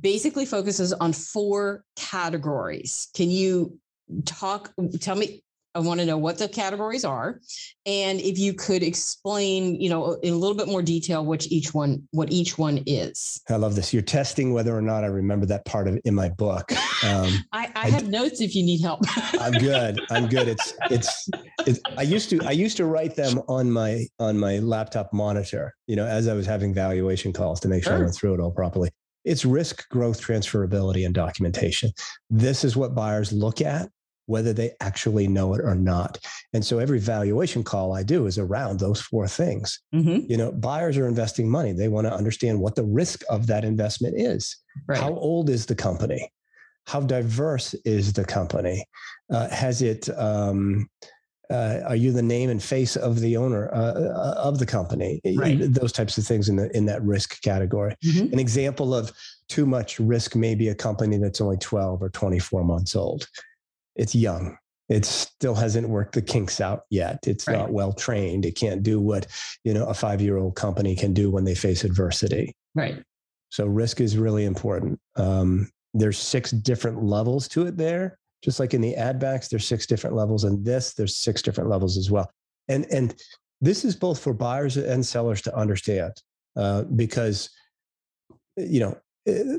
basically 0.00 0.46
focuses 0.46 0.92
on 0.92 1.12
four 1.12 1.84
categories. 1.96 3.08
Can 3.14 3.30
you 3.30 3.78
talk? 4.24 4.72
Tell 5.00 5.16
me 5.16 5.43
I 5.74 5.80
want 5.80 6.00
to 6.00 6.06
know 6.06 6.16
what 6.16 6.38
the 6.38 6.48
categories 6.48 7.04
are, 7.04 7.40
and 7.84 8.20
if 8.20 8.38
you 8.38 8.54
could 8.54 8.82
explain, 8.82 9.80
you 9.80 9.90
know, 9.90 10.12
in 10.22 10.32
a 10.32 10.36
little 10.36 10.56
bit 10.56 10.68
more 10.68 10.82
detail, 10.82 11.24
which 11.24 11.50
each 11.50 11.74
one, 11.74 12.06
what 12.12 12.30
each 12.30 12.56
one 12.56 12.82
is. 12.86 13.40
I 13.50 13.56
love 13.56 13.74
this. 13.74 13.92
You're 13.92 14.02
testing 14.02 14.52
whether 14.52 14.76
or 14.76 14.82
not 14.82 15.02
I 15.02 15.08
remember 15.08 15.46
that 15.46 15.64
part 15.64 15.88
of 15.88 15.98
in 16.04 16.14
my 16.14 16.28
book. 16.28 16.70
Um, 17.04 17.44
I, 17.52 17.70
I, 17.74 17.90
have 17.90 18.08
notes 18.08 18.40
if 18.40 18.54
you 18.54 18.62
need 18.62 18.82
help. 18.82 19.00
I'm 19.40 19.54
good. 19.54 20.00
I'm 20.10 20.28
good. 20.28 20.48
It's, 20.48 20.74
it's, 20.90 21.28
it's. 21.66 21.80
I 21.98 22.02
used 22.02 22.30
to. 22.30 22.40
I 22.44 22.52
used 22.52 22.76
to 22.76 22.86
write 22.86 23.16
them 23.16 23.42
on 23.48 23.70
my 23.70 24.06
on 24.20 24.38
my 24.38 24.58
laptop 24.58 25.12
monitor. 25.12 25.74
You 25.86 25.96
know, 25.96 26.06
as 26.06 26.28
I 26.28 26.34
was 26.34 26.46
having 26.46 26.72
valuation 26.72 27.32
calls 27.32 27.58
to 27.60 27.68
make 27.68 27.82
sure, 27.82 27.92
sure. 27.92 27.98
I 27.98 28.02
went 28.02 28.14
through 28.14 28.34
it 28.34 28.40
all 28.40 28.52
properly. 28.52 28.90
It's 29.24 29.44
risk, 29.44 29.88
growth, 29.88 30.20
transferability, 30.20 31.04
and 31.06 31.14
documentation. 31.14 31.90
This 32.28 32.62
is 32.62 32.76
what 32.76 32.94
buyers 32.94 33.32
look 33.32 33.60
at 33.60 33.88
whether 34.26 34.52
they 34.52 34.72
actually 34.80 35.28
know 35.28 35.54
it 35.54 35.60
or 35.60 35.74
not. 35.74 36.18
And 36.52 36.64
so 36.64 36.78
every 36.78 36.98
valuation 36.98 37.62
call 37.62 37.94
I 37.94 38.02
do 38.02 38.26
is 38.26 38.38
around 38.38 38.80
those 38.80 39.00
four 39.00 39.28
things. 39.28 39.80
Mm-hmm. 39.94 40.30
You 40.30 40.36
know, 40.36 40.52
buyers 40.52 40.96
are 40.96 41.06
investing 41.06 41.48
money. 41.48 41.72
They 41.72 41.88
want 41.88 42.06
to 42.06 42.14
understand 42.14 42.60
what 42.60 42.74
the 42.74 42.84
risk 42.84 43.22
of 43.28 43.46
that 43.48 43.64
investment 43.64 44.14
is. 44.18 44.56
Right. 44.86 44.98
How 44.98 45.14
old 45.14 45.50
is 45.50 45.66
the 45.66 45.74
company? 45.74 46.30
How 46.86 47.00
diverse 47.00 47.74
is 47.84 48.12
the 48.12 48.24
company? 48.24 48.86
Uh, 49.30 49.48
has 49.48 49.82
it, 49.82 50.08
um, 50.18 50.88
uh, 51.50 51.80
are 51.86 51.96
you 51.96 52.10
the 52.12 52.22
name 52.22 52.48
and 52.48 52.62
face 52.62 52.96
of 52.96 53.20
the 53.20 53.36
owner 53.36 53.68
uh, 53.74 53.92
uh 53.92 54.34
of 54.38 54.58
the 54.58 54.64
company? 54.64 55.20
Right. 55.36 55.58
Those 55.60 55.92
types 55.92 56.16
of 56.16 56.26
things 56.26 56.48
in 56.48 56.56
the 56.56 56.74
in 56.74 56.86
that 56.86 57.02
risk 57.02 57.40
category. 57.42 57.94
Mm-hmm. 58.02 58.32
An 58.32 58.38
example 58.38 58.94
of 58.94 59.12
too 59.48 59.66
much 59.66 60.00
risk 60.00 60.34
may 60.34 60.54
be 60.54 60.68
a 60.68 60.74
company 60.74 61.18
that's 61.18 61.42
only 61.42 61.58
12 61.58 62.02
or 62.02 62.08
24 62.08 62.64
months 62.64 62.96
old 62.96 63.28
it's 63.96 64.14
young. 64.14 64.56
It 64.88 65.04
still 65.04 65.54
hasn't 65.54 65.88
worked 65.88 66.14
the 66.14 66.22
kinks 66.22 66.60
out 66.60 66.82
yet. 66.90 67.20
It's 67.26 67.46
right. 67.46 67.56
not 67.56 67.72
well 67.72 67.92
trained. 67.92 68.44
It 68.44 68.56
can't 68.56 68.82
do 68.82 69.00
what 69.00 69.26
you 69.64 69.72
know 69.72 69.86
a 69.86 69.94
five 69.94 70.20
year 70.20 70.36
old 70.36 70.56
company 70.56 70.94
can 70.94 71.14
do 71.14 71.30
when 71.30 71.44
they 71.44 71.54
face 71.54 71.84
adversity. 71.84 72.54
Right. 72.74 73.02
So 73.48 73.66
risk 73.66 74.00
is 74.00 74.18
really 74.18 74.44
important. 74.44 75.00
Um, 75.16 75.70
there's 75.94 76.18
six 76.18 76.50
different 76.50 77.02
levels 77.02 77.48
to 77.48 77.66
it 77.66 77.76
there. 77.76 78.18
Just 78.42 78.60
like 78.60 78.74
in 78.74 78.82
the 78.82 78.94
ad 78.96 79.18
backs, 79.18 79.48
there's 79.48 79.66
six 79.66 79.86
different 79.86 80.16
levels. 80.16 80.44
And 80.44 80.62
this, 80.64 80.92
there's 80.92 81.16
six 81.16 81.40
different 81.40 81.70
levels 81.70 81.96
as 81.96 82.10
well. 82.10 82.30
And 82.68 82.84
and 82.90 83.14
this 83.60 83.84
is 83.84 83.96
both 83.96 84.18
for 84.20 84.34
buyers 84.34 84.76
and 84.76 85.04
sellers 85.04 85.40
to 85.42 85.56
understand 85.56 86.12
uh, 86.56 86.82
because 86.82 87.48
you 88.56 88.80
know 88.80 88.98
eh, 89.26 89.58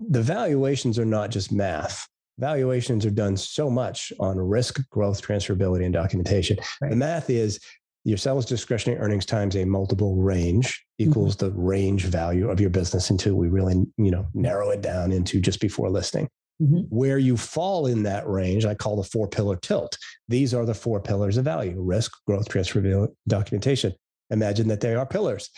the 0.00 0.22
valuations 0.22 0.98
are 0.98 1.04
not 1.04 1.30
just 1.30 1.52
math 1.52 2.08
valuations 2.38 3.06
are 3.06 3.10
done 3.10 3.36
so 3.36 3.70
much 3.70 4.12
on 4.18 4.38
risk 4.38 4.88
growth 4.90 5.22
transferability 5.22 5.84
and 5.84 5.94
documentation 5.94 6.56
right. 6.80 6.90
the 6.90 6.96
math 6.96 7.30
is 7.30 7.60
your 8.04 8.18
seller's 8.18 8.44
discretionary 8.44 9.00
earnings 9.00 9.24
times 9.24 9.56
a 9.56 9.64
multiple 9.64 10.16
range 10.16 10.84
equals 10.98 11.36
mm-hmm. 11.36 11.46
the 11.46 11.52
range 11.60 12.04
value 12.04 12.50
of 12.50 12.60
your 12.60 12.70
business 12.70 13.10
until 13.10 13.34
we 13.34 13.48
really 13.48 13.74
you 13.96 14.10
know 14.10 14.26
narrow 14.34 14.70
it 14.70 14.82
down 14.82 15.12
into 15.12 15.40
just 15.40 15.60
before 15.60 15.90
listing 15.90 16.28
mm-hmm. 16.60 16.80
where 16.88 17.18
you 17.18 17.36
fall 17.36 17.86
in 17.86 18.02
that 18.02 18.26
range 18.28 18.64
i 18.64 18.74
call 18.74 18.96
the 18.96 19.08
four 19.08 19.28
pillar 19.28 19.56
tilt 19.56 19.96
these 20.28 20.52
are 20.52 20.66
the 20.66 20.74
four 20.74 21.00
pillars 21.00 21.36
of 21.36 21.44
value 21.44 21.74
risk 21.78 22.12
growth 22.26 22.48
transferability 22.48 23.12
documentation 23.26 23.92
imagine 24.30 24.68
that 24.68 24.80
they 24.80 24.94
are 24.94 25.06
pillars. 25.06 25.50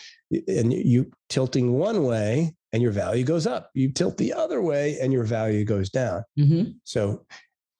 And 0.47 0.73
you 0.73 1.11
tilting 1.29 1.73
one 1.73 2.03
way 2.03 2.55
and 2.73 2.81
your 2.81 2.91
value 2.91 3.23
goes 3.23 3.47
up. 3.47 3.71
You 3.73 3.91
tilt 3.91 4.17
the 4.17 4.33
other 4.33 4.61
way 4.61 4.97
and 4.99 5.13
your 5.13 5.23
value 5.23 5.63
goes 5.63 5.89
down. 5.89 6.23
Mm-hmm. 6.37 6.71
so 6.83 7.25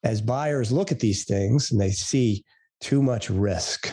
as 0.04 0.22
buyers 0.22 0.72
look 0.72 0.92
at 0.92 1.00
these 1.00 1.26
things 1.26 1.72
and 1.72 1.82
they 1.82 1.92
see 1.92 2.44
too 2.80 3.02
much 3.02 3.30
risk 3.30 3.92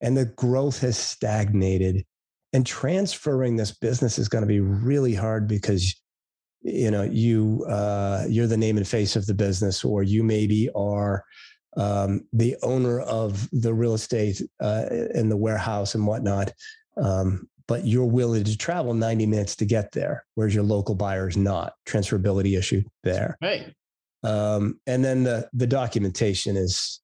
and 0.00 0.16
the 0.16 0.26
growth 0.36 0.80
has 0.80 0.98
stagnated 0.98 2.04
and 2.52 2.66
transferring 2.66 3.56
this 3.56 3.72
business 3.72 4.18
is 4.18 4.28
going 4.28 4.42
to 4.42 4.48
be 4.48 4.60
really 4.60 5.14
hard 5.14 5.48
because 5.48 5.94
you 6.62 6.90
know 6.90 7.02
you 7.04 7.64
uh, 7.68 8.24
you're 8.28 8.46
the 8.46 8.56
name 8.56 8.76
and 8.76 8.88
face 8.88 9.16
of 9.16 9.26
the 9.26 9.34
business 9.34 9.84
or 9.84 10.02
you 10.02 10.22
maybe 10.22 10.68
are 10.74 11.22
um, 11.76 12.26
the 12.32 12.56
owner 12.62 13.00
of 13.00 13.48
the 13.52 13.72
real 13.72 13.94
estate 13.94 14.40
uh, 14.60 14.86
in 15.14 15.28
the 15.28 15.36
warehouse 15.36 15.94
and 15.94 16.06
whatnot 16.06 16.52
um, 16.96 17.48
but 17.68 17.84
you're 17.84 18.04
willing 18.04 18.44
to 18.44 18.56
travel 18.56 18.94
90 18.94 19.26
minutes 19.26 19.56
to 19.56 19.64
get 19.64 19.92
there 19.92 20.24
whereas 20.34 20.54
your 20.54 20.64
local 20.64 20.94
buyer 20.94 21.28
is 21.28 21.36
not. 21.36 21.74
Transferability 21.86 22.58
issue 22.58 22.82
there. 23.02 23.36
Right. 23.42 23.74
Um, 24.22 24.80
and 24.86 25.04
then 25.04 25.24
the 25.24 25.48
the 25.52 25.66
documentation 25.66 26.56
is 26.56 27.00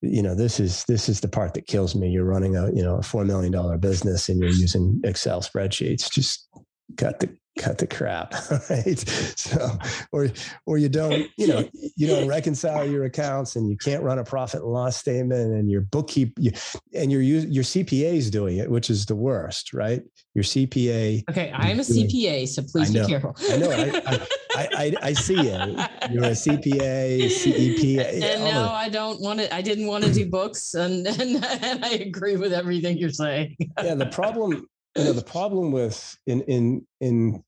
you 0.00 0.22
know 0.22 0.34
this 0.34 0.60
is 0.60 0.84
this 0.84 1.08
is 1.08 1.20
the 1.20 1.28
part 1.28 1.54
that 1.54 1.66
kills 1.66 1.94
me. 1.94 2.10
You're 2.10 2.24
running 2.24 2.56
a 2.56 2.70
you 2.72 2.82
know 2.82 2.96
a 2.96 3.02
four 3.02 3.24
million 3.24 3.52
dollar 3.52 3.78
business 3.78 4.28
and 4.28 4.40
you're 4.40 4.50
using 4.50 5.00
excel 5.04 5.40
spreadsheets. 5.40 6.10
Just 6.10 6.48
cut 6.96 7.20
the 7.20 7.36
cut 7.58 7.78
the 7.78 7.86
crap 7.86 8.32
right? 8.70 8.98
So 9.36 9.78
or 10.10 10.28
or 10.66 10.78
you 10.78 10.88
don't 10.88 11.28
you 11.36 11.46
know 11.46 11.68
you 11.96 12.06
don't 12.06 12.26
reconcile 12.26 12.88
your 12.88 13.04
accounts 13.04 13.56
and 13.56 13.68
you 13.68 13.76
can't 13.76 14.02
run 14.02 14.18
a 14.18 14.24
profit 14.24 14.62
and 14.62 14.72
loss 14.72 14.96
statement 14.96 15.52
and 15.52 15.70
your 15.70 15.82
bookkeep 15.82 16.32
you, 16.38 16.52
and 16.94 17.12
your 17.12 17.20
your 17.20 17.64
cpa 17.64 18.14
is 18.14 18.30
doing 18.30 18.58
it 18.58 18.70
which 18.70 18.90
is 18.90 19.06
the 19.06 19.14
worst 19.14 19.72
right? 19.72 20.02
Your 20.34 20.44
cpa 20.44 21.22
okay 21.28 21.52
i'm 21.54 21.78
a 21.78 21.82
cpa 21.82 22.48
so 22.48 22.62
please 22.62 22.90
be 22.90 23.04
careful. 23.04 23.36
I 23.50 23.56
know 23.58 23.70
I, 23.70 24.26
I, 24.54 24.68
I, 24.74 24.94
I, 25.02 25.12
see 25.12 25.36
it 25.36 25.90
you're 26.10 26.24
a 26.24 26.30
cpa 26.30 27.30
cep 27.30 28.22
and 28.22 28.44
no 28.44 28.70
i 28.70 28.88
don't 28.88 29.20
want 29.20 29.40
to 29.40 29.54
i 29.54 29.60
didn't 29.60 29.86
want 29.86 30.04
to 30.04 30.12
do 30.12 30.28
books 30.28 30.74
and, 30.74 31.06
and 31.20 31.44
and 31.44 31.84
i 31.84 31.90
agree 31.90 32.36
with 32.36 32.52
everything 32.52 32.96
you're 32.96 33.10
saying. 33.10 33.56
Yeah 33.82 33.94
the 33.94 34.06
problem 34.06 34.66
you 34.96 35.04
know 35.04 35.12
the 35.12 35.22
problem 35.22 35.72
with 35.72 36.16
in 36.26 36.42
in 36.42 36.86
in 37.00 37.42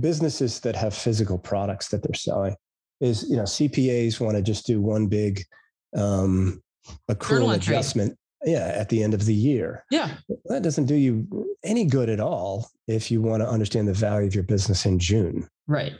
businesses 0.00 0.60
that 0.60 0.74
have 0.76 0.94
physical 0.94 1.38
products 1.38 1.88
that 1.88 2.02
they're 2.02 2.14
selling 2.14 2.56
is 3.00 3.28
you 3.28 3.36
know 3.36 3.42
cpas 3.42 4.20
want 4.20 4.36
to 4.36 4.42
just 4.42 4.66
do 4.66 4.80
one 4.80 5.06
big 5.06 5.42
um 5.96 6.62
accrual 7.10 7.54
adjustment 7.54 8.16
yeah 8.44 8.72
at 8.74 8.88
the 8.88 9.02
end 9.02 9.14
of 9.14 9.24
the 9.24 9.34
year. 9.34 9.84
Yeah. 9.90 10.10
That 10.46 10.62
doesn't 10.62 10.86
do 10.86 10.94
you 10.94 11.46
any 11.62 11.84
good 11.84 12.08
at 12.08 12.20
all 12.20 12.70
if 12.88 13.10
you 13.10 13.22
want 13.22 13.42
to 13.42 13.48
understand 13.48 13.86
the 13.86 13.92
value 13.92 14.26
of 14.26 14.34
your 14.34 14.44
business 14.44 14.84
in 14.86 14.98
june. 14.98 15.48
Right. 15.66 15.92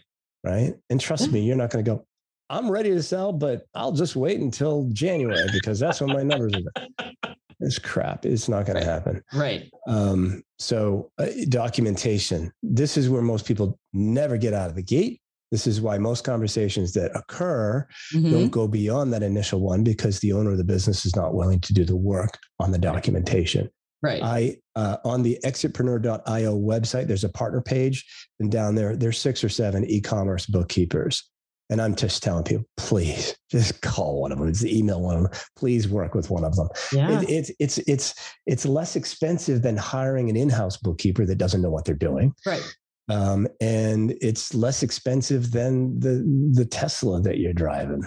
Right? 0.45 0.75
And 0.91 1.01
trust 1.01 1.31
me 1.31 1.41
you're 1.41 1.57
not 1.57 1.71
going 1.71 1.85
to 1.85 1.91
go 1.91 2.05
i'm 2.51 2.71
ready 2.71 2.91
to 2.91 3.03
sell 3.03 3.33
but 3.33 3.63
i'll 3.75 3.93
just 3.93 4.15
wait 4.15 4.39
until 4.41 4.89
january 4.93 5.47
because 5.53 5.81
that's 5.81 6.01
when 6.01 6.13
my 6.13 6.23
numbers 6.23 6.53
are 6.55 7.35
it's 7.63 7.79
crap. 7.79 8.27
It's 8.27 8.49
not 8.49 8.67
going 8.67 8.79
to 8.79 8.85
happen. 8.85 9.23
Right. 9.33 9.71
Um, 9.87 10.43
so 10.59 11.11
uh, 11.19 11.27
documentation. 11.49 12.53
This 12.63 12.97
is 12.97 13.09
where 13.09 13.23
most 13.23 13.47
people 13.47 13.79
never 13.93 14.37
get 14.37 14.55
out 14.55 14.69
of 14.69 14.77
the 14.77 14.83
gate. 14.83 15.21
This 15.51 15.67
is 15.67 15.81
why 15.83 15.99
most 15.99 16.25
conversations 16.25 16.93
that 16.95 17.15
occur 17.15 17.87
mm-hmm. 18.15 18.31
don't 18.31 18.49
go 18.49 18.67
beyond 18.67 19.13
that 19.13 19.23
initial 19.23 19.61
one 19.61 19.85
because 19.85 20.19
the 20.19 20.33
owner 20.33 20.53
of 20.53 20.57
the 20.57 20.65
business 20.65 21.05
is 21.05 21.15
not 21.15 21.35
willing 21.35 21.61
to 21.61 21.75
do 21.75 21.85
the 21.85 21.97
work 21.97 22.39
on 22.59 22.71
the 22.71 22.79
documentation. 22.79 23.69
Right. 24.03 24.23
I 24.23 24.57
uh, 24.75 24.97
on 25.05 25.23
the 25.23 25.39
exitpreneur.io 25.45 26.59
website, 26.59 27.07
there's 27.07 27.23
a 27.23 27.29
partner 27.29 27.61
page, 27.61 28.05
and 28.41 28.51
down 28.51 28.75
there, 28.75 28.97
there's 28.97 29.19
six 29.19 29.45
or 29.45 29.49
seven 29.49 29.85
e-commerce 29.85 30.47
bookkeepers. 30.47 31.31
And 31.73 31.81
I'm 31.81 31.95
just 31.95 32.23
telling 32.23 32.45
people, 32.45 32.67
please 32.77 33.35
just 33.51 33.81
call 33.81 34.21
one 34.21 34.31
of 34.31 34.39
them. 34.39 34.53
Just 34.53 34.67
email 34.67 35.01
one 35.01 35.17
of 35.17 35.23
them. 35.23 35.33
Please 35.57 35.89
work 35.89 36.15
with 36.15 36.29
one 36.29 36.45
of 36.45 36.55
them. 36.55 36.69
Yeah. 36.93 37.23
It, 37.23 37.31
it's 37.31 37.51
it's 37.59 37.79
it's 37.89 38.35
it's 38.45 38.67
less 38.67 38.95
expensive 38.95 39.63
than 39.63 39.79
hiring 39.79 40.29
an 40.29 40.37
in-house 40.37 40.77
bookkeeper 40.77 41.25
that 41.25 41.39
doesn't 41.39 41.63
know 41.63 41.71
what 41.71 41.87
they're 41.87 41.95
doing. 41.95 42.35
Right. 42.45 42.77
Um, 43.09 43.49
and 43.63 44.15
it's 44.21 44.53
less 44.55 44.83
expensive 44.83 45.51
than 45.51 45.99
the 45.99 46.51
the 46.53 46.67
Tesla 46.67 47.23
that 47.23 47.39
you're 47.39 47.55
driving, 47.55 48.05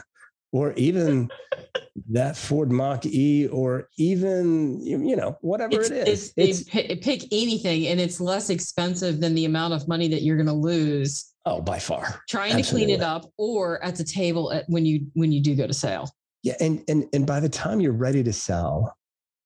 or 0.51 0.73
even 0.73 1.31
that 2.11 2.37
Ford 2.37 2.71
Mach 2.71 3.03
E, 3.07 3.47
or 3.47 3.89
even 3.97 4.79
you 4.85 5.15
know 5.15 5.39
whatever 5.41 5.81
it's, 5.81 5.89
it 5.89 6.07
is. 6.07 6.33
It's, 6.37 6.69
it's, 6.69 7.03
pick 7.03 7.23
anything, 7.31 7.87
and 7.87 7.99
it's 7.99 8.21
less 8.21 8.51
expensive 8.51 9.21
than 9.21 9.33
the 9.33 9.45
amount 9.45 9.73
of 9.73 9.87
money 9.87 10.07
that 10.09 10.21
you're 10.21 10.37
going 10.37 10.45
to 10.45 10.53
lose 10.53 11.33
Oh, 11.45 11.61
by 11.61 11.79
far. 11.79 12.21
Trying 12.27 12.53
Absolutely. 12.53 12.63
to 12.63 12.85
clean 12.85 13.01
it 13.01 13.03
up 13.03 13.31
or 13.37 13.83
at 13.83 13.95
the 13.95 14.03
table 14.03 14.51
at, 14.51 14.65
when 14.67 14.85
you 14.85 15.07
when 15.13 15.31
you 15.31 15.41
do 15.41 15.55
go 15.55 15.67
to 15.67 15.73
sale. 15.73 16.09
Yeah, 16.43 16.55
and 16.59 16.83
and 16.87 17.05
and 17.13 17.25
by 17.27 17.39
the 17.39 17.49
time 17.49 17.79
you're 17.79 17.91
ready 17.91 18.23
to 18.23 18.33
sell, 18.33 18.95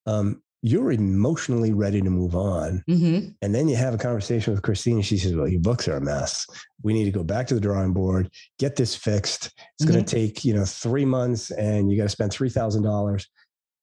um, 0.06 0.42
you're 0.62 0.92
emotionally 0.92 1.74
ready 1.74 2.02
to 2.02 2.10
move 2.10 2.36
on. 2.36 2.84
Mm-hmm. 2.90 3.30
And 3.42 3.56
then 3.56 3.68
you 3.70 3.76
have 3.76 3.94
a 3.94 3.98
conversation 3.98 4.54
with 4.54 4.62
Christine. 4.62 5.02
She 5.02 5.18
says, 5.18 5.36
Well, 5.36 5.48
your 5.48 5.62
books 5.62 5.88
are 5.88 5.98
a 5.98 6.02
mess. 6.02 6.46
We 6.84 6.94
need 6.94 7.06
to 7.06 7.12
go 7.12 7.24
back 7.24 7.48
to 7.48 7.56
the 7.56 7.62
drawing 7.62 7.94
board, 7.94 8.30
get 8.58 8.76
this 8.76 8.96
fixed. 8.96 9.46
It's 9.46 9.86
mm-hmm. 9.86 9.94
going 9.94 10.06
to 10.06 10.16
take, 10.16 10.44
you 10.44 10.54
know, 10.54 10.66
three 10.66 11.06
months 11.06 11.52
and 11.52 11.90
you 11.90 11.98
got 11.98 12.04
to 12.04 12.10
spend 12.10 12.32
$3,000. 12.32 13.26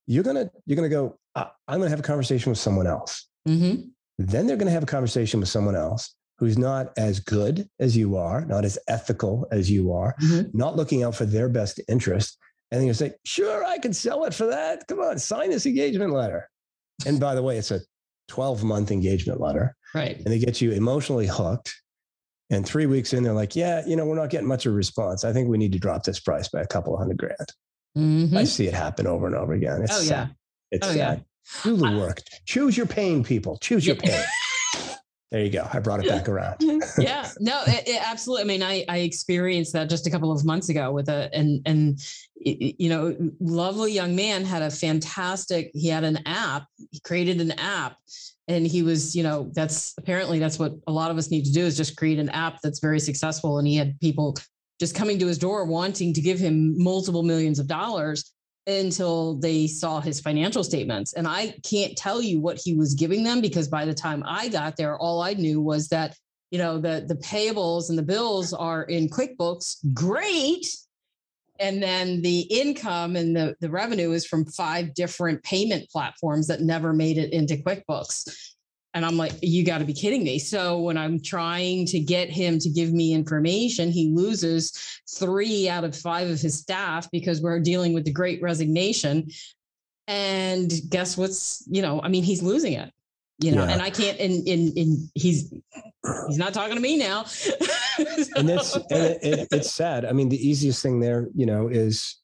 You're 0.07 0.25
going 0.25 0.37
to, 0.37 0.51
you're 0.67 0.77
going 0.77 0.91
to 0.91 0.95
go, 0.95 1.19
I'm 1.35 1.49
going 1.69 1.83
to 1.83 1.91
have 1.91 2.01
a 2.01 2.03
conversation 2.03 2.51
with 2.51 2.59
someone 2.59 2.87
else. 2.87 3.29
Mm-hmm. 3.49 3.89
Then 4.19 4.47
they're 4.47 4.57
going 4.57 4.67
to 4.67 4.73
have 4.73 4.83
a 4.83 4.87
conversation 4.87 5.41
with 5.41 5.49
someone 5.49 5.77
else 5.77 6.15
who's 6.39 6.59
not 6.59 6.93
as 6.97 7.21
good 7.21 7.69
as 7.81 7.97
you 7.97 8.17
are, 8.17 8.45
not 8.45 8.65
as 8.65 8.79
ethical 8.89 9.47
as 9.51 9.71
you 9.71 9.93
are, 9.93 10.15
mm-hmm. 10.23 10.57
not 10.57 10.77
looking 10.77 11.03
out 11.03 11.15
for 11.15 11.25
their 11.25 11.49
best 11.49 11.81
interest. 11.89 12.39
And 12.71 12.81
then 12.81 12.89
you 12.89 12.95
say, 12.95 13.13
sure, 13.25 13.65
I 13.65 13.79
can 13.79 13.93
sell 13.93 14.25
it 14.25 14.35
for 14.35 14.47
that. 14.47 14.87
Come 14.89 15.01
on, 15.01 15.19
sign 15.19 15.51
this 15.51 15.67
engagement 15.67 16.13
letter. 16.13 16.49
And 17.07 17.21
by 17.21 17.35
the 17.35 17.43
way, 17.43 17.57
it's 17.57 17.71
a 17.71 17.81
12 18.29 18.65
month 18.65 18.91
engagement 18.91 19.41
letter. 19.41 19.75
Right. 19.95 20.17
And 20.17 20.27
they 20.27 20.39
get 20.39 20.61
you 20.61 20.73
emotionally 20.73 21.27
hooked. 21.27 21.75
And 22.51 22.65
three 22.65 22.87
weeks 22.87 23.13
in, 23.13 23.23
they're 23.23 23.33
like, 23.33 23.57
yeah, 23.57 23.83
you 23.87 23.97
know, 23.97 24.05
we're 24.05 24.15
not 24.15 24.31
getting 24.31 24.47
much 24.47 24.67
of 24.67 24.73
a 24.73 24.77
response. 24.77 25.25
I 25.25 25.33
think 25.33 25.49
we 25.49 25.59
need 25.59 25.73
to 25.73 25.81
drop 25.81 26.05
this 26.05 26.21
price 26.21 26.49
by 26.49 26.61
a 26.61 26.67
couple 26.67 26.95
of 26.95 27.01
hundred 27.01 27.19
grand. 27.19 27.53
Mm-hmm. 27.97 28.37
I 28.37 28.45
see 28.45 28.67
it 28.67 28.75
happen 28.75 29.07
over 29.07 29.27
and 29.27 29.35
over 29.35 29.53
again. 29.55 29.83
It's 29.83 29.97
oh, 29.97 30.03
sad. 30.03 30.29
yeah. 30.29 30.35
It's 30.71 30.87
oh, 30.87 30.93
sad. 30.93 31.25
Yeah. 31.25 31.63
Do 31.63 31.77
the 31.77 31.99
work. 31.99 32.21
Choose 32.45 32.77
your 32.77 32.87
pain, 32.87 33.25
people. 33.25 33.57
Choose 33.59 33.87
your 33.87 33.97
pain. 33.97 34.23
there 35.31 35.43
you 35.45 35.51
go. 35.51 35.69
I 35.73 35.81
brought 35.81 36.05
it 36.05 36.09
back 36.09 36.29
around. 36.29 36.57
yeah, 36.99 37.29
no, 37.41 37.61
it, 37.67 37.89
it, 37.89 38.03
absolutely. 38.09 38.45
I 38.45 38.47
mean, 38.47 38.63
I, 38.63 38.85
I 38.89 38.99
experienced 38.99 39.73
that 39.73 39.91
just 39.91 40.07
a 40.07 40.11
couple 40.11 40.31
of 40.31 40.45
months 40.45 40.69
ago 40.69 40.93
with 40.93 41.09
a, 41.09 41.29
and, 41.35 41.61
and, 41.67 41.99
you 42.37 42.89
know, 42.89 43.17
lovely 43.41 43.93
young 43.93 44.15
man 44.15 44.45
had 44.45 44.63
a 44.63 44.71
fantastic, 44.71 45.71
he 45.75 45.89
had 45.89 46.05
an 46.05 46.21
app, 46.27 46.67
he 46.91 47.01
created 47.01 47.41
an 47.41 47.53
app 47.53 47.97
and 48.47 48.67
he 48.67 48.83
was, 48.83 49.17
you 49.17 49.25
know, 49.25 49.51
that's 49.53 49.95
apparently 49.99 50.39
that's 50.39 50.59
what 50.59 50.75
a 50.87 50.93
lot 50.93 51.11
of 51.11 51.19
us 51.19 51.31
need 51.31 51.45
to 51.45 51.53
do 51.53 51.65
is 51.65 51.77
just 51.77 51.97
create 51.97 52.21
an 52.21 52.29
app 52.29 52.61
that's 52.63 52.79
very 52.79 53.01
successful. 53.01 53.59
And 53.59 53.67
he 53.67 53.75
had 53.77 53.99
people 54.01 54.37
just 54.79 54.95
coming 54.95 55.19
to 55.19 55.27
his 55.27 55.39
door 55.39 55.65
wanting 55.65 56.13
to 56.15 56.21
give 56.21 56.39
him 56.39 56.81
multiple 56.81 57.25
millions 57.25 57.59
of 57.59 57.67
dollars 57.67 58.33
until 58.67 59.35
they 59.35 59.67
saw 59.67 60.01
his 60.01 60.21
financial 60.21 60.65
statements. 60.65 61.13
And 61.13 61.29
I 61.29 61.55
can't 61.63 61.97
tell 61.97 62.21
you 62.21 62.41
what 62.41 62.59
he 62.63 62.75
was 62.75 62.95
giving 62.95 63.23
them 63.23 63.41
because 63.41 63.69
by 63.69 63.85
the 63.85 63.95
time 63.95 64.25
I 64.27 64.49
got 64.49 64.77
there, 64.77 64.99
all 64.99 65.23
I 65.23 65.35
knew 65.35 65.61
was 65.61 65.89
that, 65.89 66.17
you 66.51 66.59
know, 66.59 66.79
the, 66.79 67.05
the 67.07 67.17
payables 67.17 67.91
and 67.91 67.99
the 67.99 68.03
bills 68.03 68.53
are 68.53 68.83
in 68.83 69.09
QuickBooks. 69.09 69.95
Great. 69.95 70.67
And 71.59 71.83
then 71.83 72.23
the 72.23 72.41
income 72.41 73.17
and 73.17 73.35
the, 73.35 73.55
the 73.61 73.71
revenue 73.71 74.13
is 74.13 74.27
from 74.27 74.45
five 74.45 74.95
different 74.95 75.43
payment 75.43 75.89
platforms 75.89 76.49
that 76.49 76.61
never 76.61 76.93
made 76.93 77.19
it 77.19 77.33
into 77.33 77.57
QuickBooks. 77.57 78.56
And 78.97 79.05
I'm 79.05 79.19
like, 79.19 79.33
you 79.43 79.63
got 79.63 79.79
to 79.79 79.85
be 79.85 79.93
kidding 79.93 80.25
me. 80.25 80.39
So 80.39 80.79
when 80.79 80.97
I'm 80.97 81.21
trying 81.21 81.85
to 81.89 82.01
get 82.01 82.31
him 82.31 82.59
to 82.61 82.71
give 82.71 82.95
me 82.95 83.13
information, 83.13 83.91
he 83.91 84.11
loses 84.11 84.73
three 85.19 85.69
out 85.69 85.85
of 85.85 85.95
five 85.95 86.31
of 86.31 86.41
his 86.41 86.59
staff 86.59 87.07
because 87.11 87.43
we're 87.43 87.61
dealing 87.61 87.93
with 87.93 88.07
the 88.07 88.11
great 88.11 88.41
resignation. 88.41 89.29
And 90.09 90.73
guess 90.89 91.15
what's, 91.15 91.63
you 91.69 91.83
know, 91.83 92.01
I 92.01 92.09
mean, 92.09 92.25
he's 92.25 92.43
losing 92.43 92.73
it 92.73 92.91
you 93.39 93.53
know, 93.53 93.65
yeah. 93.65 93.73
and 93.73 93.83
I 93.83 93.91
can't, 93.91 94.19
and, 94.19 94.49
and, 94.49 94.79
and 94.79 95.11
he's, 95.15 95.53
he's 96.27 96.39
not 96.39 96.55
talking 96.55 96.75
to 96.75 96.81
me 96.81 96.97
now. 96.97 97.25
so. 97.25 97.53
And 98.35 98.49
it's, 98.49 98.75
and 98.91 98.91
it, 98.91 99.19
it, 99.23 99.49
it's 99.53 99.75
sad. 99.75 100.07
I 100.07 100.13
mean, 100.13 100.31
the 100.31 100.49
easiest 100.49 100.83
thing 100.83 101.01
there, 101.01 101.29
you 101.35 101.45
know, 101.45 101.69
is, 101.69 102.17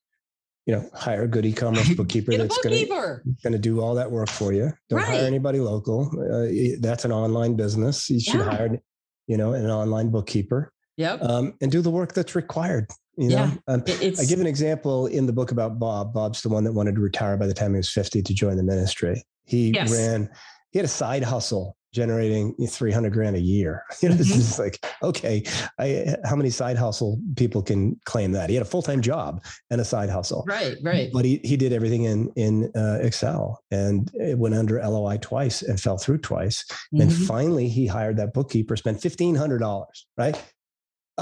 you 0.67 0.75
know, 0.75 0.89
hire 0.95 1.25
a 1.25 1.29
good 1.29 1.45
e-commerce 1.45 1.89
bookkeeper 1.97 2.37
that's 2.37 2.59
going 2.63 3.53
to 3.53 3.59
do 3.59 3.81
all 3.81 3.95
that 3.95 4.11
work 4.11 4.29
for 4.29 4.53
you. 4.53 4.73
Don't 4.89 5.01
right. 5.01 5.09
hire 5.09 5.27
anybody 5.27 5.61
local. 5.61 6.11
Uh, 6.19 6.77
that's 6.81 7.05
an 7.05 7.13
online 7.13 7.55
business. 7.55 8.09
You 8.09 8.21
should 8.21 8.41
yeah. 8.41 8.51
hire, 8.51 8.79
you 9.27 9.37
know, 9.37 9.55
an 9.55 9.71
online 9.71 10.11
bookkeeper. 10.11 10.73
Yep. 10.97 11.23
Um, 11.23 11.55
and 11.61 11.73
do 11.73 11.81
the 11.81 11.91
work 11.91 12.13
that's 12.13 12.35
required. 12.35 12.89
You 13.17 13.29
know, 13.29 13.35
yeah, 13.35 13.75
um, 13.75 13.83
I 13.87 14.25
give 14.27 14.41
an 14.41 14.47
example 14.47 15.07
in 15.07 15.27
the 15.27 15.33
book 15.33 15.51
about 15.51 15.79
Bob. 15.79 16.15
Bob's 16.15 16.43
the 16.43 16.49
one 16.49 16.65
that 16.65 16.73
wanted 16.73 16.95
to 16.95 17.01
retire 17.01 17.37
by 17.37 17.47
the 17.47 17.53
time 17.53 17.73
he 17.73 17.77
was 17.77 17.91
50 17.91 18.23
to 18.23 18.35
join 18.35 18.57
the 18.57 18.63
ministry. 18.63 19.23
He 19.45 19.71
yes. 19.71 19.93
ran 19.93 20.31
he 20.73 20.79
had 20.79 20.87
a 20.87 20.89
side 20.89 21.23
hustle 21.23 21.77
generating 21.93 22.55
300 22.55 23.13
grand 23.13 23.37
a 23.37 23.41
year. 23.41 23.85
You 24.03 24.09
know, 24.09 24.17
it's 24.17 24.31
mm-hmm. 24.31 24.39
just 24.39 24.59
like, 24.59 24.85
okay, 25.05 25.45
I, 25.79 26.17
how 26.25 26.35
many 26.35 26.51
side 26.51 26.77
hustle 26.77 27.21
people 27.37 27.63
can 27.63 28.01
claim 28.05 28.33
that? 28.33 28.51
He 28.51 28.57
had 28.57 28.63
a 28.63 28.69
full-time 28.69 29.01
job 29.01 29.45
and 29.71 29.81
a 29.81 29.85
side 29.85 30.11
hustle. 30.11 30.45
Right, 30.45 30.77
right. 30.83 31.09
But 31.13 31.25
he, 31.25 31.41
he 31.45 31.57
did 31.57 31.73
everything 31.73 32.05
in, 32.05 32.33
in 32.35 32.73
uh, 32.75 32.99
Excel 33.01 33.63
and 33.71 34.11
it 34.15 34.37
went 34.37 34.57
under 34.57 34.83
LOI 34.83 35.19
twice 35.21 35.63
and 35.63 35.81
fell 35.81 35.99
through 35.99 36.19
twice. 36.19 36.65
Mm-hmm. 36.69 37.03
And 37.03 37.13
finally 37.13 37.69
he 37.69 37.87
hired 37.87 38.17
that 38.17 38.35
bookkeeper, 38.35 38.75
spent 38.75 38.99
$1,500, 38.99 39.87
right? 40.17 40.52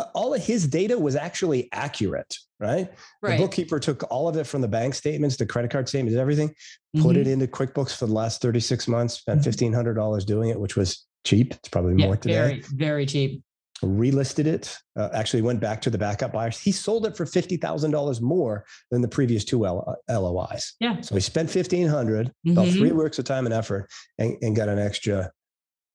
Uh, 0.01 0.05
all 0.15 0.35
of 0.35 0.43
his 0.43 0.67
data 0.67 0.99
was 0.99 1.15
actually 1.15 1.69
accurate, 1.73 2.35
right? 2.59 2.91
right? 3.23 3.37
The 3.37 3.45
bookkeeper 3.45 3.79
took 3.79 4.03
all 4.11 4.29
of 4.29 4.37
it 4.37 4.47
from 4.47 4.63
the 4.63 4.69
bank 4.69 4.95
statements, 4.95 5.37
the 5.37 5.47
credit 5.47 5.71
card 5.71 5.89
statements, 5.89 6.19
everything, 6.19 6.49
mm-hmm. 6.49 7.03
put 7.03 7.17
it 7.17 7.27
mm-hmm. 7.27 7.43
into 7.43 7.47
QuickBooks 7.47 7.97
for 7.97 8.07
the 8.07 8.15
last 8.15 8.41
36 8.41 8.89
months, 8.89 9.15
spent 9.15 9.43
mm-hmm. 9.43 9.75
$1,500 9.75 10.25
doing 10.27 10.49
it, 10.49 10.59
which 10.59 10.77
was 10.77 11.07
cheap. 11.25 11.53
It's 11.53 11.69
probably 11.69 11.97
yeah, 12.01 12.07
more 12.07 12.17
today. 12.17 12.35
Very, 12.35 12.63
very 12.73 13.07
cheap. 13.07 13.43
Relisted 13.83 14.47
it, 14.47 14.77
uh, 14.97 15.09
actually 15.15 15.43
went 15.43 15.61
back 15.61 15.81
to 15.83 15.91
the 15.91 15.97
backup 15.99 16.33
buyers. 16.33 16.59
He 16.59 16.71
sold 16.73 17.07
it 17.07 17.17
for 17.17 17.25
$50,000 17.25 18.21
more 18.21 18.65
than 18.91 19.01
the 19.01 19.09
previous 19.09 19.45
two 19.45 19.67
L- 19.67 19.97
LOIs. 20.09 20.75
Yeah. 20.81 21.01
So 21.01 21.15
he 21.15 21.21
spent 21.21 21.55
1500 21.55 22.27
mm-hmm. 22.27 22.51
about 22.51 22.69
three 22.73 22.93
weeks 22.93 23.19
of 23.19 23.25
time 23.27 23.47
and 23.47 23.55
effort 23.55 23.91
and, 24.19 24.37
and 24.43 24.55
got 24.55 24.69
an 24.69 24.79
extra, 24.79 25.31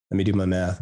let 0.10 0.18
me 0.18 0.24
do 0.24 0.34
my 0.34 0.46
math, 0.46 0.82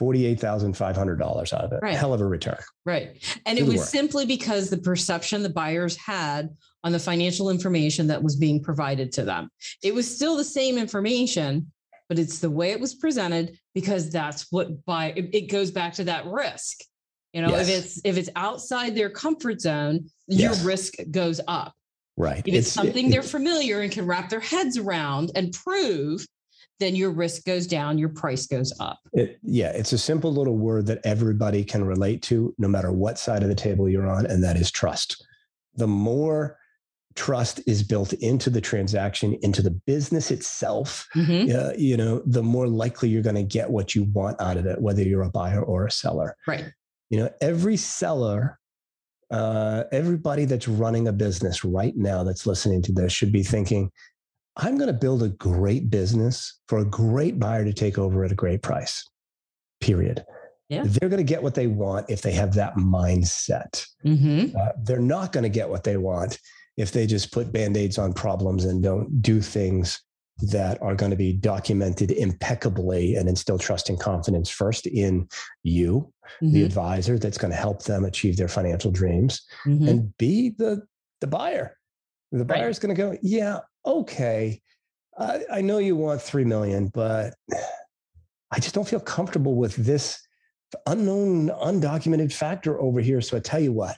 $48,500 0.00 1.52
out 1.52 1.64
of 1.64 1.72
it. 1.72 1.80
Right. 1.82 1.94
Hell 1.94 2.14
of 2.14 2.20
a 2.20 2.26
return. 2.26 2.58
Right. 2.84 3.22
And 3.46 3.58
it 3.58 3.66
was 3.66 3.76
work. 3.78 3.86
simply 3.86 4.26
because 4.26 4.70
the 4.70 4.78
perception 4.78 5.42
the 5.42 5.50
buyers 5.50 5.96
had 5.96 6.50
on 6.84 6.92
the 6.92 6.98
financial 6.98 7.50
information 7.50 8.06
that 8.08 8.22
was 8.22 8.36
being 8.36 8.62
provided 8.62 9.12
to 9.12 9.24
them. 9.24 9.50
It 9.82 9.94
was 9.94 10.12
still 10.12 10.36
the 10.36 10.44
same 10.44 10.78
information, 10.78 11.70
but 12.08 12.18
it's 12.18 12.40
the 12.40 12.50
way 12.50 12.72
it 12.72 12.80
was 12.80 12.94
presented 12.94 13.58
because 13.74 14.10
that's 14.10 14.50
what 14.50 14.84
buy 14.84 15.12
it 15.16 15.50
goes 15.50 15.70
back 15.70 15.94
to 15.94 16.04
that 16.04 16.26
risk. 16.26 16.78
You 17.32 17.42
know, 17.42 17.48
yes. 17.48 17.68
if 17.68 17.84
it's 17.84 18.00
if 18.04 18.16
it's 18.18 18.30
outside 18.36 18.94
their 18.94 19.08
comfort 19.08 19.60
zone, 19.60 20.06
yes. 20.26 20.40
your 20.58 20.66
risk 20.66 20.94
goes 21.10 21.40
up. 21.48 21.72
Right. 22.16 22.40
If 22.40 22.48
it's, 22.48 22.66
it's 22.66 22.72
something 22.72 23.06
it, 23.06 23.10
they're 23.10 23.22
familiar 23.22 23.80
and 23.80 23.90
can 23.90 24.06
wrap 24.06 24.28
their 24.28 24.40
heads 24.40 24.76
around 24.76 25.30
and 25.34 25.52
prove, 25.52 26.26
then 26.82 26.96
your 26.96 27.10
risk 27.10 27.44
goes 27.44 27.66
down, 27.66 27.98
your 27.98 28.08
price 28.08 28.46
goes 28.46 28.72
up. 28.80 28.98
It, 29.12 29.38
yeah, 29.42 29.70
it's 29.70 29.92
a 29.92 29.98
simple 29.98 30.32
little 30.32 30.56
word 30.56 30.86
that 30.86 31.00
everybody 31.04 31.64
can 31.64 31.84
relate 31.84 32.22
to, 32.22 32.54
no 32.58 32.68
matter 32.68 32.92
what 32.92 33.18
side 33.18 33.42
of 33.42 33.48
the 33.48 33.54
table 33.54 33.88
you're 33.88 34.08
on, 34.08 34.26
and 34.26 34.42
that 34.42 34.56
is 34.56 34.70
trust. 34.70 35.24
The 35.76 35.86
more 35.86 36.58
trust 37.14 37.60
is 37.66 37.82
built 37.82 38.12
into 38.14 38.50
the 38.50 38.60
transaction, 38.60 39.38
into 39.42 39.62
the 39.62 39.70
business 39.70 40.30
itself, 40.30 41.06
mm-hmm. 41.14 41.54
uh, 41.54 41.72
you 41.76 41.96
know, 41.96 42.22
the 42.26 42.42
more 42.42 42.66
likely 42.66 43.08
you're 43.08 43.22
going 43.22 43.36
to 43.36 43.42
get 43.42 43.70
what 43.70 43.94
you 43.94 44.04
want 44.04 44.40
out 44.40 44.56
of 44.56 44.66
it, 44.66 44.80
whether 44.80 45.02
you're 45.02 45.22
a 45.22 45.30
buyer 45.30 45.62
or 45.62 45.86
a 45.86 45.90
seller. 45.90 46.36
Right. 46.46 46.64
You 47.10 47.20
know, 47.20 47.30
every 47.40 47.76
seller 47.76 48.58
uh, 49.32 49.84
everybody 49.92 50.44
that's 50.44 50.68
running 50.68 51.08
a 51.08 51.12
business 51.12 51.64
right 51.64 51.96
now 51.96 52.22
that's 52.22 52.46
listening 52.46 52.82
to 52.82 52.92
this 52.92 53.12
should 53.12 53.32
be 53.32 53.42
thinking, 53.42 53.90
I'm 54.56 54.76
going 54.76 54.88
to 54.88 54.92
build 54.92 55.22
a 55.22 55.30
great 55.30 55.90
business 55.90 56.60
for 56.68 56.78
a 56.78 56.84
great 56.84 57.38
buyer 57.38 57.64
to 57.64 57.72
take 57.72 57.98
over 57.98 58.24
at 58.24 58.32
a 58.32 58.36
great 58.36 58.62
price, 58.62 59.08
period. 59.80 60.24
Yeah. 60.68 60.84
They're 60.86 61.08
going 61.08 61.18
to 61.18 61.24
get 61.24 61.42
what 61.42 61.54
they 61.54 61.66
want 61.66 62.08
if 62.08 62.22
they 62.22 62.32
have 62.32 62.54
that 62.54 62.76
mindset. 62.76 63.86
Mm-hmm. 64.04 64.56
Uh, 64.56 64.68
they're 64.82 65.00
not 65.00 65.32
going 65.32 65.42
to 65.42 65.50
get 65.50 65.68
what 65.68 65.84
they 65.84 65.96
want 65.96 66.38
if 66.76 66.92
they 66.92 67.06
just 67.06 67.32
put 67.32 67.52
band 67.52 67.76
aids 67.76 67.98
on 67.98 68.12
problems 68.12 68.64
and 68.64 68.82
don't 68.82 69.20
do 69.20 69.40
things 69.40 70.02
that 70.50 70.80
are 70.82 70.94
going 70.94 71.10
to 71.10 71.16
be 71.16 71.32
documented 71.32 72.10
impeccably 72.10 73.16
and 73.16 73.28
instill 73.28 73.58
trust 73.58 73.90
and 73.90 74.00
confidence 74.00 74.48
first 74.48 74.86
in 74.86 75.28
you, 75.62 76.12
mm-hmm. 76.42 76.52
the 76.52 76.64
advisor 76.64 77.18
that's 77.18 77.38
going 77.38 77.50
to 77.50 77.56
help 77.56 77.82
them 77.84 78.04
achieve 78.04 78.36
their 78.36 78.48
financial 78.48 78.90
dreams, 78.90 79.42
mm-hmm. 79.66 79.86
and 79.86 80.16
be 80.16 80.50
the 80.58 80.82
the 81.20 81.26
buyer. 81.26 81.76
The 82.32 82.44
buyer's 82.46 82.78
right. 82.78 82.82
going 82.82 82.96
to 82.96 83.02
go, 83.02 83.18
yeah, 83.22 83.58
okay, 83.84 84.60
I, 85.18 85.40
I 85.52 85.60
know 85.60 85.78
you 85.78 85.96
want 85.96 86.22
3 86.22 86.44
million, 86.44 86.88
but 86.88 87.34
I 88.50 88.58
just 88.58 88.74
don't 88.74 88.88
feel 88.88 89.00
comfortable 89.00 89.56
with 89.56 89.76
this 89.76 90.20
unknown, 90.86 91.48
undocumented 91.48 92.32
factor 92.32 92.80
over 92.80 93.00
here. 93.00 93.20
So 93.20 93.36
I 93.36 93.40
tell 93.40 93.60
you 93.60 93.72
what, 93.72 93.96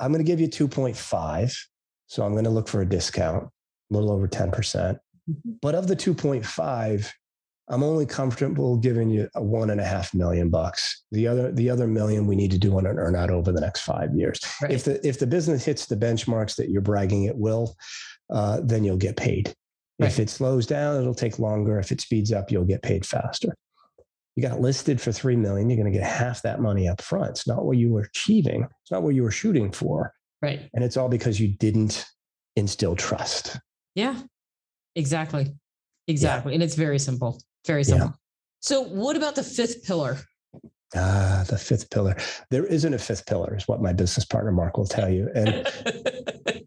I'm 0.00 0.12
going 0.12 0.24
to 0.24 0.30
give 0.30 0.40
you 0.40 0.48
2.5. 0.48 1.56
So 2.06 2.24
I'm 2.24 2.32
going 2.32 2.44
to 2.44 2.50
look 2.50 2.68
for 2.68 2.80
a 2.80 2.88
discount, 2.88 3.44
a 3.44 3.94
little 3.94 4.10
over 4.10 4.26
10%. 4.26 4.50
Mm-hmm. 4.50 5.34
But 5.60 5.74
of 5.74 5.88
the 5.88 5.96
2.5, 5.96 7.10
I'm 7.70 7.82
only 7.82 8.06
comfortable 8.06 8.76
giving 8.76 9.10
you 9.10 9.28
a 9.34 9.42
one 9.42 9.70
and 9.70 9.80
a 9.80 9.84
half 9.84 10.14
million 10.14 10.48
bucks. 10.48 11.02
The 11.12 11.28
other, 11.28 11.52
the 11.52 11.68
other 11.68 11.86
million 11.86 12.26
we 12.26 12.36
need 12.36 12.50
to 12.52 12.58
do 12.58 12.76
on 12.78 12.86
an 12.86 12.96
earnout 12.96 13.30
over 13.30 13.52
the 13.52 13.60
next 13.60 13.82
five 13.82 14.14
years. 14.14 14.40
Right. 14.62 14.72
If 14.72 14.84
the 14.84 15.06
if 15.06 15.18
the 15.18 15.26
business 15.26 15.64
hits 15.64 15.86
the 15.86 15.96
benchmarks 15.96 16.56
that 16.56 16.70
you're 16.70 16.80
bragging 16.80 17.24
it 17.24 17.36
will, 17.36 17.76
uh, 18.30 18.60
then 18.62 18.84
you'll 18.84 18.96
get 18.96 19.16
paid. 19.16 19.54
Right. 19.98 20.08
If 20.08 20.18
it 20.18 20.30
slows 20.30 20.66
down, 20.66 21.00
it'll 21.00 21.14
take 21.14 21.38
longer. 21.38 21.78
If 21.78 21.92
it 21.92 22.00
speeds 22.00 22.32
up, 22.32 22.50
you'll 22.50 22.64
get 22.64 22.82
paid 22.82 23.04
faster. 23.04 23.54
You 24.36 24.42
got 24.42 24.60
listed 24.60 25.00
for 25.00 25.12
three 25.12 25.36
million. 25.36 25.68
You're 25.68 25.76
going 25.76 25.92
to 25.92 25.98
get 25.98 26.08
half 26.08 26.42
that 26.42 26.60
money 26.60 26.88
up 26.88 27.02
front. 27.02 27.30
It's 27.30 27.46
not 27.46 27.64
what 27.64 27.76
you 27.76 27.92
were 27.92 28.02
achieving. 28.02 28.62
It's 28.82 28.90
not 28.90 29.02
what 29.02 29.14
you 29.14 29.24
were 29.24 29.32
shooting 29.32 29.72
for. 29.72 30.12
Right. 30.40 30.70
And 30.72 30.84
it's 30.84 30.96
all 30.96 31.08
because 31.08 31.40
you 31.40 31.48
didn't 31.48 32.06
instill 32.56 32.94
trust. 32.94 33.58
Yeah. 33.94 34.20
Exactly. 34.94 35.52
Exactly. 36.06 36.52
Yeah. 36.52 36.54
And 36.54 36.62
it's 36.62 36.76
very 36.76 36.98
simple. 36.98 37.40
Very 37.68 37.84
simple. 37.84 38.08
Yeah. 38.08 38.14
So, 38.60 38.80
what 38.80 39.16
about 39.16 39.36
the 39.36 39.44
fifth 39.44 39.86
pillar? 39.86 40.18
Ah, 40.96 41.44
the 41.46 41.58
fifth 41.58 41.90
pillar. 41.90 42.16
There 42.50 42.64
isn't 42.64 42.94
a 42.94 42.98
fifth 42.98 43.26
pillar, 43.26 43.54
is 43.54 43.68
what 43.68 43.82
my 43.82 43.92
business 43.92 44.24
partner 44.24 44.52
Mark 44.52 44.78
will 44.78 44.86
tell 44.86 45.10
you. 45.10 45.28
And 45.34 45.70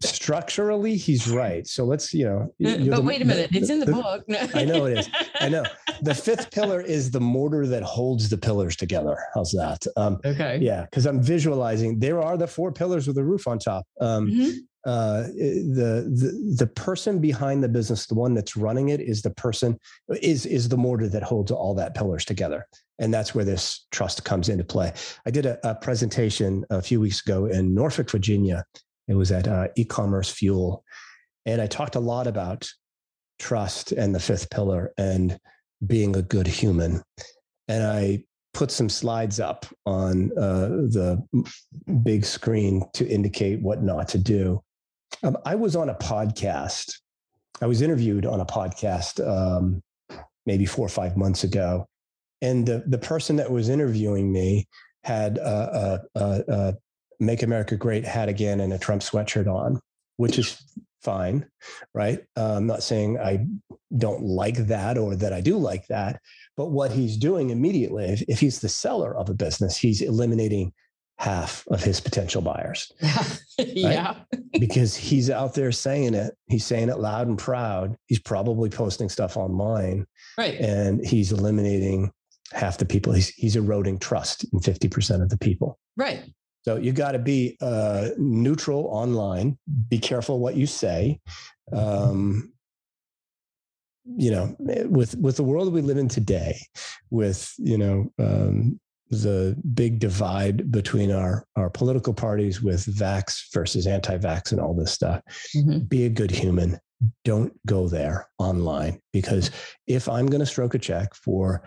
structurally, 0.00 0.96
he's 0.96 1.28
right. 1.28 1.66
So 1.66 1.84
let's, 1.84 2.14
you 2.14 2.26
know. 2.26 2.54
But 2.60 2.84
the, 2.84 3.02
wait 3.02 3.20
a 3.20 3.24
minute, 3.24 3.50
the, 3.50 3.58
it's 3.58 3.68
in 3.68 3.80
the, 3.80 3.86
the 3.86 3.92
book. 3.92 4.24
I 4.54 4.64
know 4.64 4.84
it 4.86 4.98
is. 4.98 5.10
I 5.40 5.48
know. 5.48 5.64
The 6.02 6.14
fifth 6.16 6.50
pillar 6.50 6.80
is 6.80 7.12
the 7.12 7.20
mortar 7.20 7.64
that 7.68 7.84
holds 7.84 8.28
the 8.28 8.36
pillars 8.36 8.74
together. 8.74 9.16
How's 9.36 9.52
that? 9.52 9.86
Um, 9.96 10.18
okay. 10.24 10.58
Yeah, 10.60 10.82
because 10.82 11.06
I'm 11.06 11.22
visualizing 11.22 12.00
there 12.00 12.20
are 12.20 12.36
the 12.36 12.48
four 12.48 12.72
pillars 12.72 13.06
with 13.06 13.16
a 13.18 13.24
roof 13.24 13.46
on 13.46 13.60
top. 13.60 13.86
Um, 14.00 14.26
mm-hmm. 14.26 14.50
Uh, 14.84 15.22
the, 15.22 16.08
the 16.10 16.54
the 16.58 16.66
person 16.66 17.20
behind 17.20 17.62
the 17.62 17.68
business, 17.68 18.06
the 18.06 18.14
one 18.14 18.34
that's 18.34 18.56
running 18.56 18.88
it, 18.88 19.00
is 19.00 19.22
the 19.22 19.30
person 19.30 19.78
is 20.20 20.46
is 20.46 20.68
the 20.68 20.76
mortar 20.76 21.08
that 21.08 21.22
holds 21.22 21.50
all 21.50 21.74
that 21.74 21.94
pillars 21.94 22.24
together. 22.24 22.66
And 22.98 23.12
that's 23.12 23.34
where 23.34 23.44
this 23.44 23.86
trust 23.90 24.24
comes 24.24 24.48
into 24.48 24.64
play. 24.64 24.92
I 25.26 25.30
did 25.30 25.46
a, 25.46 25.58
a 25.68 25.74
presentation 25.74 26.64
a 26.70 26.82
few 26.82 27.00
weeks 27.00 27.20
ago 27.20 27.46
in 27.46 27.74
Norfolk, 27.74 28.10
Virginia. 28.10 28.64
It 29.08 29.14
was 29.14 29.32
at 29.32 29.48
uh, 29.48 29.68
e-commerce 29.76 30.30
fuel. 30.30 30.84
And 31.44 31.60
I 31.60 31.66
talked 31.66 31.96
a 31.96 32.00
lot 32.00 32.26
about 32.26 32.68
trust 33.38 33.92
and 33.92 34.14
the 34.14 34.20
fifth 34.20 34.50
pillar 34.50 34.92
and 34.96 35.38
being 35.84 36.14
a 36.14 36.22
good 36.22 36.46
human. 36.46 37.02
And 37.66 37.84
I 37.84 38.24
put 38.54 38.70
some 38.70 38.88
slides 38.88 39.40
up 39.40 39.66
on 39.86 40.30
uh, 40.38 40.68
the 40.68 41.22
big 42.02 42.24
screen 42.24 42.84
to 42.94 43.08
indicate 43.08 43.60
what 43.60 43.82
not 43.82 44.08
to 44.08 44.18
do. 44.18 44.62
Um, 45.22 45.36
I 45.44 45.54
was 45.54 45.76
on 45.76 45.88
a 45.88 45.94
podcast. 45.94 46.98
I 47.60 47.66
was 47.66 47.82
interviewed 47.82 48.26
on 48.26 48.40
a 48.40 48.46
podcast 48.46 49.26
um, 49.26 49.82
maybe 50.46 50.66
four 50.66 50.84
or 50.84 50.90
five 50.90 51.16
months 51.16 51.44
ago 51.44 51.86
and 52.42 52.66
the, 52.66 52.82
the 52.86 52.98
person 52.98 53.36
that 53.36 53.50
was 53.50 53.68
interviewing 53.68 54.30
me 54.30 54.66
had 55.04 55.38
a, 55.38 56.02
a, 56.14 56.20
a, 56.48 56.74
Make 57.20 57.44
America 57.44 57.76
Great 57.76 58.04
hat 58.04 58.28
again 58.28 58.60
and 58.60 58.72
a 58.72 58.78
Trump 58.78 59.00
sweatshirt 59.00 59.46
on, 59.46 59.78
which 60.16 60.38
is 60.40 60.60
fine, 61.02 61.46
right? 61.94 62.18
Uh, 62.36 62.54
I'm 62.56 62.66
not 62.66 62.82
saying 62.82 63.16
I 63.20 63.46
don't 63.96 64.24
like 64.24 64.56
that 64.66 64.98
or 64.98 65.14
that 65.14 65.32
I 65.32 65.40
do 65.40 65.56
like 65.56 65.86
that, 65.86 66.20
but 66.56 66.72
what 66.72 66.90
he's 66.90 67.16
doing 67.16 67.50
immediately, 67.50 68.06
if, 68.06 68.22
if 68.22 68.40
he's 68.40 68.60
the 68.60 68.68
seller 68.68 69.16
of 69.16 69.28
a 69.28 69.34
business, 69.34 69.76
he's 69.76 70.02
eliminating 70.02 70.72
half 71.18 71.66
of 71.68 71.82
his 71.82 72.00
potential 72.00 72.42
buyers. 72.42 72.92
yeah. 73.58 74.16
because 74.58 74.96
he's 74.96 75.30
out 75.30 75.54
there 75.54 75.72
saying 75.72 76.14
it. 76.14 76.34
He's 76.48 76.64
saying 76.64 76.88
it 76.88 76.98
loud 76.98 77.28
and 77.28 77.38
proud. 77.38 77.96
He's 78.06 78.18
probably 78.18 78.70
posting 78.70 79.08
stuff 79.08 79.36
online. 79.36 80.06
Right. 80.36 80.58
And 80.58 81.04
he's 81.04 81.32
eliminating 81.32 82.10
half 82.52 82.78
the 82.78 82.84
people. 82.84 83.12
He's 83.12 83.28
he's 83.28 83.56
eroding 83.56 83.98
trust 83.98 84.44
in 84.52 84.60
50% 84.60 85.22
of 85.22 85.28
the 85.28 85.38
people. 85.38 85.78
Right. 85.96 86.24
So 86.62 86.76
you 86.76 86.92
got 86.92 87.12
to 87.12 87.18
be 87.18 87.56
uh, 87.60 88.10
neutral 88.18 88.86
online. 88.86 89.58
Be 89.88 89.98
careful 89.98 90.38
what 90.38 90.54
you 90.56 90.66
say. 90.66 91.20
Um, 91.72 92.52
you 94.04 94.30
know, 94.30 94.56
with 94.58 95.16
with 95.16 95.36
the 95.36 95.44
world 95.44 95.72
we 95.72 95.80
live 95.80 95.96
in 95.96 96.08
today, 96.08 96.58
with 97.10 97.52
you 97.58 97.78
know 97.78 98.12
um, 98.18 98.80
the 99.12 99.54
big 99.74 99.98
divide 99.98 100.72
between 100.72 101.12
our 101.12 101.46
our 101.54 101.68
political 101.68 102.14
parties 102.14 102.62
with 102.62 102.86
vax 102.86 103.52
versus 103.52 103.86
anti-vax 103.86 104.52
and 104.52 104.60
all 104.60 104.74
this 104.74 104.90
stuff. 104.90 105.22
Mm-hmm. 105.54 105.80
Be 105.80 106.06
a 106.06 106.08
good 106.08 106.30
human. 106.30 106.78
Don't 107.24 107.52
go 107.66 107.88
there 107.88 108.28
online 108.38 109.00
because 109.12 109.50
if 109.86 110.08
I'm 110.08 110.26
going 110.26 110.40
to 110.40 110.46
stroke 110.46 110.74
a 110.74 110.78
check 110.78 111.14
for 111.14 111.62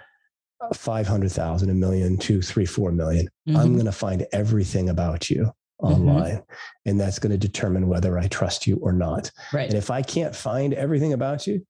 500,000, 0.74 1.70
a 1.70 1.74
million, 1.74 2.18
two, 2.18 2.41
three, 2.41 2.66
four 2.66 2.91
million, 2.91 3.28
mm-hmm. 3.48 3.58
I'm 3.58 3.74
going 3.74 3.86
to 3.86 3.91
find 3.91 4.26
everything 4.32 4.89
about 4.89 5.30
you 5.30 5.52
mm-hmm. 5.82 5.86
online. 5.86 6.38
Mm-hmm. 6.38 6.89
And 6.89 7.00
that's 7.00 7.20
going 7.20 7.32
to 7.32 7.38
determine 7.38 7.88
whether 7.88 8.18
I 8.18 8.28
trust 8.28 8.66
you 8.66 8.78
or 8.82 8.91
not. 8.91 9.30
Right. 9.54 9.68
And 9.68 9.76
if 9.76 9.91
I 9.91 10.02
can't 10.02 10.36
find 10.36 10.74
everything 10.74 11.14
about 11.14 11.46
you, 11.46 11.66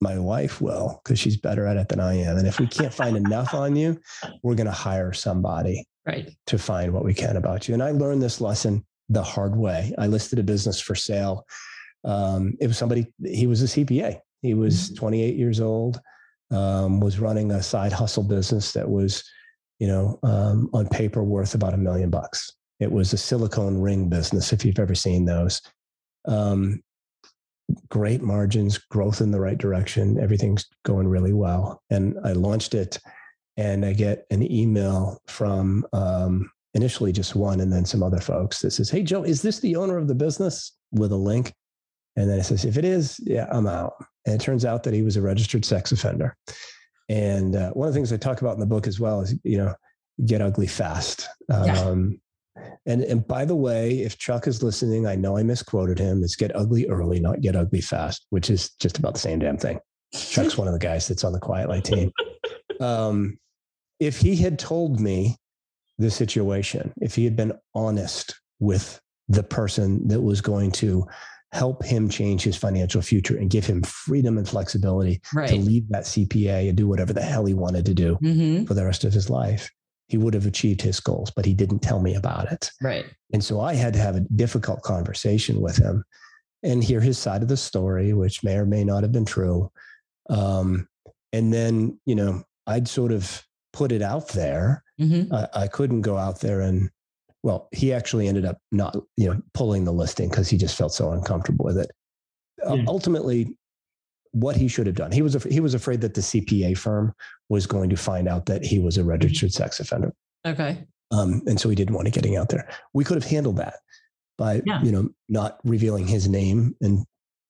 my 0.00 0.18
wife 0.18 0.60
will, 0.60 1.00
because 1.02 1.18
she's 1.18 1.36
better 1.36 1.66
at 1.66 1.76
it 1.76 1.88
than 1.88 2.00
I 2.00 2.14
am. 2.14 2.38
And 2.38 2.46
if 2.46 2.58
we 2.58 2.66
can't 2.66 2.92
find 2.92 3.16
enough 3.16 3.54
on 3.54 3.76
you, 3.76 4.00
we're 4.42 4.54
going 4.54 4.66
to 4.66 4.72
hire 4.72 5.12
somebody 5.12 5.86
right. 6.06 6.30
to 6.46 6.58
find 6.58 6.92
what 6.92 7.04
we 7.04 7.14
can 7.14 7.36
about 7.36 7.68
you. 7.68 7.74
And 7.74 7.82
I 7.82 7.90
learned 7.90 8.22
this 8.22 8.40
lesson 8.40 8.84
the 9.08 9.22
hard 9.22 9.56
way. 9.56 9.94
I 9.98 10.06
listed 10.06 10.38
a 10.38 10.42
business 10.42 10.80
for 10.80 10.94
sale. 10.94 11.46
Um, 12.04 12.56
it 12.60 12.66
was 12.66 12.78
somebody, 12.78 13.06
he 13.24 13.46
was 13.46 13.62
a 13.62 13.66
CPA. 13.66 14.20
He 14.42 14.54
was 14.54 14.86
mm-hmm. 14.86 14.94
28 14.94 15.36
years 15.36 15.60
old 15.60 16.00
um, 16.50 17.00
was 17.00 17.18
running 17.18 17.52
a 17.52 17.62
side 17.62 17.92
hustle 17.92 18.24
business 18.24 18.72
that 18.72 18.88
was, 18.88 19.24
you 19.78 19.86
know, 19.86 20.18
um, 20.22 20.68
on 20.72 20.88
paper 20.88 21.22
worth 21.22 21.54
about 21.54 21.74
a 21.74 21.78
million 21.78 22.10
bucks. 22.10 22.52
It 22.80 22.90
was 22.90 23.12
a 23.12 23.18
silicone 23.18 23.78
ring 23.78 24.08
business, 24.08 24.52
if 24.52 24.64
you've 24.64 24.78
ever 24.78 24.94
seen 24.94 25.24
those. 25.24 25.60
Um, 26.26 26.82
great 27.88 28.22
margins, 28.22 28.78
growth 28.78 29.20
in 29.20 29.30
the 29.30 29.40
right 29.40 29.58
direction, 29.58 30.18
everything's 30.20 30.66
going 30.84 31.08
really 31.08 31.32
well. 31.32 31.82
And 31.90 32.16
I 32.24 32.32
launched 32.32 32.74
it, 32.74 32.98
and 33.56 33.84
I 33.84 33.92
get 33.92 34.26
an 34.30 34.50
email 34.50 35.20
from 35.26 35.86
um, 35.92 36.50
initially 36.74 37.12
just 37.12 37.34
one, 37.34 37.60
and 37.60 37.72
then 37.72 37.84
some 37.84 38.02
other 38.02 38.20
folks 38.20 38.60
that 38.62 38.72
says, 38.72 38.90
"Hey 38.90 39.02
Joe, 39.02 39.22
is 39.22 39.42
this 39.42 39.60
the 39.60 39.76
owner 39.76 39.96
of 39.98 40.08
the 40.08 40.14
business?" 40.14 40.72
With 40.92 41.12
a 41.12 41.16
link, 41.16 41.52
and 42.16 42.28
then 42.28 42.38
it 42.38 42.44
says, 42.44 42.64
"If 42.64 42.76
it 42.76 42.84
is, 42.84 43.20
yeah, 43.24 43.46
I'm 43.50 43.66
out." 43.66 43.94
And 44.26 44.34
it 44.34 44.44
turns 44.44 44.64
out 44.64 44.82
that 44.82 44.94
he 44.94 45.02
was 45.02 45.16
a 45.16 45.22
registered 45.22 45.64
sex 45.64 45.92
offender. 45.92 46.36
And 47.08 47.56
uh, 47.56 47.70
one 47.70 47.88
of 47.88 47.94
the 47.94 47.98
things 47.98 48.12
I 48.12 48.16
talk 48.16 48.40
about 48.40 48.54
in 48.54 48.60
the 48.60 48.66
book 48.66 48.86
as 48.86 49.00
well 49.00 49.20
is, 49.20 49.34
you 49.42 49.58
know, 49.58 49.74
get 50.26 50.40
ugly 50.40 50.66
fast. 50.66 51.28
Yeah. 51.48 51.80
Um, 51.80 52.20
and 52.86 53.02
and 53.02 53.26
by 53.26 53.44
the 53.44 53.56
way, 53.56 54.00
if 54.00 54.18
Chuck 54.18 54.46
is 54.46 54.62
listening, 54.62 55.06
I 55.06 55.14
know 55.14 55.36
I 55.36 55.42
misquoted 55.42 55.98
him. 55.98 56.22
It's 56.22 56.36
get 56.36 56.54
ugly 56.56 56.86
early, 56.88 57.20
not 57.20 57.40
get 57.40 57.56
ugly 57.56 57.80
fast, 57.80 58.26
which 58.30 58.50
is 58.50 58.70
just 58.80 58.98
about 58.98 59.14
the 59.14 59.20
same 59.20 59.38
damn 59.38 59.58
thing. 59.58 59.78
Chuck's 60.14 60.56
one 60.56 60.66
of 60.66 60.72
the 60.72 60.78
guys 60.78 61.06
that's 61.06 61.24
on 61.24 61.32
the 61.32 61.38
Quiet 61.38 61.68
Light 61.68 61.84
team. 61.84 62.12
Um, 62.80 63.38
if 63.98 64.16
he 64.16 64.36
had 64.36 64.58
told 64.58 65.00
me 65.00 65.36
the 65.98 66.10
situation, 66.10 66.94
if 67.02 67.14
he 67.14 67.24
had 67.24 67.36
been 67.36 67.52
honest 67.74 68.40
with 68.58 68.98
the 69.28 69.42
person 69.42 70.08
that 70.08 70.22
was 70.22 70.40
going 70.40 70.72
to 70.72 71.06
help 71.52 71.84
him 71.84 72.08
change 72.08 72.42
his 72.42 72.56
financial 72.56 73.02
future 73.02 73.36
and 73.36 73.50
give 73.50 73.66
him 73.66 73.82
freedom 73.82 74.38
and 74.38 74.48
flexibility 74.48 75.20
right. 75.34 75.48
to 75.48 75.56
leave 75.56 75.88
that 75.88 76.04
CPA 76.04 76.68
and 76.68 76.76
do 76.76 76.86
whatever 76.86 77.12
the 77.12 77.22
hell 77.22 77.44
he 77.44 77.54
wanted 77.54 77.84
to 77.86 77.94
do 77.94 78.16
mm-hmm. 78.22 78.64
for 78.64 78.74
the 78.74 78.84
rest 78.84 79.04
of 79.04 79.12
his 79.12 79.28
life, 79.28 79.70
he 80.10 80.18
would 80.18 80.34
have 80.34 80.46
achieved 80.46 80.82
his 80.82 80.98
goals, 80.98 81.30
but 81.30 81.44
he 81.44 81.54
didn't 81.54 81.78
tell 81.78 82.00
me 82.00 82.16
about 82.16 82.50
it. 82.50 82.70
Right. 82.82 83.06
And 83.32 83.42
so 83.42 83.60
I 83.60 83.74
had 83.74 83.92
to 83.94 84.00
have 84.00 84.16
a 84.16 84.26
difficult 84.34 84.82
conversation 84.82 85.60
with 85.60 85.76
him 85.76 86.04
and 86.64 86.82
hear 86.82 87.00
his 87.00 87.16
side 87.16 87.42
of 87.42 87.48
the 87.48 87.56
story, 87.56 88.12
which 88.12 88.42
may 88.42 88.56
or 88.56 88.66
may 88.66 88.82
not 88.82 89.04
have 89.04 89.12
been 89.12 89.24
true. 89.24 89.70
Um, 90.28 90.88
and 91.32 91.52
then, 91.52 91.98
you 92.06 92.16
know, 92.16 92.42
I'd 92.66 92.88
sort 92.88 93.12
of 93.12 93.42
put 93.72 93.92
it 93.92 94.02
out 94.02 94.28
there. 94.30 94.82
Mm-hmm. 95.00 95.32
I, 95.32 95.48
I 95.54 95.68
couldn't 95.68 96.02
go 96.02 96.16
out 96.16 96.40
there 96.40 96.60
and 96.60 96.90
well, 97.42 97.68
he 97.72 97.92
actually 97.92 98.26
ended 98.26 98.44
up 98.44 98.58
not, 98.72 98.96
you 99.16 99.28
know, 99.28 99.40
pulling 99.54 99.84
the 99.84 99.92
listing 99.92 100.28
because 100.28 100.50
he 100.50 100.58
just 100.58 100.76
felt 100.76 100.92
so 100.92 101.12
uncomfortable 101.12 101.64
with 101.64 101.78
it. 101.78 101.90
Uh, 102.66 102.74
yeah. 102.74 102.82
Uh, 102.82 102.84
ultimately, 102.88 103.56
what 104.32 104.56
he 104.56 104.68
should 104.68 104.86
have 104.86 104.96
done, 104.96 105.12
he 105.12 105.22
was 105.22 105.34
af- 105.34 105.44
he 105.44 105.60
was 105.60 105.74
afraid 105.74 106.00
that 106.02 106.14
the 106.14 106.20
CPA 106.20 106.76
firm 106.76 107.12
was 107.48 107.66
going 107.66 107.90
to 107.90 107.96
find 107.96 108.28
out 108.28 108.46
that 108.46 108.64
he 108.64 108.78
was 108.78 108.96
a 108.96 109.04
registered 109.04 109.52
sex 109.52 109.80
offender. 109.80 110.12
Okay. 110.46 110.84
Um, 111.10 111.42
and 111.46 111.60
so 111.60 111.68
he 111.68 111.74
didn't 111.74 111.94
want 111.94 112.06
to 112.06 112.12
getting 112.12 112.36
out 112.36 112.48
there. 112.48 112.68
We 112.94 113.04
could 113.04 113.16
have 113.16 113.28
handled 113.30 113.56
that 113.56 113.74
by 114.38 114.62
yeah. 114.64 114.82
you 114.82 114.92
know 114.92 115.08
not 115.28 115.58
revealing 115.64 116.06
his 116.06 116.28
name 116.28 116.74
and 116.80 117.04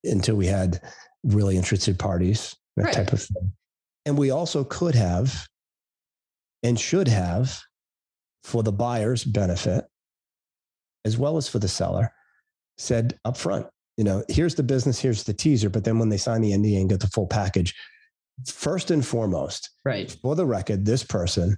until 0.04 0.36
we 0.36 0.46
had 0.46 0.80
really 1.24 1.56
interested 1.56 1.98
parties, 1.98 2.56
that 2.76 2.84
right. 2.84 2.94
type 2.94 3.12
of 3.12 3.22
thing. 3.22 3.52
And 4.06 4.16
we 4.16 4.30
also 4.30 4.64
could 4.64 4.94
have 4.94 5.46
and 6.62 6.78
should 6.80 7.08
have 7.08 7.60
for 8.44 8.62
the 8.62 8.72
buyer's 8.72 9.24
benefit 9.24 9.84
as 11.04 11.18
well 11.18 11.36
as 11.36 11.48
for 11.48 11.58
the 11.58 11.68
seller 11.68 12.12
said 12.78 13.18
up 13.24 13.36
front 13.36 13.66
you 13.96 14.04
know 14.04 14.24
here's 14.28 14.54
the 14.54 14.62
business 14.62 14.98
here's 14.98 15.24
the 15.24 15.34
teaser 15.34 15.68
but 15.68 15.84
then 15.84 15.98
when 15.98 16.08
they 16.08 16.16
sign 16.16 16.40
the 16.40 16.52
nda 16.52 16.80
and 16.80 16.88
get 16.88 17.00
the 17.00 17.06
full 17.08 17.26
package 17.26 17.74
first 18.46 18.90
and 18.90 19.04
foremost 19.04 19.70
right. 19.84 20.16
for 20.22 20.34
the 20.34 20.46
record 20.46 20.84
this 20.84 21.04
person 21.04 21.56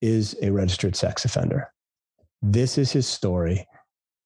is 0.00 0.36
a 0.42 0.50
registered 0.50 0.96
sex 0.96 1.24
offender. 1.24 1.70
This 2.42 2.78
is 2.78 2.90
his 2.90 3.06
story. 3.06 3.66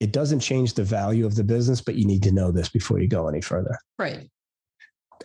It 0.01 0.13
doesn't 0.13 0.41
change 0.41 0.75
the 0.75 0.85
value 0.85 1.27
of 1.27 1.35
the 1.35 1.45
business 1.45 1.81
but 1.81 1.97
you 1.97 2.07
need 2.07 2.23
to 2.25 2.33
know 2.33 2.51
this 2.51 2.69
before 2.69 3.01
you 3.01 3.09
go 3.09 3.29
any 3.29 3.41
further. 3.41 3.77
Right. 3.99 4.29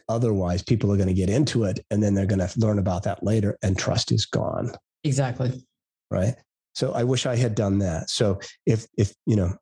Otherwise 0.07 0.63
people 0.63 0.91
are 0.91 0.97
going 0.97 1.07
to 1.07 1.13
get 1.13 1.29
into 1.29 1.63
it 1.65 1.79
and 1.91 2.01
then 2.01 2.13
they're 2.13 2.25
going 2.25 2.39
to 2.39 2.59
learn 2.59 2.79
about 2.79 3.03
that 3.03 3.23
later 3.23 3.57
and 3.61 3.77
trust 3.77 4.11
is 4.11 4.25
gone. 4.25 4.71
Exactly. 5.03 5.63
Right? 6.09 6.35
So 6.73 6.93
I 6.93 7.03
wish 7.03 7.25
I 7.25 7.35
had 7.35 7.55
done 7.55 7.79
that. 7.79 8.09
So 8.09 8.39
if 8.65 8.87
if 8.97 9.13
you 9.25 9.35
know 9.35 9.55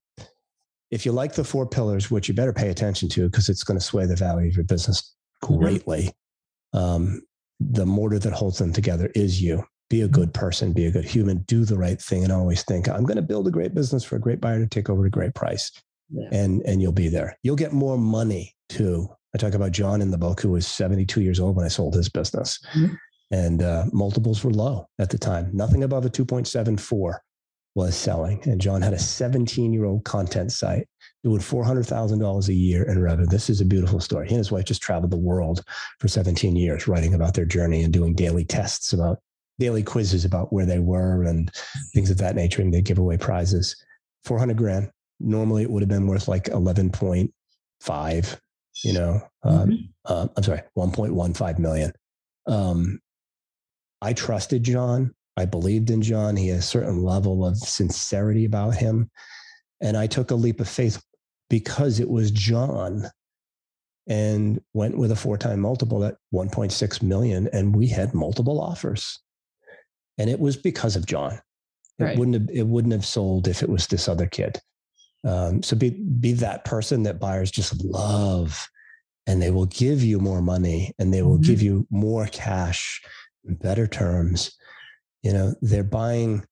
if 0.91 1.05
you 1.05 1.11
like 1.11 1.33
the 1.33 1.43
four 1.43 1.67
pillars, 1.67 2.09
which 2.09 2.27
you 2.27 2.33
better 2.33 2.53
pay 2.53 2.69
attention 2.69 3.09
to 3.09 3.29
because 3.29 3.49
it's 3.49 3.63
going 3.63 3.79
to 3.79 3.85
sway 3.85 4.05
the 4.05 4.15
value 4.15 4.49
of 4.49 4.55
your 4.55 4.63
business 4.63 5.13
mm-hmm. 5.43 5.57
greatly. 5.57 6.11
Um, 6.73 7.21
the 7.59 7.85
mortar 7.85 8.19
that 8.19 8.33
holds 8.33 8.57
them 8.57 8.73
together 8.73 9.11
is 9.15 9.41
you. 9.41 9.63
Be 9.89 10.01
a 10.01 10.05
mm-hmm. 10.05 10.13
good 10.13 10.33
person, 10.33 10.73
be 10.73 10.85
a 10.85 10.91
good 10.91 11.05
human, 11.05 11.39
do 11.39 11.65
the 11.65 11.77
right 11.77 12.01
thing, 12.01 12.23
and 12.23 12.31
always 12.31 12.63
think, 12.63 12.87
I'm 12.87 13.03
going 13.03 13.15
to 13.15 13.21
build 13.21 13.47
a 13.47 13.51
great 13.51 13.73
business 13.73 14.03
for 14.03 14.15
a 14.15 14.21
great 14.21 14.41
buyer 14.41 14.59
to 14.59 14.67
take 14.67 14.89
over 14.89 15.03
at 15.03 15.07
a 15.07 15.11
great 15.11 15.33
price. 15.33 15.71
Yeah. 16.09 16.29
And 16.31 16.61
and 16.61 16.81
you'll 16.81 16.93
be 16.93 17.09
there. 17.09 17.37
You'll 17.43 17.57
get 17.57 17.73
more 17.73 17.97
money 17.97 18.55
too. 18.69 19.09
I 19.35 19.37
talk 19.37 19.53
about 19.53 19.73
John 19.73 20.01
in 20.01 20.11
the 20.11 20.17
book, 20.17 20.39
who 20.39 20.51
was 20.51 20.65
72 20.65 21.21
years 21.21 21.39
old 21.39 21.57
when 21.57 21.65
I 21.65 21.69
sold 21.69 21.95
his 21.95 22.09
business. 22.09 22.59
Mm-hmm 22.73 22.95
and 23.31 23.61
uh, 23.61 23.85
multiples 23.91 24.43
were 24.43 24.51
low 24.51 24.87
at 24.99 25.09
the 25.09 25.17
time. 25.17 25.49
Nothing 25.53 25.83
above 25.83 26.05
a 26.05 26.09
2.74 26.09 27.17
was 27.77 27.95
selling. 27.95 28.41
And 28.45 28.59
John 28.59 28.81
had 28.81 28.93
a 28.93 28.99
17 28.99 29.71
year 29.71 29.85
old 29.85 30.03
content 30.03 30.51
site 30.51 30.87
doing 31.23 31.39
$400,000 31.39 32.47
a 32.47 32.53
year 32.53 32.83
in 32.89 32.99
revenue. 32.99 33.27
This 33.27 33.51
is 33.51 33.61
a 33.61 33.65
beautiful 33.65 33.99
story. 33.99 34.27
He 34.27 34.33
and 34.33 34.39
his 34.39 34.51
wife 34.51 34.65
just 34.65 34.81
traveled 34.81 35.11
the 35.11 35.17
world 35.17 35.63
for 35.99 36.07
17 36.07 36.55
years, 36.55 36.87
writing 36.87 37.13
about 37.13 37.35
their 37.35 37.45
journey 37.45 37.83
and 37.83 37.93
doing 37.93 38.15
daily 38.15 38.43
tests 38.43 38.93
about 38.93 39.19
daily 39.59 39.83
quizzes 39.83 40.25
about 40.25 40.51
where 40.51 40.65
they 40.65 40.79
were 40.79 41.21
and 41.23 41.51
things 41.93 42.09
of 42.09 42.17
that 42.17 42.35
nature. 42.35 42.63
And 42.63 42.73
they 42.73 42.81
give 42.81 42.97
away 42.97 43.15
prizes. 43.15 43.75
400 44.25 44.57
grand. 44.57 44.89
Normally 45.19 45.61
it 45.61 45.69
would 45.69 45.83
have 45.83 45.89
been 45.89 46.07
worth 46.07 46.27
like 46.27 46.45
11.5, 46.45 48.39
you 48.83 48.93
know, 48.93 49.21
um, 49.43 49.69
mm-hmm. 49.69 49.75
uh, 50.05 50.27
I'm 50.35 50.43
sorry, 50.43 50.61
1.15 50.75 51.59
million. 51.59 51.91
Um, 52.47 52.99
I 54.01 54.13
trusted 54.13 54.63
John. 54.63 55.13
I 55.37 55.45
believed 55.45 55.91
in 55.91 56.01
John. 56.01 56.35
He 56.35 56.49
had 56.49 56.59
a 56.59 56.63
certain 56.63 57.03
level 57.03 57.45
of 57.45 57.57
sincerity 57.57 58.45
about 58.45 58.75
him. 58.75 59.09
And 59.79 59.95
I 59.95 60.07
took 60.07 60.31
a 60.31 60.35
leap 60.35 60.59
of 60.59 60.67
faith 60.67 61.01
because 61.49 61.99
it 61.99 62.09
was 62.09 62.31
John 62.31 63.09
and 64.07 64.59
went 64.73 64.97
with 64.97 65.11
a 65.11 65.15
four 65.15 65.37
time 65.37 65.59
multiple 65.59 66.03
at 66.03 66.17
1.6 66.33 67.01
million. 67.03 67.47
And 67.53 67.75
we 67.75 67.87
had 67.87 68.15
multiple 68.15 68.59
offers. 68.59 69.19
And 70.17 70.29
it 70.29 70.39
was 70.39 70.57
because 70.57 70.95
of 70.95 71.05
John. 71.05 71.39
It 71.99 72.03
right. 72.03 72.17
wouldn't 72.17 72.35
have 72.35 72.49
it 72.55 72.67
wouldn't 72.67 72.93
have 72.93 73.05
sold 73.05 73.47
if 73.47 73.63
it 73.63 73.69
was 73.69 73.87
this 73.87 74.07
other 74.07 74.27
kid. 74.27 74.59
Um, 75.23 75.63
so 75.63 75.75
be 75.75 75.89
be 75.89 76.33
that 76.33 76.63
person 76.63 77.03
that 77.03 77.19
buyers 77.19 77.49
just 77.49 77.83
love, 77.83 78.67
and 79.25 79.41
they 79.41 79.49
will 79.49 79.65
give 79.65 80.03
you 80.03 80.19
more 80.19 80.41
money, 80.41 80.93
and 80.99 81.11
they 81.11 81.23
will 81.23 81.35
mm-hmm. 81.35 81.51
give 81.51 81.61
you 81.61 81.87
more 81.89 82.27
cash, 82.27 83.01
in 83.45 83.55
better 83.55 83.87
terms. 83.87 84.55
You 85.23 85.33
know, 85.33 85.55
they're 85.61 85.83
buying 85.83 86.45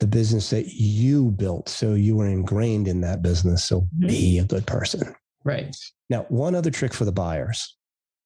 the 0.00 0.06
business 0.06 0.50
that 0.50 0.68
you 0.68 1.30
built, 1.32 1.68
so 1.68 1.94
you 1.94 2.16
were 2.16 2.28
ingrained 2.28 2.86
in 2.86 3.00
that 3.00 3.22
business. 3.22 3.64
So 3.64 3.82
mm-hmm. 3.82 4.06
be 4.06 4.38
a 4.38 4.44
good 4.44 4.66
person. 4.66 5.14
Right. 5.44 5.74
Now, 6.10 6.26
one 6.28 6.54
other 6.54 6.70
trick 6.70 6.94
for 6.94 7.04
the 7.04 7.12
buyers. 7.12 7.76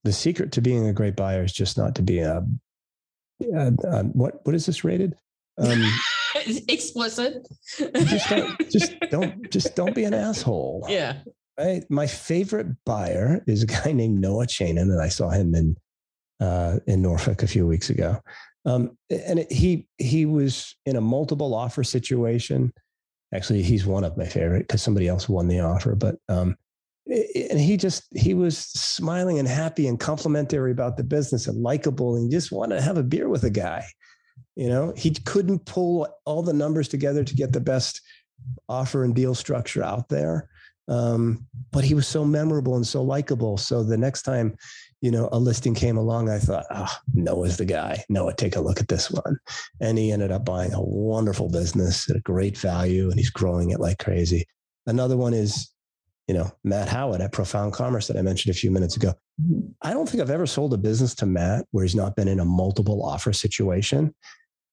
The 0.05 0.13
secret 0.13 0.53
to 0.53 0.61
being 0.61 0.87
a 0.89 0.93
great 0.93 1.15
buyer 1.15 1.45
is 1.45 1.53
just 1.53 1.79
not 1.79 1.95
to 1.95 2.03
be 2.03 2.19
a, 2.19 2.45
a, 3.55 3.73
a 3.85 4.03
what 4.05 4.45
what 4.45 4.55
is 4.55 4.67
this 4.67 4.83
rated? 4.83 5.15
Um, 5.59 5.83
explicit. 6.69 7.47
just 7.79 8.29
don't, 8.29 8.71
just 8.71 9.01
don't 9.11 9.51
just 9.51 9.77
don't 9.77 9.95
be 9.95 10.05
an 10.05 10.15
asshole. 10.15 10.87
Yeah. 10.89 11.19
Right. 11.59 11.85
My 11.91 12.07
favorite 12.07 12.69
buyer 12.87 13.45
is 13.47 13.63
a 13.63 13.67
guy 13.67 13.93
named 13.93 14.21
Noah 14.21 14.47
Chanin, 14.47 14.91
and 14.91 15.01
I 15.01 15.09
saw 15.09 15.29
him 15.29 15.55
in 15.55 15.77
uh, 16.41 16.79
in 16.87 17.03
Norfolk 17.03 17.43
a 17.43 17.47
few 17.47 17.67
weeks 17.67 17.91
ago. 17.91 18.19
Um, 18.65 18.97
and 19.11 19.41
it, 19.41 19.53
he 19.53 19.89
he 19.99 20.25
was 20.27 20.75
in 20.87 20.97
a 20.97 21.01
multiple 21.01 21.55
offer 21.55 21.83
situation. 21.83 22.73
Actually, 23.35 23.63
he's 23.63 23.87
one 23.87 24.05
of 24.05 24.17
my 24.17 24.27
favorite 24.27 24.69
because 24.69 24.83
somebody 24.83 25.09
else 25.09 25.29
won 25.29 25.49
the 25.49 25.61
offer. 25.61 25.95
But 25.95 26.17
um, 26.29 26.57
and 27.07 27.59
he 27.59 27.77
just 27.77 28.05
he 28.17 28.35
was 28.35 28.57
smiling 28.57 29.39
and 29.39 29.49
happy 29.49 29.89
and 29.89 29.99
complimentary 29.99 30.71
about 30.71 30.97
the 30.97 31.05
business 31.05 31.49
and 31.49 31.63
likable, 31.63 32.17
and 32.17 32.31
just 32.31 32.53
wanted 32.53 32.77
to 32.77 32.83
have 32.83 32.99
a 32.99 33.03
beer 33.03 33.29
with 33.29 33.45
a 33.45 33.51
guy. 33.51 33.85
You 34.55 34.69
know, 34.69 34.93
he 34.97 35.11
couldn't 35.11 35.65
pull 35.65 36.07
all 36.25 36.43
the 36.43 36.53
numbers 36.53 36.89
together 36.89 37.25
to 37.25 37.35
get 37.35 37.53
the 37.53 37.61
best 37.61 38.01
offer 38.69 39.05
and 39.05 39.15
deal 39.15 39.35
structure 39.35 39.83
out 39.83 40.09
there. 40.09 40.49
Um, 40.89 41.47
but 41.71 41.85
he 41.85 41.95
was 41.95 42.07
so 42.07 42.25
memorable 42.25 42.77
and 42.77 42.87
so 42.87 43.03
likable. 43.03 43.57
So 43.57 43.83
the 43.83 43.97
next 43.97 44.23
time, 44.23 44.57
you 45.03 45.11
know, 45.11 45.29
a 45.33 45.39
listing 45.39 45.75
came 45.75 45.97
along, 45.97 46.31
I 46.31 46.39
thought, 46.39 46.65
oh, 46.71 46.97
Noah's 47.13 47.57
the 47.57 47.65
guy. 47.65 48.05
Noah, 48.09 48.35
take 48.35 48.55
a 48.55 48.61
look 48.61 48.81
at 48.81 48.87
this 48.87 49.11
one. 49.11 49.37
And 49.81 49.99
he 49.99 50.13
ended 50.13 50.31
up 50.31 50.45
buying 50.45 50.73
a 50.73 50.81
wonderful 50.81 51.51
business 51.51 52.09
at 52.09 52.17
a 52.17 52.21
great 52.21 52.57
value 52.57 53.11
and 53.11 53.19
he's 53.19 53.29
growing 53.29 53.71
it 53.71 53.81
like 53.81 53.99
crazy. 53.99 54.47
Another 54.87 55.17
one 55.17 55.35
is, 55.35 55.69
you 56.29 56.35
know, 56.35 56.53
Matt 56.63 56.89
Howard 56.89 57.21
at 57.21 57.33
Profound 57.33 57.73
Commerce 57.73 58.07
that 58.07 58.17
I 58.17 58.23
mentioned 58.23 58.55
a 58.55 58.59
few 58.59 58.71
minutes 58.71 58.95
ago. 58.95 59.13
I 59.83 59.93
don't 59.93 60.09
think 60.09 60.23
I've 60.23 60.31
ever 60.31 60.47
sold 60.47 60.73
a 60.73 60.79
business 60.79 61.17
to 61.17 61.27
Matt 61.27 61.67
where 61.73 61.83
he's 61.83 61.97
not 61.97 62.15
been 62.15 62.29
in 62.29 62.39
a 62.39 62.45
multiple 62.45 63.05
offer 63.05 63.33
situation. 63.33 64.15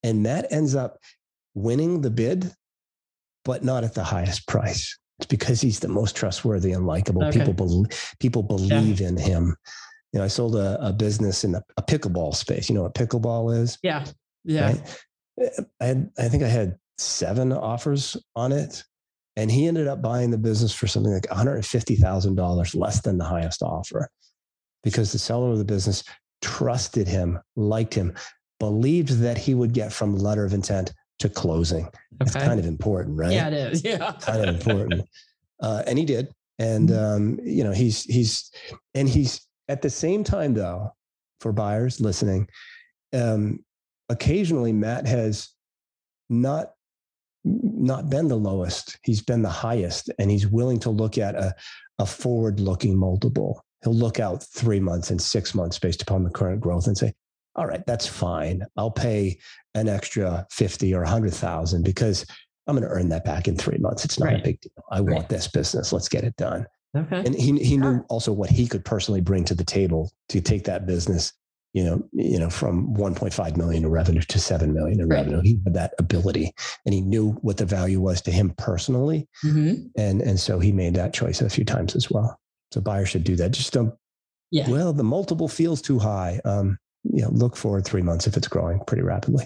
And 0.03 0.21
Matt 0.21 0.45
ends 0.51 0.75
up 0.75 0.99
winning 1.55 2.01
the 2.01 2.11
bid, 2.11 2.53
but 3.43 3.63
not 3.63 3.83
at 3.83 3.95
the 3.95 4.03
highest 4.03 4.47
price. 4.47 4.95
It's 5.17 5.25
because 5.25 5.59
he's 5.59 5.79
the 5.79 5.87
most 5.87 6.15
trustworthy 6.15 6.71
and 6.71 6.85
likable. 6.85 7.23
Okay. 7.25 7.39
People 7.39 7.53
believe 7.53 8.15
people 8.19 8.43
believe 8.43 9.01
yeah. 9.01 9.07
in 9.07 9.17
him. 9.17 9.55
You 10.13 10.19
know, 10.19 10.25
I 10.25 10.27
sold 10.27 10.55
a, 10.55 10.77
a 10.85 10.91
business 10.91 11.43
in 11.43 11.55
a, 11.55 11.63
a, 11.77 11.83
pickleball 11.83 12.35
space. 12.35 12.67
You 12.67 12.75
know 12.75 12.83
what 12.83 12.95
pickleball 12.95 13.55
is? 13.55 13.77
Yeah. 13.83 14.05
Yeah. 14.43 14.67
Right? 14.67 15.61
I 15.79 15.85
had, 15.85 16.09
I 16.17 16.27
think 16.29 16.43
I 16.43 16.47
had 16.47 16.77
seven 16.97 17.53
offers 17.53 18.17
on 18.35 18.51
it. 18.51 18.83
And 19.35 19.49
he 19.49 19.67
ended 19.67 19.87
up 19.87 20.01
buying 20.01 20.31
the 20.31 20.37
business 20.37 20.73
for 20.73 20.87
something 20.87 21.13
like 21.13 21.27
$150,000 21.27 22.75
less 22.75 23.01
than 23.01 23.17
the 23.17 23.23
highest 23.23 23.61
offer 23.61 24.09
because 24.83 25.11
the 25.11 25.19
seller 25.19 25.51
of 25.51 25.57
the 25.57 25.65
business 25.65 26.03
trusted 26.41 27.07
him, 27.07 27.39
liked 27.55 27.93
him, 27.93 28.13
believed 28.59 29.19
that 29.19 29.37
he 29.37 29.53
would 29.53 29.73
get 29.73 29.93
from 29.93 30.17
letter 30.17 30.43
of 30.43 30.53
intent 30.53 30.93
to 31.19 31.29
closing. 31.29 31.87
That's 32.17 32.35
okay. 32.35 32.45
kind 32.45 32.59
of 32.59 32.65
important, 32.65 33.17
right? 33.17 33.31
Yeah, 33.31 33.47
it 33.47 33.53
is. 33.53 33.83
Yeah. 33.85 34.13
kind 34.19 34.41
of 34.41 34.55
important. 34.55 35.07
Uh, 35.61 35.83
and 35.85 35.97
he 35.97 36.05
did. 36.05 36.29
And, 36.57 36.89
mm-hmm. 36.89 37.15
um, 37.15 37.39
you 37.41 37.63
know, 37.63 37.71
he's, 37.71 38.03
he's, 38.03 38.51
and 38.93 39.07
he's 39.07 39.41
at 39.69 39.81
the 39.81 39.89
same 39.89 40.23
time, 40.23 40.53
though, 40.53 40.93
for 41.39 41.53
buyers 41.53 42.01
listening, 42.01 42.49
um, 43.13 43.63
occasionally 44.09 44.73
Matt 44.73 45.07
has 45.07 45.49
not 46.29 46.73
not 47.45 48.09
been 48.09 48.27
the 48.27 48.35
lowest 48.35 48.99
he's 49.03 49.21
been 49.21 49.41
the 49.41 49.47
highest 49.47 50.11
and 50.19 50.29
he's 50.29 50.45
willing 50.45 50.77
to 50.77 50.89
look 50.89 51.17
at 51.17 51.35
a, 51.35 51.55
a 51.97 52.05
forward 52.05 52.59
looking 52.59 52.97
multiple 52.97 53.63
he'll 53.81 53.95
look 53.95 54.19
out 54.19 54.43
three 54.43 54.79
months 54.79 55.09
and 55.09 55.21
six 55.21 55.55
months 55.55 55.79
based 55.79 56.01
upon 56.01 56.21
the 56.21 56.29
current 56.29 56.59
growth 56.59 56.85
and 56.85 56.97
say 56.97 57.13
all 57.59 57.67
right, 57.67 57.85
that's 57.85 58.07
fine. 58.07 58.65
I'll 58.77 58.89
pay 58.89 59.37
an 59.75 59.89
extra 59.89 60.47
50 60.49 60.93
or 60.93 61.01
100,000 61.01 61.83
because 61.83 62.25
I'm 62.67 62.75
going 62.75 62.87
to 62.87 62.93
earn 62.93 63.09
that 63.09 63.25
back 63.25 63.47
in 63.49 63.57
three 63.57 63.77
months. 63.79 64.05
It's 64.05 64.17
not 64.17 64.27
right. 64.27 64.39
a 64.39 64.43
big 64.43 64.61
deal. 64.61 64.71
I 64.91 65.01
right. 65.01 65.15
want 65.15 65.29
this 65.29 65.47
business. 65.47 65.91
Let's 65.91 66.07
get 66.07 66.23
it 66.23 66.35
done. 66.37 66.65
Okay. 66.95 67.19
And 67.23 67.35
he, 67.35 67.57
he 67.59 67.77
knew 67.77 68.03
also 68.09 68.33
what 68.33 68.49
he 68.49 68.67
could 68.67 68.83
personally 68.83 69.21
bring 69.21 69.45
to 69.45 69.53
the 69.53 69.63
table 69.63 70.11
to 70.29 70.41
take 70.41 70.63
that 70.63 70.87
business, 70.87 71.33
you 71.73 71.83
know, 71.83 72.03
you 72.13 72.39
know, 72.39 72.49
from 72.49 72.95
1.5 72.95 73.57
million 73.57 73.83
in 73.83 73.91
revenue 73.91 74.21
to 74.21 74.39
7 74.39 74.73
million 74.73 74.99
in 74.99 75.07
right. 75.07 75.17
revenue. 75.17 75.41
He 75.41 75.59
had 75.63 75.75
that 75.75 75.93
ability 75.99 76.51
and 76.85 76.93
he 76.93 77.01
knew 77.01 77.33
what 77.41 77.57
the 77.57 77.65
value 77.65 77.99
was 77.99 78.21
to 78.23 78.31
him 78.31 78.51
personally. 78.57 79.27
Mm-hmm. 79.45 79.87
And, 79.97 80.21
and 80.21 80.39
so 80.39 80.59
he 80.59 80.71
made 80.71 80.95
that 80.95 81.13
choice 81.13 81.41
a 81.41 81.49
few 81.49 81.63
times 81.63 81.95
as 81.95 82.09
well. 82.09 82.39
So 82.71 82.81
buyers 82.81 83.09
should 83.09 83.23
do 83.23 83.35
that. 83.35 83.51
Just 83.51 83.73
don't, 83.73 83.93
yeah. 84.51 84.69
well, 84.69 84.93
the 84.93 85.03
multiple 85.03 85.47
feels 85.47 85.81
too 85.81 85.99
high. 85.99 86.41
Um, 86.43 86.79
you 87.03 87.21
know, 87.21 87.29
look 87.29 87.55
forward 87.55 87.85
three 87.85 88.01
months 88.01 88.25
if 88.25 88.35
it's 88.35 88.47
growing 88.47 88.79
pretty 88.85 89.03
rapidly. 89.03 89.45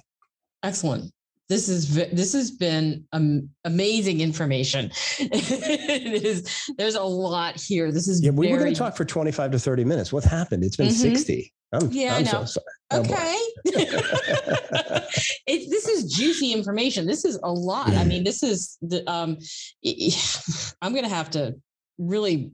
Excellent. 0.64 1.12
This 1.50 1.68
is 1.68 1.94
this 1.94 2.34
has 2.34 2.52
been 2.52 3.06
um, 3.12 3.50
amazing 3.66 4.22
information. 4.22 4.92
it 5.20 6.24
is. 6.24 6.70
There's 6.78 6.96
a 6.96 7.04
lot 7.04 7.60
here. 7.60 7.92
This 7.92 8.08
is 8.08 8.24
yeah. 8.24 8.32
We 8.32 8.48
very... 8.48 8.58
were 8.58 8.64
going 8.64 8.74
to 8.74 8.80
talk 8.80 8.96
for 8.96 9.04
25 9.04 9.52
to 9.52 9.60
30 9.60 9.84
minutes. 9.84 10.14
What 10.14 10.24
happened? 10.24 10.64
It's 10.64 10.78
been 10.78 10.88
mm-hmm. 10.88 11.14
60. 11.14 11.54
I'm, 11.74 11.92
yeah, 11.92 12.16
I'm 12.16 12.28
I 12.28 12.32
know. 12.32 12.46
So 12.46 12.62
okay. 12.94 13.38
it, 13.66 15.70
this 15.70 15.88
is 15.88 16.14
juicy 16.14 16.54
information. 16.54 17.06
This 17.06 17.26
is 17.26 17.38
a 17.44 17.52
lot. 17.52 17.90
I 17.90 18.06
mean, 18.06 18.24
this 18.24 18.42
is 18.42 18.78
the. 18.82 19.10
Um, 19.12 19.38
I'm 20.82 20.94
going 20.94 21.04
to 21.04 21.14
have 21.14 21.30
to 21.32 21.56
really. 21.98 22.54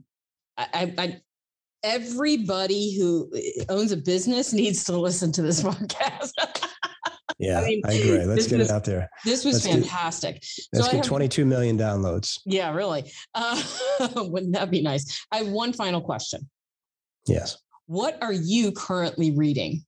I, 0.58 0.94
I 0.98 1.22
everybody 1.84 2.98
who 2.98 3.32
eh, 3.36 3.64
owns 3.70 3.92
a 3.92 3.98
business 3.98 4.54
needs 4.54 4.84
to 4.86 4.98
listen 4.98 5.32
to 5.34 5.42
this 5.42 5.64
podcast. 5.64 6.32
Yeah, 7.40 7.62
I, 7.62 7.66
mean, 7.66 7.82
I, 7.86 7.94
agree. 7.94 8.26
Let's 8.26 8.48
get 8.48 8.60
was, 8.60 8.70
it 8.70 8.74
out 8.74 8.84
there. 8.84 9.10
This 9.24 9.46
was 9.46 9.66
let's 9.66 9.68
fantastic. 9.68 10.36
Get, 10.36 10.50
let's 10.74 10.86
so 10.86 10.92
get 10.92 10.98
have, 10.98 11.06
22 11.06 11.46
million 11.46 11.78
downloads. 11.78 12.40
Yeah, 12.46 12.74
really. 12.74 13.12
Uh, 13.34 13.62
wouldn't 14.16 14.54
that 14.54 14.70
be 14.70 14.82
nice? 14.82 15.26
I 15.32 15.38
have 15.38 15.48
one 15.48 15.72
final 15.72 16.02
question. 16.02 16.50
Yes. 17.28 17.58
What 17.86 18.22
are 18.22 18.34
you 18.34 18.74
currently 18.74 19.32
reading? 19.32 19.86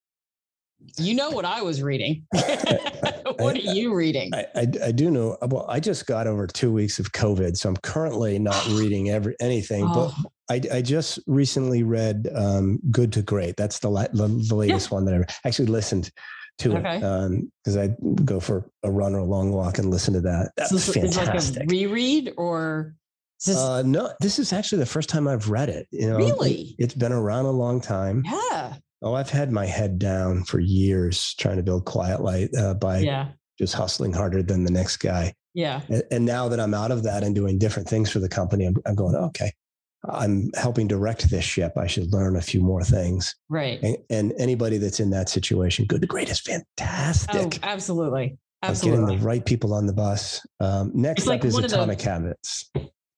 You 0.98 1.14
know 1.14 1.30
what 1.30 1.46
I 1.46 1.62
was 1.62 1.84
reading. 1.84 2.26
what 2.32 3.56
are 3.56 3.60
you 3.60 3.94
reading? 3.94 4.34
I, 4.34 4.48
I, 4.56 4.68
I, 4.86 4.92
do 4.92 5.12
know. 5.12 5.38
Well, 5.44 5.66
I 5.70 5.80
just 5.80 6.08
got 6.08 6.26
over 6.26 6.48
two 6.48 6.72
weeks 6.72 7.00
of 7.00 7.12
COVID, 7.12 7.56
so 7.56 7.70
I'm 7.70 7.78
currently 7.78 8.40
not 8.40 8.66
reading 8.72 9.10
every 9.10 9.36
anything. 9.40 9.86
Oh. 9.88 10.14
But 10.50 10.66
I, 10.72 10.78
I 10.78 10.82
just 10.82 11.20
recently 11.28 11.84
read 11.84 12.30
um, 12.34 12.80
Good 12.90 13.14
to 13.14 13.22
Great. 13.22 13.58
That's 13.58 13.80
the 13.80 13.90
la- 13.90 14.08
the, 14.12 14.28
the, 14.48 14.56
latest 14.56 14.90
yeah. 14.90 14.96
one 14.96 15.06
that 15.06 15.14
I 15.14 15.48
actually 15.48 15.68
listened 15.68 16.12
to 16.62 16.78
okay. 16.78 16.98
it 16.98 17.52
because 17.64 17.78
um, 17.78 17.82
I 17.82 18.22
go 18.24 18.40
for 18.40 18.70
a 18.84 18.92
run 18.92 19.14
or 19.14 19.20
a 19.20 19.26
long 19.26 19.52
walk 19.52 19.78
and 19.78 19.90
listen 19.90 20.14
to 20.14 20.22
that. 20.22 20.52
That's 20.58 20.84
so 20.84 20.94
fantastic. 20.94 21.60
Like 21.60 21.68
a 21.68 21.72
reread 21.72 22.34
or 22.38 22.96
this... 23.46 23.58
Uh, 23.58 23.82
no, 23.82 24.14
this 24.20 24.40
is 24.40 24.54
actually 24.54 24.80
the 24.80 24.86
first 24.86 25.10
time 25.10 25.28
I've 25.28 25.50
read 25.50 25.70
it. 25.70 25.88
You 25.92 26.10
know, 26.10 26.18
really, 26.18 26.76
it's 26.78 26.94
been 26.94 27.12
around 27.12 27.46
a 27.46 27.52
long 27.52 27.82
time. 27.82 28.24
Yeah. 28.26 28.76
Oh, 29.02 29.16
I've 29.16 29.30
had 29.30 29.52
my 29.52 29.66
head 29.66 29.98
down 29.98 30.44
for 30.44 30.60
years 30.60 31.34
trying 31.40 31.58
to 31.58 31.64
build 31.64 31.86
Quiet 31.86 32.22
Light 32.22 32.56
uh, 32.56 32.76
by 32.76 33.00
yeah. 33.00 33.30
just 33.58 33.74
hustling 33.74 34.14
harder 34.14 34.44
than 34.44 34.64
the 34.64 34.72
next 34.72 34.98
guy. 34.98 35.34
Yeah. 35.54 35.82
And, 35.90 36.04
and, 36.12 36.26
now 36.26 36.48
that 36.50 36.60
I'm 36.60 36.74
out 36.74 36.92
of 36.92 37.04
that 37.04 37.24
and 37.24 37.36
doing 37.36 37.58
different 37.58 37.90
things 37.90 38.12
for 38.12 38.20
the 38.20 38.30
company, 38.30 38.66
I'm, 38.66 38.76
I'm 38.86 38.96
going, 38.96 39.16
okay, 39.16 39.52
I'm 40.10 40.50
helping 40.56 40.88
direct 40.88 41.30
this 41.30 41.46
ship. 41.46 41.74
I 41.78 41.88
should 41.88 42.12
learn 42.12 42.36
a 42.36 42.42
few 42.42 42.62
more 42.62 42.84
things. 42.84 43.36
Right. 43.50 43.80
And, 43.84 43.98
and 44.10 44.34
anybody 44.40 44.78
that's 44.78 45.00
in 45.00 45.12
that 45.12 45.30
situation, 45.30 45.86
good 45.86 46.02
to 46.02 46.08
great 46.08 46.30
is 46.30 46.40
fantastic. 46.40 47.60
Oh, 47.62 47.68
absolutely. 47.68 48.38
Absolutely. 48.64 49.06
Getting 49.06 49.20
the 49.20 49.26
right 49.26 49.46
people 49.46 49.74
on 49.74 49.86
the 49.86 49.94
bus. 49.94 50.46
Um, 50.60 50.92
next 50.94 51.26
like 51.26 51.42
up 51.42 51.46
is 51.46 51.58
Atomic 51.58 52.00
the, 52.00 52.10
Habits. 52.10 52.72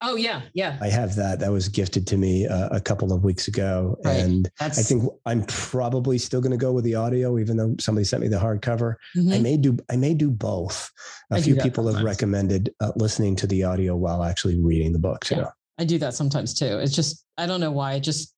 Oh 0.06 0.18
yeah, 0.18 0.42
yeah. 0.54 0.78
I 0.82 0.88
have 0.88 1.16
that. 1.16 1.40
That 1.40 1.52
was 1.52 1.70
gifted 1.70 2.06
to 2.08 2.18
me 2.18 2.46
uh, 2.46 2.68
a 2.72 2.82
couple 2.82 3.14
of 3.14 3.24
weeks 3.24 3.48
ago, 3.48 3.98
right. 4.04 4.20
and 4.20 4.50
That's... 4.60 4.78
I 4.78 4.84
think 4.84 5.04
I'm 5.26 5.46
probably 5.46 6.18
still 6.18 6.42
going 6.42 6.52
to 6.52 6.58
go 6.58 6.74
with 6.74 6.84
the 6.84 6.96
audio, 6.96 7.40
even 7.40 7.56
though 7.56 7.76
somebody 7.80 8.04
sent 8.04 8.22
me 8.22 8.28
the 8.28 8.38
hardcover. 8.38 8.96
Mm-hmm. 9.16 9.34
I 9.34 9.40
may 9.40 9.56
do. 9.56 9.78
I 9.90 9.96
may 9.96 10.14
do 10.14 10.30
both. 10.30 10.92
A 11.32 11.36
I 11.36 11.42
few 11.42 11.56
people 11.56 11.88
have 11.88 12.04
recommended 12.04 12.74
uh, 12.82 12.92
listening 12.98 13.38
to 13.38 13.48
the 13.48 13.64
audio 13.64 13.96
while 13.96 14.24
actually 14.24 14.60
reading 14.60 14.92
the 14.92 15.00
books. 15.00 15.32
Yeah. 15.32 15.52
I 15.84 15.86
do 15.86 15.98
that 16.00 16.14
sometimes 16.14 16.54
too. 16.54 16.80
It's 16.80 16.96
just 16.96 17.26
I 17.38 17.46
don't 17.46 17.60
know 17.60 17.72
why. 17.72 17.94
It 17.94 18.02
just 18.02 18.34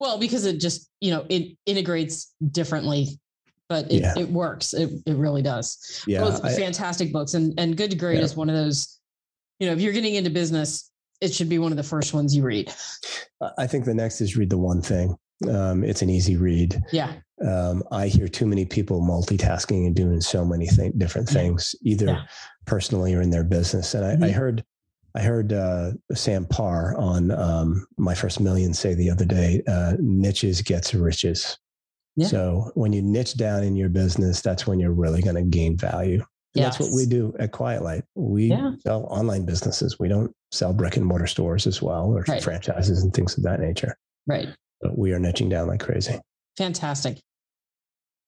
well 0.00 0.18
because 0.18 0.46
it 0.46 0.58
just 0.58 0.88
you 1.00 1.10
know 1.10 1.26
it 1.28 1.56
integrates 1.66 2.34
differently, 2.50 3.20
but 3.68 3.90
it, 3.92 4.02
yeah. 4.02 4.14
it 4.18 4.28
works. 4.28 4.72
It 4.74 4.90
it 5.06 5.16
really 5.16 5.42
does. 5.42 6.02
Yeah, 6.06 6.20
both 6.20 6.44
I, 6.44 6.54
fantastic 6.54 7.12
books 7.12 7.34
and 7.34 7.54
and 7.58 7.76
Good 7.76 7.90
to 7.90 7.96
Great 7.96 8.18
yeah. 8.18 8.24
is 8.24 8.34
one 8.36 8.48
of 8.48 8.56
those 8.56 8.98
you 9.62 9.68
know, 9.68 9.74
if 9.74 9.80
you're 9.80 9.92
getting 9.92 10.16
into 10.16 10.28
business, 10.28 10.90
it 11.20 11.32
should 11.32 11.48
be 11.48 11.60
one 11.60 11.70
of 11.70 11.76
the 11.76 11.84
first 11.84 12.12
ones 12.12 12.34
you 12.34 12.42
read. 12.42 12.74
I 13.58 13.68
think 13.68 13.84
the 13.84 13.94
next 13.94 14.20
is 14.20 14.36
read 14.36 14.50
the 14.50 14.58
one 14.58 14.82
thing. 14.82 15.14
Um, 15.48 15.84
it's 15.84 16.02
an 16.02 16.10
easy 16.10 16.36
read. 16.36 16.82
Yeah. 16.90 17.12
Um, 17.46 17.84
I 17.92 18.08
hear 18.08 18.26
too 18.26 18.46
many 18.46 18.64
people 18.64 19.00
multitasking 19.00 19.86
and 19.86 19.94
doing 19.94 20.20
so 20.20 20.44
many 20.44 20.66
th- 20.66 20.94
different 20.98 21.28
things, 21.28 21.76
either 21.82 22.06
yeah. 22.06 22.22
personally 22.66 23.14
or 23.14 23.20
in 23.20 23.30
their 23.30 23.44
business. 23.44 23.94
And 23.94 24.04
I, 24.04 24.14
mm-hmm. 24.14 24.24
I 24.24 24.30
heard, 24.30 24.64
I 25.14 25.22
heard 25.22 25.52
uh, 25.52 25.92
Sam 26.14 26.46
Parr 26.46 26.96
on 26.96 27.30
um, 27.30 27.86
my 27.98 28.14
first 28.14 28.40
million 28.40 28.72
say 28.72 28.94
the 28.94 29.10
other 29.10 29.24
day, 29.24 29.62
uh, 29.68 29.94
niches 29.98 30.62
gets 30.62 30.94
riches. 30.94 31.58
Yeah. 32.16 32.26
So 32.26 32.70
when 32.74 32.92
you 32.92 33.02
niche 33.02 33.36
down 33.36 33.62
in 33.62 33.76
your 33.76 33.88
business, 33.88 34.40
that's 34.40 34.66
when 34.66 34.80
you're 34.80 34.92
really 34.92 35.22
going 35.22 35.36
to 35.36 35.42
gain 35.42 35.76
value. 35.76 36.24
Yes. 36.54 36.76
That's 36.76 36.90
what 36.90 36.96
we 36.96 37.06
do 37.06 37.34
at 37.38 37.52
Quiet 37.52 37.82
Light. 37.82 38.04
We 38.14 38.46
yeah. 38.46 38.72
sell 38.80 39.04
online 39.04 39.46
businesses. 39.46 39.98
We 39.98 40.08
don't 40.08 40.30
sell 40.50 40.72
brick 40.72 40.96
and 40.96 41.06
mortar 41.06 41.26
stores 41.26 41.66
as 41.66 41.80
well 41.80 42.12
or 42.12 42.24
right. 42.28 42.42
franchises 42.42 43.02
and 43.02 43.12
things 43.14 43.36
of 43.38 43.44
that 43.44 43.60
nature. 43.60 43.96
Right. 44.26 44.48
But 44.82 44.98
we 44.98 45.12
are 45.12 45.18
niching 45.18 45.48
down 45.48 45.68
like 45.68 45.80
crazy. 45.80 46.18
Fantastic. 46.58 47.20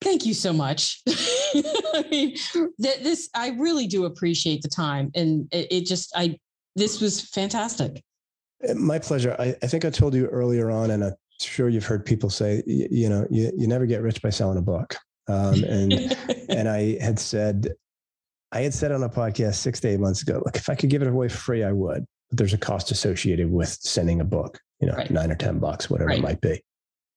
Thank 0.00 0.24
you 0.24 0.34
so 0.34 0.52
much. 0.52 1.02
I 1.08 2.04
mean, 2.10 2.36
th- 2.80 3.02
this 3.02 3.28
I 3.34 3.50
really 3.50 3.86
do 3.86 4.04
appreciate 4.04 4.62
the 4.62 4.68
time, 4.68 5.10
and 5.14 5.48
it, 5.52 5.68
it, 5.70 5.86
just 5.86 6.12
I 6.14 6.36
this 6.76 7.00
was 7.00 7.20
fantastic. 7.30 8.02
Uh, 8.68 8.74
my 8.74 8.98
pleasure. 8.98 9.36
I, 9.38 9.54
I 9.62 9.66
think 9.66 9.84
I 9.84 9.90
told 9.90 10.14
you 10.14 10.26
earlier 10.26 10.70
on, 10.70 10.90
and 10.90 11.04
I'm 11.04 11.14
sure 11.40 11.68
you've 11.68 11.86
heard 11.86 12.04
people 12.04 12.30
say, 12.30 12.62
you, 12.66 12.88
you 12.90 13.08
know, 13.08 13.26
you, 13.30 13.52
you 13.56 13.66
never 13.66 13.86
get 13.86 14.02
rich 14.02 14.22
by 14.22 14.30
selling 14.30 14.58
a 14.58 14.62
book. 14.62 14.96
Um, 15.28 15.64
and 15.64 15.92
and 16.48 16.68
I 16.68 16.98
had 17.00 17.18
said 17.18 17.74
I 18.54 18.60
had 18.60 18.72
said 18.72 18.92
on 18.92 19.02
a 19.02 19.08
podcast 19.08 19.56
six 19.56 19.80
to 19.80 19.88
eight 19.88 20.00
months 20.00 20.22
ago, 20.22 20.40
look, 20.44 20.56
if 20.56 20.70
I 20.70 20.76
could 20.76 20.88
give 20.88 21.02
it 21.02 21.08
away 21.08 21.28
for 21.28 21.38
free, 21.38 21.64
I 21.64 21.72
would. 21.72 22.06
But 22.30 22.38
there's 22.38 22.54
a 22.54 22.58
cost 22.58 22.92
associated 22.92 23.50
with 23.50 23.68
sending 23.68 24.20
a 24.20 24.24
book, 24.24 24.60
you 24.80 24.86
know, 24.86 24.94
right. 24.94 25.10
nine 25.10 25.32
or 25.32 25.34
10 25.34 25.58
bucks, 25.58 25.90
whatever 25.90 26.10
right. 26.10 26.20
it 26.20 26.22
might 26.22 26.40
be. 26.40 26.62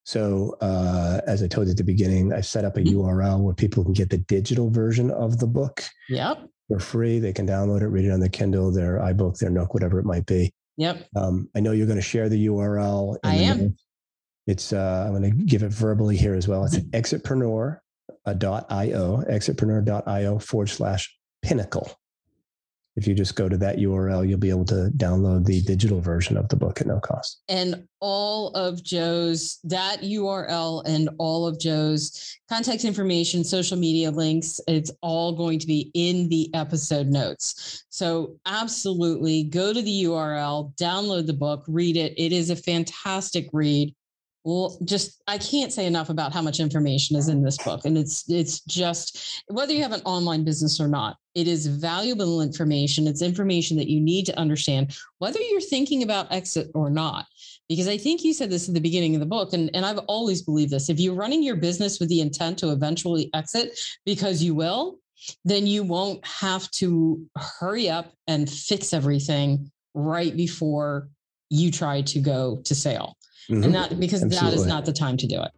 So, 0.04 0.56
uh, 0.60 1.20
as 1.26 1.42
I 1.42 1.46
told 1.46 1.68
you 1.68 1.72
at 1.72 1.76
the 1.76 1.84
beginning, 1.84 2.32
I 2.32 2.40
set 2.40 2.64
up 2.64 2.76
a 2.76 2.80
mm-hmm. 2.80 2.98
URL 2.98 3.40
where 3.40 3.54
people 3.54 3.84
can 3.84 3.92
get 3.92 4.10
the 4.10 4.18
digital 4.18 4.68
version 4.68 5.12
of 5.12 5.38
the 5.38 5.46
book. 5.46 5.84
Yep. 6.08 6.48
For 6.68 6.78
free. 6.78 7.18
They 7.18 7.32
can 7.32 7.46
download 7.46 7.80
it, 7.80 7.88
read 7.88 8.04
it 8.04 8.10
on 8.10 8.20
their 8.20 8.28
Kindle, 8.28 8.70
their 8.70 8.98
iBook, 8.98 9.38
their 9.38 9.50
Nook, 9.50 9.74
whatever 9.74 9.98
it 9.98 10.04
might 10.04 10.26
be. 10.26 10.52
Yep. 10.76 11.08
Um, 11.16 11.48
I 11.56 11.60
know 11.60 11.72
you're 11.72 11.86
going 11.86 11.98
to 11.98 12.02
share 12.02 12.28
the 12.28 12.46
URL. 12.46 13.16
I 13.24 13.36
am. 13.36 13.74
It's, 14.46 14.72
uh, 14.72 15.04
I'm 15.06 15.12
going 15.12 15.30
to 15.30 15.44
give 15.44 15.62
it 15.62 15.72
verbally 15.72 16.16
here 16.16 16.34
as 16.34 16.46
well. 16.46 16.64
It's 16.64 16.76
exitpreneur.io, 16.78 17.80
exitpreneur.io 18.26 20.38
forward 20.38 20.68
slash 20.68 21.18
pinnacle. 21.42 21.97
If 22.98 23.06
you 23.06 23.14
just 23.14 23.36
go 23.36 23.48
to 23.48 23.56
that 23.58 23.78
URL, 23.78 24.28
you'll 24.28 24.40
be 24.40 24.50
able 24.50 24.64
to 24.64 24.90
download 24.96 25.44
the 25.44 25.62
digital 25.62 26.00
version 26.00 26.36
of 26.36 26.48
the 26.48 26.56
book 26.56 26.80
at 26.80 26.88
no 26.88 26.98
cost. 26.98 27.40
And 27.48 27.86
all 28.00 28.48
of 28.54 28.82
Joe's, 28.82 29.60
that 29.62 30.00
URL 30.02 30.82
and 30.84 31.08
all 31.18 31.46
of 31.46 31.60
Joe's 31.60 32.36
contact 32.48 32.84
information, 32.84 33.44
social 33.44 33.76
media 33.76 34.10
links, 34.10 34.60
it's 34.66 34.90
all 35.00 35.32
going 35.32 35.60
to 35.60 35.66
be 35.68 35.92
in 35.94 36.28
the 36.28 36.52
episode 36.54 37.06
notes. 37.06 37.84
So, 37.88 38.34
absolutely 38.46 39.44
go 39.44 39.72
to 39.72 39.80
the 39.80 40.04
URL, 40.04 40.74
download 40.74 41.28
the 41.28 41.32
book, 41.32 41.64
read 41.68 41.96
it. 41.96 42.14
It 42.16 42.32
is 42.32 42.50
a 42.50 42.56
fantastic 42.56 43.48
read 43.52 43.94
well 44.44 44.78
just 44.84 45.22
i 45.26 45.36
can't 45.38 45.72
say 45.72 45.86
enough 45.86 46.10
about 46.10 46.32
how 46.32 46.42
much 46.42 46.60
information 46.60 47.16
is 47.16 47.28
in 47.28 47.42
this 47.42 47.58
book 47.58 47.84
and 47.84 47.98
it's 47.98 48.28
it's 48.30 48.60
just 48.60 49.42
whether 49.48 49.72
you 49.72 49.82
have 49.82 49.92
an 49.92 50.02
online 50.04 50.44
business 50.44 50.80
or 50.80 50.88
not 50.88 51.16
it 51.38 51.46
is 51.46 51.68
valuable 51.68 52.40
information. 52.40 53.06
It's 53.06 53.22
information 53.22 53.76
that 53.76 53.86
you 53.86 54.00
need 54.00 54.26
to 54.26 54.36
understand 54.36 54.96
whether 55.18 55.38
you're 55.38 55.60
thinking 55.60 56.02
about 56.02 56.32
exit 56.32 56.68
or 56.74 56.90
not. 56.90 57.26
Because 57.68 57.86
i 57.86 57.96
think 57.96 58.24
you 58.24 58.34
said 58.34 58.50
this 58.50 58.66
at 58.66 58.74
the 58.74 58.80
beginning 58.80 59.14
of 59.14 59.20
the 59.20 59.26
book 59.26 59.52
and, 59.52 59.70
and 59.72 59.86
i've 59.86 59.98
always 60.08 60.42
believed 60.42 60.72
this. 60.72 60.88
If 60.88 60.98
you're 60.98 61.14
running 61.14 61.44
your 61.44 61.54
business 61.54 62.00
with 62.00 62.08
the 62.08 62.20
intent 62.20 62.58
to 62.58 62.72
eventually 62.72 63.30
exit 63.34 63.78
because 64.04 64.42
you 64.42 64.56
will 64.56 64.98
then 65.44 65.66
you 65.66 65.82
won't 65.82 66.24
have 66.26 66.70
to 66.70 67.24
hurry 67.36 67.88
up 67.88 68.12
and 68.26 68.50
fix 68.50 68.92
everything 68.92 69.70
right 69.94 70.36
before 70.36 71.08
you 71.50 71.70
try 71.70 72.02
to 72.02 72.20
go 72.20 72.60
to 72.64 72.74
sale 72.74 73.16
mm-hmm. 73.50 73.64
and 73.64 73.74
that 73.74 73.98
because 73.98 74.22
Absolutely. 74.22 74.50
that 74.50 74.56
is 74.56 74.66
not 74.66 74.84
the 74.84 74.92
time 74.92 75.16
to 75.16 75.26
do 75.26 75.42
it. 75.42 75.50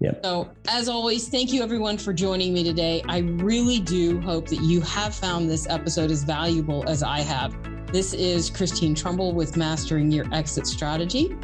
Yep. 0.00 0.20
So, 0.24 0.50
as 0.66 0.88
always, 0.88 1.28
thank 1.28 1.52
you 1.52 1.62
everyone 1.62 1.98
for 1.98 2.14
joining 2.14 2.54
me 2.54 2.64
today. 2.64 3.02
I 3.06 3.18
really 3.18 3.80
do 3.80 4.18
hope 4.20 4.48
that 4.48 4.62
you 4.62 4.80
have 4.80 5.14
found 5.14 5.50
this 5.50 5.68
episode 5.68 6.10
as 6.10 6.22
valuable 6.24 6.88
as 6.88 7.02
I 7.02 7.20
have. 7.20 7.54
This 7.92 8.14
is 8.14 8.48
Christine 8.48 8.94
Trumbull 8.94 9.32
with 9.32 9.58
Mastering 9.58 10.10
Your 10.10 10.32
Exit 10.32 10.66
Strategy. 10.66 11.36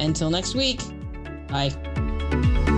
Until 0.00 0.28
next 0.28 0.56
week, 0.56 0.80
bye. 1.46 2.72